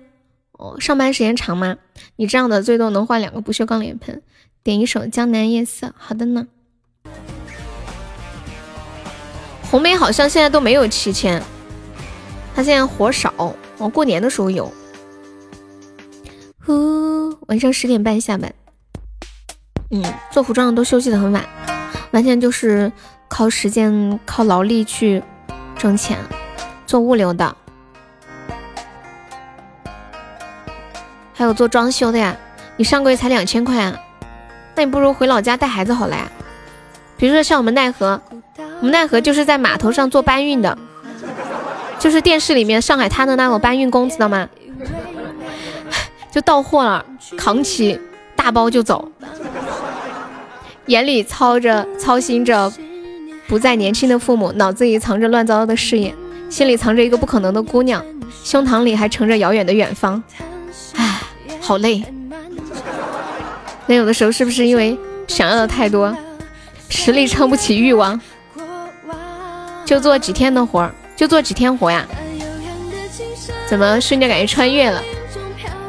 [0.51, 1.77] 哦，上班时间长吗？
[2.17, 4.21] 你这样的最多能换两个不锈钢脸盆。
[4.65, 6.49] 点一首《江南夜色》，好的呢。
[9.71, 11.41] 红梅好像现在都没有七千，
[12.61, 13.33] 他现在活少，
[13.79, 14.71] 我过年的时候有。
[16.63, 18.53] 呼，晚上十点半下班。
[19.91, 21.43] 嗯，做服装的都休息的很晚，
[22.11, 22.93] 完全就是
[23.29, 25.23] 靠时间、靠劳力去。
[25.79, 26.19] 挣钱，
[26.87, 27.57] 做物流的，
[31.33, 32.37] 还有做装修的呀。
[32.77, 33.99] 你上个月才两千块啊，
[34.75, 36.31] 那你不如回老家带孩子好了呀。
[37.17, 38.21] 比如说像我们奈何，
[38.59, 40.77] 我们奈何就是在码头上做搬运的，
[42.01, 44.49] 就是电视里面上海滩的那种搬运工，知道吗？
[46.33, 47.05] 就到货了，
[47.37, 48.01] 扛起
[48.35, 49.13] 大包就走，
[50.87, 52.73] 眼里操着操心着。
[53.47, 56.15] 不再年轻的父母，脑子里藏着乱糟糟的事业，
[56.49, 58.01] 心里藏着一个不可能的姑娘，
[58.45, 60.23] 胸膛里还盛着遥远的远方。
[60.95, 61.21] 唉，
[61.61, 62.01] 好累。
[63.87, 64.97] 那有的时候是不是因为
[65.27, 66.17] 想要的太多，
[66.89, 68.21] 实力撑不起欲望，
[69.85, 72.07] 就做几天的活儿，就做几天活呀？
[73.69, 75.03] 怎么瞬间感觉穿越了？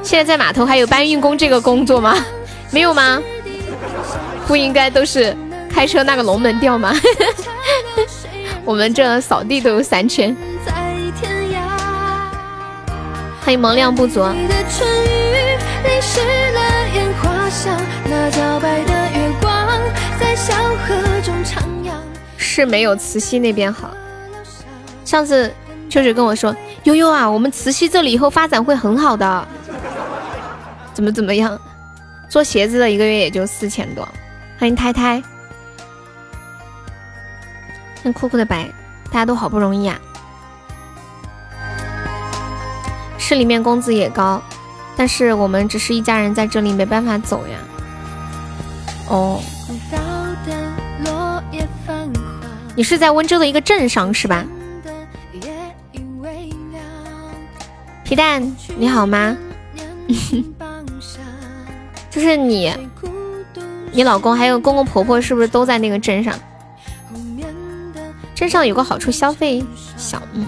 [0.03, 2.18] 现在在码头还有搬运工这个工作吗？
[2.70, 3.18] 没有吗？
[4.45, 5.34] 不应该都是。
[5.74, 6.94] 开车那个龙门吊吗？
[8.66, 10.36] 我们这扫地都有三千。
[13.40, 14.22] 欢迎萌量不足。
[22.36, 23.95] 是没有慈溪那边好。
[25.12, 25.54] 上次
[25.90, 26.56] 秋水跟我说，
[26.86, 29.46] 悠悠啊，我们慈溪这里以后发展会很好的。
[30.94, 31.60] 怎么怎么样？
[32.30, 34.08] 做鞋子的一个月也就四千多。
[34.58, 35.22] 欢迎太太。
[38.02, 38.72] 看酷酷的白，
[39.08, 40.00] 大家都好不容易啊！
[43.18, 44.42] 市里面工资也高，
[44.96, 47.58] 但是我们只是一家人在这里，没办法走呀。
[49.10, 49.42] 哦，
[52.78, 54.46] 你是在温州的一个镇上是吧？
[58.12, 58.44] 皮蛋，
[58.78, 59.38] 你好吗？
[62.12, 62.70] 就是你，
[63.94, 66.38] 你老公还有公公婆婆是不是都在那个镇上？
[68.36, 69.64] 镇上有个好处，消费
[69.96, 70.22] 小。
[70.34, 70.46] 嗯，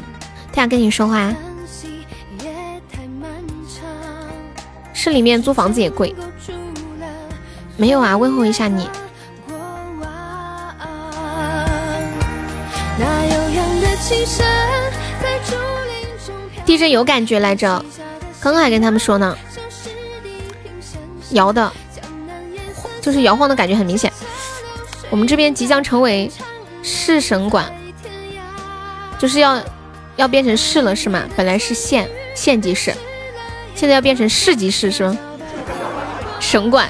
[0.51, 1.33] 他想跟你说话。
[4.91, 6.13] 市里面租房子也贵。
[7.77, 8.89] 没有啊，问候一下你。
[16.65, 17.83] 地震有感觉来着，
[18.39, 19.37] 刚刚还跟他们说呢，
[21.31, 21.71] 摇的，
[23.01, 24.11] 就是摇晃的感觉很明显。
[25.09, 26.31] 我们这边即将成为
[26.81, 27.71] 市省管，
[29.19, 29.61] 就是要
[30.15, 31.23] 要变成市了是吗？
[31.35, 32.93] 本来是县县级市，
[33.75, 35.17] 现在要变成市级市是吗？
[36.39, 36.89] 省管，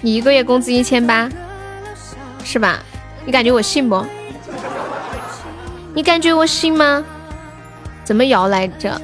[0.00, 1.30] 你一个月工资一千八，
[2.44, 2.82] 是吧？
[3.24, 4.04] 你感觉我信不？
[5.94, 7.04] 你感觉我信吗？
[8.06, 8.98] 怎么摇来着？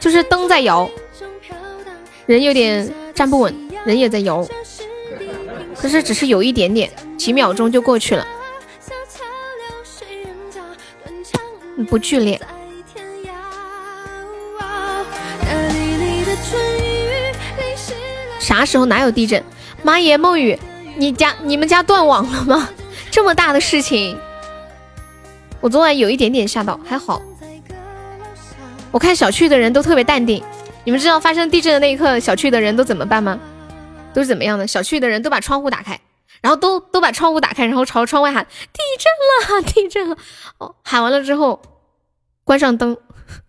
[0.00, 0.88] 就是灯在摇，
[2.24, 3.54] 人有点站不稳，
[3.84, 4.46] 人也在摇，
[5.76, 8.26] 可是只是有一点点，几秒钟就过去了，
[11.90, 12.40] 不剧烈。
[18.40, 19.44] 啥时候哪有地震？
[19.82, 20.58] 妈耶，梦雨，
[20.96, 22.70] 你家你们家断网了吗？
[23.10, 24.18] 这么大的事情，
[25.66, 27.20] 我昨晚有一点点吓到，还好。
[28.92, 30.40] 我看小区的人都特别淡定。
[30.84, 33.36] 你们知道发生地震的那一刻，小区的人都怎么办吗？
[34.14, 34.64] 都是怎么样的？
[34.64, 35.98] 小区的人都把窗户打开，
[36.40, 40.16] 然后都都把窗户打开，然后朝窗外喊地震了， 地震了。
[40.58, 41.60] 哦，喊完了之后，
[42.44, 42.96] 关上灯，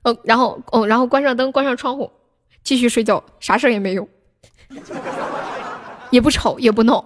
[0.01, 2.11] 哦，然后哦，然后关上灯，关上窗户，
[2.63, 4.09] 继续睡觉，啥事也没有。
[6.09, 7.05] 也不吵也不闹，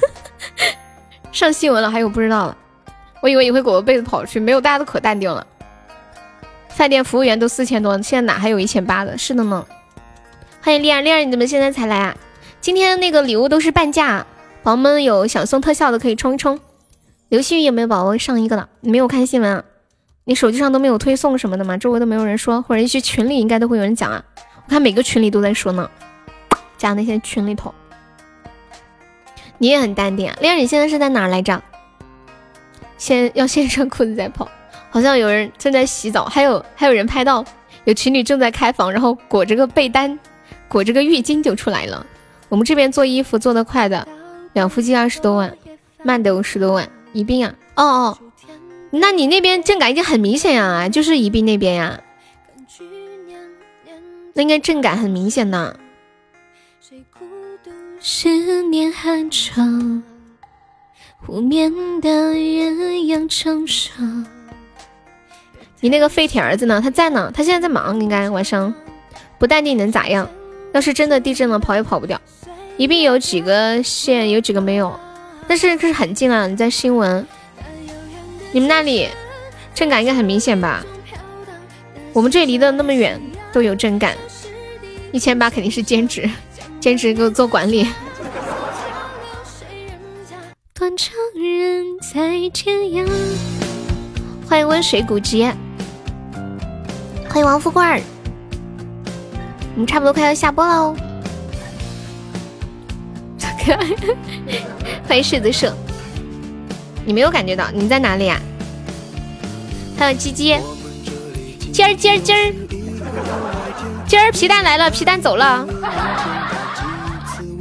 [1.32, 2.58] 上新闻了还有不知道了，
[3.26, 5.44] 我以为你会裹个被子跑出去，没有，大家都可淡定了。
[6.68, 9.18] 饭店服务员都四千多，现在哪还有一千八的？
[9.18, 9.66] 是的呢。
[10.62, 12.16] 欢迎丽儿，丽儿你怎么现在才来啊？
[12.60, 14.24] 今天那个礼物都是半价，
[14.62, 16.60] 宝宝们有想送特效的可以冲一冲。
[17.28, 18.68] 流星雨有没有宝宝上一个了？
[18.78, 19.64] 你没有看新闻啊？
[20.22, 21.76] 你手机上都没有推送什么的吗？
[21.76, 24.22] 周围都没有人说，或者一些群里应该都会有人讲啊。
[24.64, 25.90] 我看每个群里都在说呢，
[26.78, 27.74] 加那些群里头，
[29.58, 30.36] 你也很淡定啊。
[30.40, 31.60] 丽儿，你现在是在哪来着？
[32.98, 34.48] 先要先穿裤子再跑。
[34.90, 37.44] 好像有人正在洗澡，还有还有人拍到
[37.84, 40.18] 有情侣正在开房，然后裹着个被单，
[40.68, 42.06] 裹着个浴巾就出来了。
[42.48, 44.06] 我们这边做衣服做的快的，
[44.54, 45.54] 两夫妻二十多万，
[46.02, 46.88] 慢的五十多万。
[47.12, 48.18] 宜宾啊，哦哦，
[48.90, 52.00] 那你那边震感已经很明显呀，就是宜宾那边呀。
[54.34, 55.74] 那应该震感很明显呢。
[58.00, 60.02] 十年寒长，
[61.24, 62.72] 湖面的鸳
[63.06, 64.26] 鸯成双。
[65.80, 66.80] 你那个废铁儿子呢？
[66.82, 68.72] 他在呢，他现在在忙，应该晚上
[69.38, 70.28] 不淡定能咋样？
[70.72, 72.20] 要是真的地震了，跑也跑不掉。
[72.76, 74.98] 宜宾有几个县，有几个没有，
[75.46, 76.46] 但是可是很近啊。
[76.46, 77.26] 你在新闻，
[78.52, 79.08] 你们那里
[79.74, 80.84] 震感应该很明显吧？
[82.12, 83.20] 我们这离得那么远。
[83.52, 84.14] 都有震感，
[85.12, 86.28] 一千八肯定是兼职，
[86.78, 87.88] 兼职给我做管理。
[90.78, 93.08] 断肠人在天涯
[94.46, 95.42] 欢迎温水古籍，
[97.30, 97.98] 欢迎王富贵儿，
[99.72, 100.94] 我们差不多快要下播喽。
[103.64, 103.86] 可爱，
[105.08, 105.66] 欢迎柿子树，
[107.06, 107.70] 你没有感觉到？
[107.72, 108.38] 你在哪里啊？
[109.96, 110.58] 还有鸡鸡，
[111.72, 112.54] 鸡儿鸡儿鸡儿。
[114.06, 115.66] 鸡儿皮蛋来了，皮蛋走了。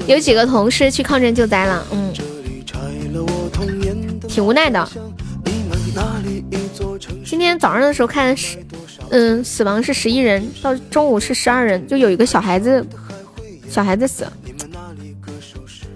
[0.06, 2.14] 有几个同事去抗震救灾了，嗯，
[4.36, 4.86] 挺无奈的。
[7.26, 8.57] 今天早上的时候看是，
[9.10, 12.86] 嗯，死亡是十一人，到中午是十二人，就有一个小孩子，
[13.70, 14.28] 小孩子死，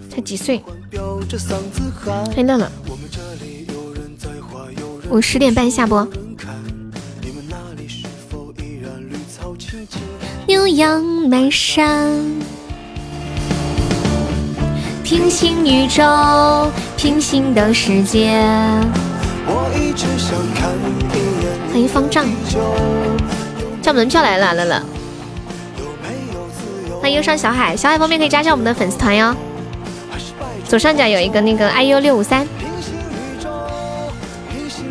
[0.10, 0.64] 才几岁。
[2.34, 2.72] 黑乐乐，
[5.10, 6.08] 我十点半下播。
[10.48, 12.18] 牛羊满山，
[15.10, 16.04] 平行宇宙，
[16.96, 18.30] 平行的世界。
[21.72, 22.28] 欢迎方丈，
[23.82, 24.84] 叫门票来了来了。
[27.02, 29.36] 欢迎忧伤小海，小海方便可以加上我们的粉丝团哟。
[30.68, 32.48] 左上角有一个那个 iu 六五三。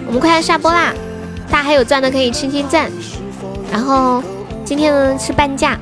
[0.05, 0.93] 我们快要下播啦，
[1.49, 2.91] 大家还有钻的可以轻轻赞，
[3.71, 4.21] 然后。
[4.65, 5.79] 今天呢是半价，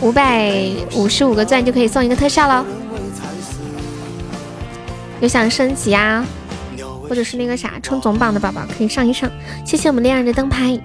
[0.00, 0.52] 五百
[0.94, 2.64] 五十五个钻就可以送一个特效了。
[5.20, 6.24] 有想升级啊，
[7.06, 9.30] 或者是那个啥冲总榜的宝宝可以上一上。
[9.64, 10.80] 谢谢我们恋人的灯牌，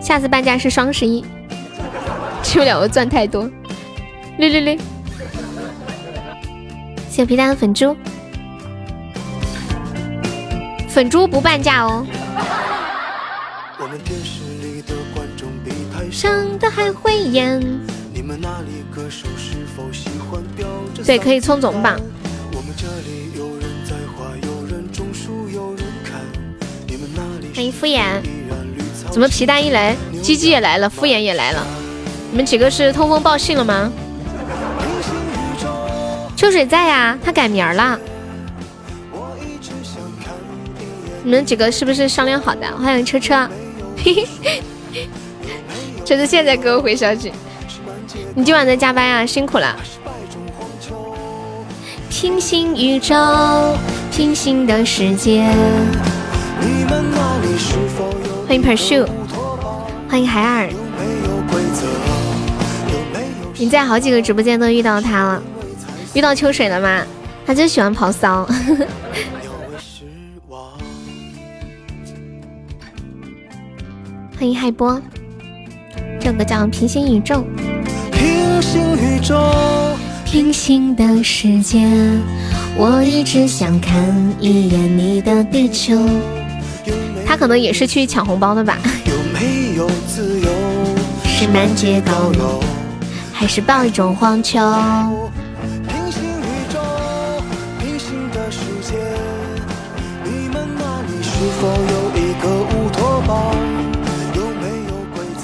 [0.00, 1.24] 下次半价是双十一，
[2.44, 3.50] 吃不了我钻太多。
[4.38, 4.76] 六六六，
[7.08, 7.96] 谢谢皮蛋的粉猪，
[10.88, 12.06] 粉猪不半价哦。
[16.12, 17.60] 上的还会演。
[21.04, 21.98] 对，可以冲总榜。
[27.54, 28.02] 欢迎敷衍，
[29.10, 31.64] 怎么皮蛋一来，鸡鸡也来了，敷衍也来了，
[32.30, 33.90] 你们几个是通风报信了吗？
[36.36, 37.98] 秋水在呀，他改名了。
[41.24, 42.66] 你们几个是不是商量好的？
[42.76, 43.48] 欢迎车车，
[46.04, 47.32] 车车现在给我回消息。
[48.38, 49.24] 你今晚在加班呀？
[49.24, 49.74] 辛苦了。
[52.10, 53.14] 平行宇宙，
[54.12, 55.50] 平行的世界。
[58.46, 59.08] 欢迎 Pursue，
[60.06, 60.68] 欢迎海尔。
[63.54, 65.42] 你在好几个直播间都遇到他了，
[66.12, 67.06] 遇到秋水了吗？
[67.46, 68.46] 他就喜欢跑骚。
[74.38, 75.00] 欢迎海波，
[76.20, 77.42] 这个叫平行宇宙。
[78.46, 79.34] 平行宇宙，
[80.24, 81.84] 平行的世界，
[82.76, 85.98] 我一直想看一眼你的地球。
[87.26, 88.78] 他可能也是去抢红包的吧？
[91.24, 92.60] 是满街高楼，
[93.32, 94.60] 还是抱一种黄球？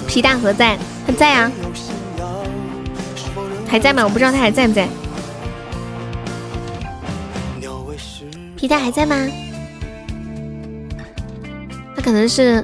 [0.06, 0.78] 皮蛋何在？
[1.04, 1.50] 他在啊，
[3.72, 4.04] 还在吗？
[4.04, 4.86] 我不知道他还在不在。
[8.54, 9.16] 皮蛋还在吗？
[11.96, 12.62] 他可能是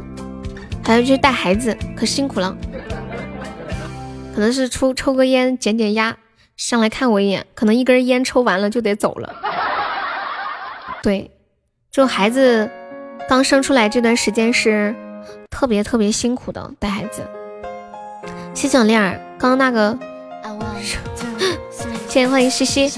[0.84, 2.54] 还要去带孩子，可辛苦了。
[4.34, 6.14] 可能是抽抽个烟减减压，
[6.58, 7.46] 上来看我一眼。
[7.54, 9.34] 可能一根烟抽完了就得走了。
[11.02, 11.30] 对，
[11.90, 12.70] 就孩子
[13.26, 14.94] 刚生出来这段时间是
[15.48, 17.22] 特别特别辛苦的带孩子。
[18.52, 19.98] 谢谢恋儿，刚刚那个，
[22.08, 22.92] 谢谢欢迎西西。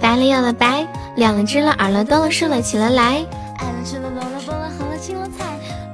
[0.00, 0.86] 白了又了白，
[1.16, 3.24] 两了只了耳了多了竖了起了来。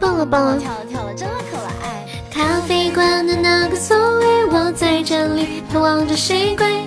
[0.01, 2.07] 蹦了蹦了，跳了跳了，真的可爱。
[2.31, 6.86] 咖啡馆的那个座位，我在这里盼望着谁归。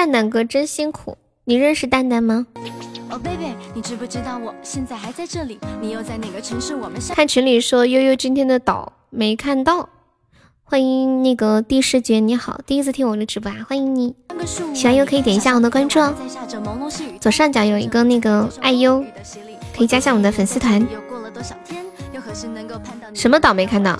[0.00, 2.46] 蛋蛋哥真辛苦，你认识蛋蛋吗？
[3.10, 3.20] 哦
[3.74, 5.58] 你知不知道我现在还在这里？
[5.78, 6.74] 你又在哪个城市？
[6.74, 8.94] 我们看群里说悠悠今天的岛。
[9.10, 9.90] 没看到，
[10.64, 14.14] 欢迎那个第世杰，你好，第一次听我的直播啊，欢迎你，
[14.72, 16.14] 喜欢优可以点一下我的关注哦，
[17.20, 19.04] 左上角有一个那个爱优，
[19.76, 20.82] 可以加下我们的粉丝团。
[23.12, 23.98] 什么岛没看到？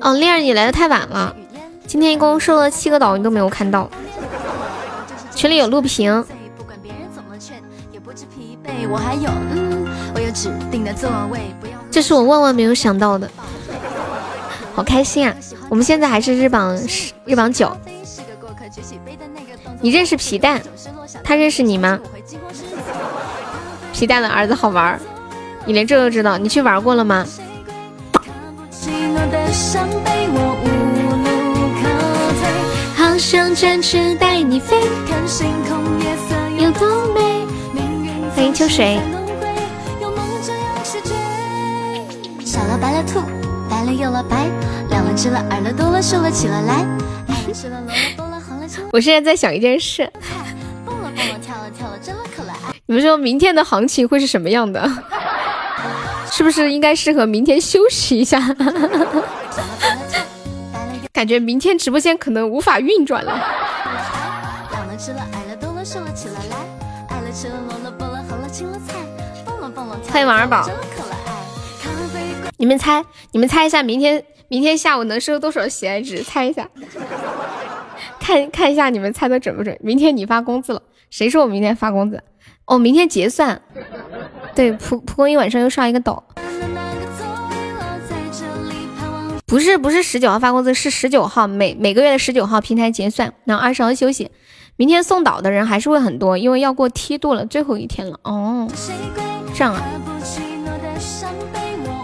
[0.00, 1.34] 哦，丽儿你来的太晚了，
[1.84, 3.90] 今天一共收了七个岛，你都没有看到。
[5.40, 6.22] 群里有录屏。
[11.90, 13.26] 这是我万万没有想到的。
[14.74, 15.34] 好开心啊！
[15.70, 17.74] 我们现在还是日榜十，日榜九。
[19.80, 20.60] 你认识皮蛋？
[21.24, 21.98] 他认识你吗？
[23.94, 25.00] 皮蛋的儿子好玩，
[25.64, 26.36] 你连这都知道？
[26.36, 27.24] 你去玩过了吗？
[33.20, 33.28] 欢
[38.46, 38.98] 迎秋水。
[42.46, 43.20] 小了白了兔。
[43.68, 44.48] 白了又了白，
[44.88, 46.76] 亮了直了耳了多了竖了起了来，
[47.28, 48.88] 爱了吃了萝卜了红了青了。
[48.90, 50.10] 我现在在想一件事，
[50.86, 52.54] 蹦了蹦了跳了跳了真了可爱。
[52.86, 54.90] 你们说明天的行情会是什么样的？
[56.32, 58.40] 是不是应该适合明天休息一下？
[61.20, 63.36] 感觉明天直播间可能无法运转了。
[64.70, 66.56] 亮了吃了爱了多了少了起了来，
[67.10, 68.94] 爱了吃了萝卜了红了青了菜，
[69.44, 70.14] 蹦了蹦了跳。
[70.14, 70.66] 欢迎王二宝。
[72.56, 76.22] 你们猜，你们猜一下，明天明天下午能收多少喜爱值？
[76.22, 76.66] 猜一下，
[78.18, 79.76] 看看一下你们猜的准不准？
[79.82, 80.80] 明天你发工资了，
[81.10, 82.22] 谁说我明天发工资？
[82.64, 83.60] 哦，明天结算。
[84.54, 86.24] 对，蒲蒲公英晚上又上一个岛。
[89.50, 94.30] 不是不是十九号发工资，是十九号每每个月的十九号平台结算，然后二十号休息。
[94.76, 98.20] 明天送岛的人还是会很多，因为要过梯度了，最后一天了。
[98.22, 98.68] 哦，
[99.52, 99.82] 这样啊。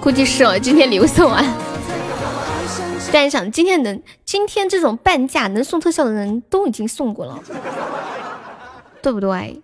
[0.02, 1.44] 估计是哦，今天礼物送完。
[3.12, 7.40] 但想今天能，今天这种半价能送特效的人都已经送过了，
[9.01, 9.62] 对不对？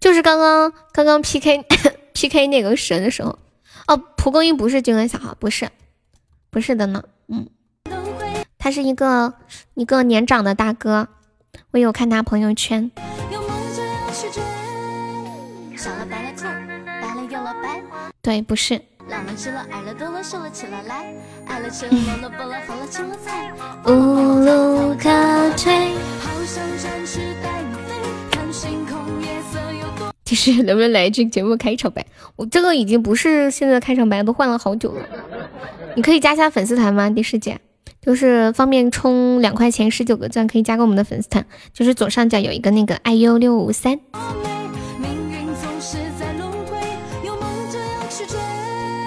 [0.00, 1.62] 就是刚刚刚刚 P K
[2.24, 3.38] P K 那个神的时候，
[3.86, 5.68] 哦，蒲公英不是君恩小号，不是，
[6.48, 7.46] 不是的呢，嗯，
[8.56, 9.34] 他是一个
[9.74, 11.06] 一个年长的大哥，
[11.72, 12.90] 我有看他朋友圈。
[15.76, 16.32] 小了白了
[18.22, 18.80] 对，不是。
[23.84, 23.90] 无
[24.40, 25.10] 路可
[25.58, 25.92] 退。
[30.34, 32.04] 其实 能不能来一句节目开场白？
[32.36, 35.06] 我这个已经不是现在的开场白，都换了好久了。
[35.94, 37.08] 你可以加下粉丝团吗？
[37.08, 37.60] 第师姐，
[38.02, 44.00] 就是方便充两块钱十九个钻，可以加个我们的粉丝团，就是左上角有一个那个 iu 六五三。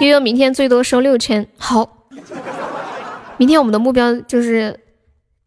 [0.00, 2.06] 悠悠明天最多收六千，好，
[3.36, 4.78] 明天我们的目标就是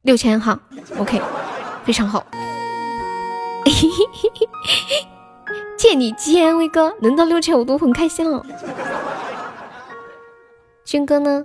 [0.04, 0.62] 六千哈
[0.98, 1.20] ，OK，
[1.86, 2.28] 非常好。
[5.82, 8.46] 借你吉威哥能到六千我都很开心了。
[10.86, 11.44] 军哥呢？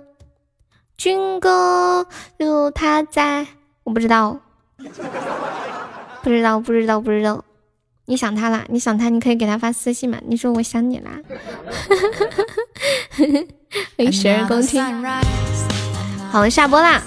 [0.95, 2.05] 军哥
[2.37, 3.47] 就他在，
[3.83, 4.39] 我不知道，
[6.21, 7.43] 不知道，不知道，不知道。
[8.05, 8.63] 你想他啦？
[8.69, 10.19] 你想他，你可以给他发私信嘛？
[10.27, 11.19] 你说我想你啦。
[13.97, 14.83] 欢迎十二公听。
[16.29, 17.01] 好了，下播啦，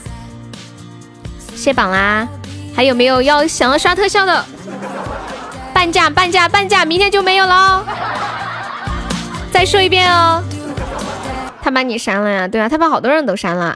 [1.55, 2.29] 卸榜啦。
[2.75, 4.45] 还有没有要想要刷特效的？
[5.81, 7.83] 半价，半价，半价，明天就没有了。
[9.51, 10.43] 再说一遍哦。
[11.63, 12.47] 他把你删了呀？
[12.47, 13.75] 对啊，他把好多人都删了。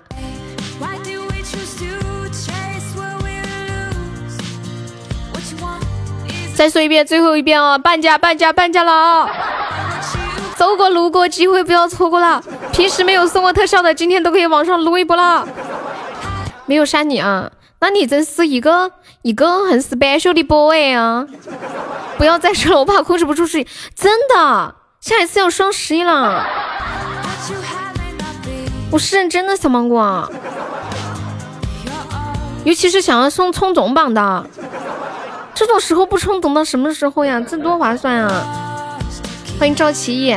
[6.55, 9.31] 再说一遍，最后一遍哦，半价，半价，半价了啊！
[10.57, 12.43] 走过路过，机会不要错过了。
[12.71, 15.49] 平时没有送过特效的，今天都可以往上撸一波了。
[16.67, 17.51] 没有删你啊？
[17.81, 18.93] 那你真是一个
[19.23, 21.27] 一个很 special 的 boy 啊！
[22.17, 23.67] 不要再说了，我怕控制不住自己。
[23.95, 26.47] 真的，下一次要双十一了。
[28.91, 30.33] 我是认真的，小芒果。
[32.65, 34.47] 尤其是想要送冲总榜的。
[35.55, 37.41] 这种时候不冲，等到什么时候呀？
[37.41, 38.99] 这多划算啊！
[39.59, 40.35] 欢迎赵奇艺，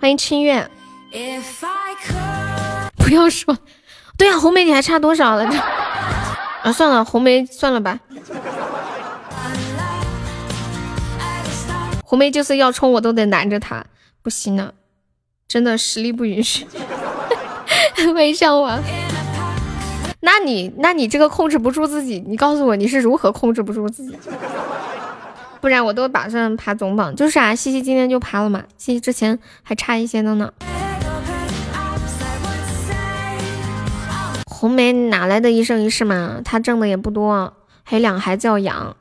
[0.00, 0.70] 欢迎清月。
[2.96, 3.56] 不要说，
[4.20, 5.48] 对呀，红梅你还差多少了？
[6.62, 7.98] 啊，算了，红梅算了吧。
[12.04, 13.82] 红梅就是要冲，我都得拦着他，
[14.20, 14.74] 不行了，
[15.48, 16.66] 真的实力不允许。
[18.14, 18.78] 欢迎向往。
[20.20, 24.14] 那你那你这个控制不住自己，你告诉我你是如何控制不住自己？
[25.62, 27.16] 不然我都打算爬总榜。
[27.16, 30.52] 就是啊，西西今天就爬了嘛，西西之前还差一些的呢。
[34.60, 36.42] 红梅哪来的一生一世嘛？
[36.44, 38.94] 她挣的也不多，还有两个孩子要养。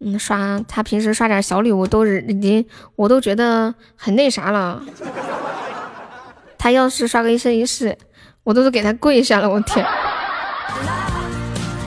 [0.00, 2.66] 嗯，刷她平时刷点小礼物都是已经，
[2.96, 4.82] 我都觉得很那啥了。
[6.56, 7.98] 她要是刷个一生一世，
[8.42, 9.86] 我都是给她跪下了，我天！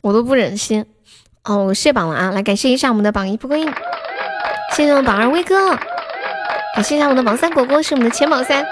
[0.04, 0.86] 我都不忍心
[1.46, 2.30] 哦，我卸榜了啊！
[2.30, 3.66] 来感谢一下我们的榜一蒲公英，
[4.76, 5.70] 谢谢我们榜二威哥，
[6.76, 8.64] 感谢一下我们的榜三果果是我们的前榜三。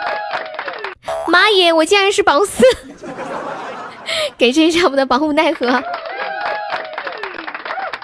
[1.27, 2.63] 妈耶，我竟然是榜四！
[4.37, 5.83] 感谢一下我们的榜五奈何，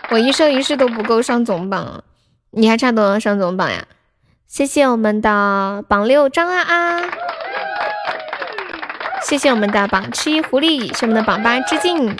[0.09, 2.03] 我一生一世都不够上总榜，
[2.51, 3.85] 你还差多少上总榜呀？
[4.47, 7.01] 谢谢我们的榜六张啊啊！
[9.23, 12.15] 谢谢我们的榜七狐狸，谢我们的榜八致敬。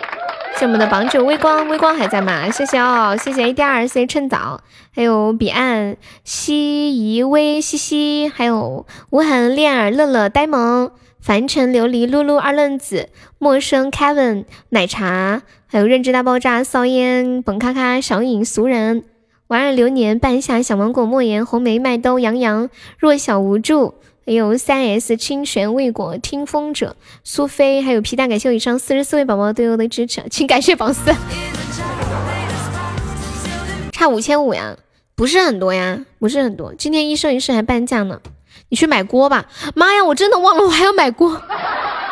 [0.55, 2.49] 谢我们的榜九微光，微光还在吗？
[2.49, 4.61] 谢谢哦，谢谢 A D R C 趁早，
[4.95, 10.91] 还有彼岸西夷微西西，还有无痕恋儿乐乐呆萌
[11.23, 13.07] 凡尘琉璃露露二愣子。
[13.39, 19.05] 陌生 Kevin 奶茶，还有认知大爆炸骚烟本咔咔小影俗人。
[19.47, 22.69] 莞尔流年半夏小芒果莫言红梅麦兜杨洋。
[22.99, 23.95] 弱小无助。
[24.25, 26.97] 还有三 S 清泉未果听风者。
[27.23, 31.13] 苏菲，还有皮蛋感谢我以上四十四位宝宝对我的支持，请感谢榜四，
[33.93, 34.75] 差五千五呀，
[35.15, 36.73] 不是很多呀，不是很多。
[36.73, 38.21] 今天一生一世还半价呢，
[38.73, 39.45] 你去买锅吧。
[39.75, 41.39] 妈呀，我真的忘了我还要买锅。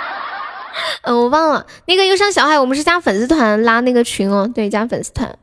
[1.01, 5.39] 嗯，我忘了那个忧伤小孩，我们是加粉丝团拉那个群哦，对，加粉丝团。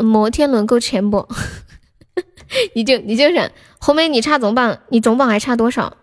[0.00, 1.26] 摩天轮够钱不？
[2.76, 3.50] 你就你就忍。
[3.80, 5.96] 红梅，你差总榜，你总榜还差多少？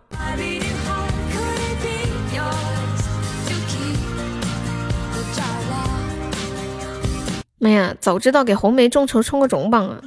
[7.59, 10.01] 妈呀，早知道给红梅众筹冲个总榜啊！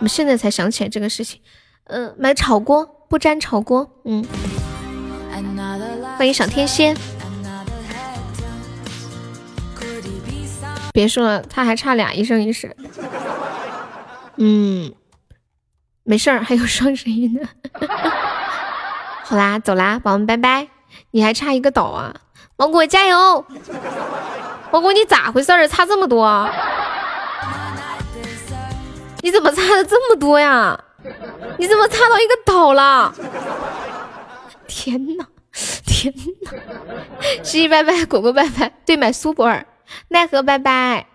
[0.00, 1.40] 我现在才想起来这个事情。
[1.86, 3.90] 嗯，买炒锅不沾炒锅。
[4.04, 4.24] 嗯，
[6.16, 6.94] 欢迎小天蝎。
[10.92, 12.76] 别说了，他还差俩一生一世。
[14.36, 14.92] 嗯。
[16.06, 17.48] 没事儿，还有双十一呢。
[19.24, 20.68] 好啦，走啦，宝宝们拜拜。
[21.12, 22.14] 你还差一个岛啊，
[22.56, 23.44] 芒果加油！
[24.70, 25.66] 芒果你咋回事儿？
[25.66, 26.46] 差这么多？
[29.22, 30.78] 你怎么差的这么多呀？
[31.58, 33.14] 你怎么擦到一个岛了？
[34.66, 35.26] 天呐，
[35.84, 36.48] 天呐！
[37.42, 39.66] 十一拜拜，果果拜拜，对买苏泊尔，
[40.08, 41.06] 奈何拜拜，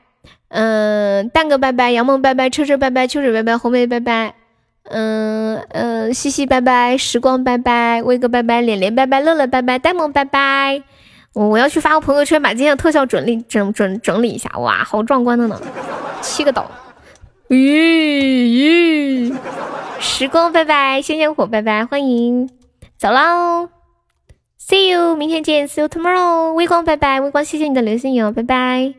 [0.49, 4.35] 嗯，蛋哥拜拜，杨梦拜拜，车车拜拜，秋水拜拜，红梅拜拜，
[4.83, 10.83] 嗯嗯，西西拜拜，时光拜拜，威哥拜拜，脸脸拜拜，乐乐拜拜，呆萌拜拜。
[11.33, 14.49] 我我要去发个朋友圈，把今天的特效整理整整整理一下。
[14.57, 15.59] 哇，好壮观的呢，
[16.21, 16.69] 七个岛。
[17.49, 19.35] 咦咦，
[19.99, 22.47] 时光拜拜，星星火拜拜，欢迎，
[22.95, 23.69] 走喽
[24.59, 26.53] ，See you，明天见，See you tomorrow。
[26.53, 28.93] 微光拜拜，微光谢谢你的流星雨，拜拜。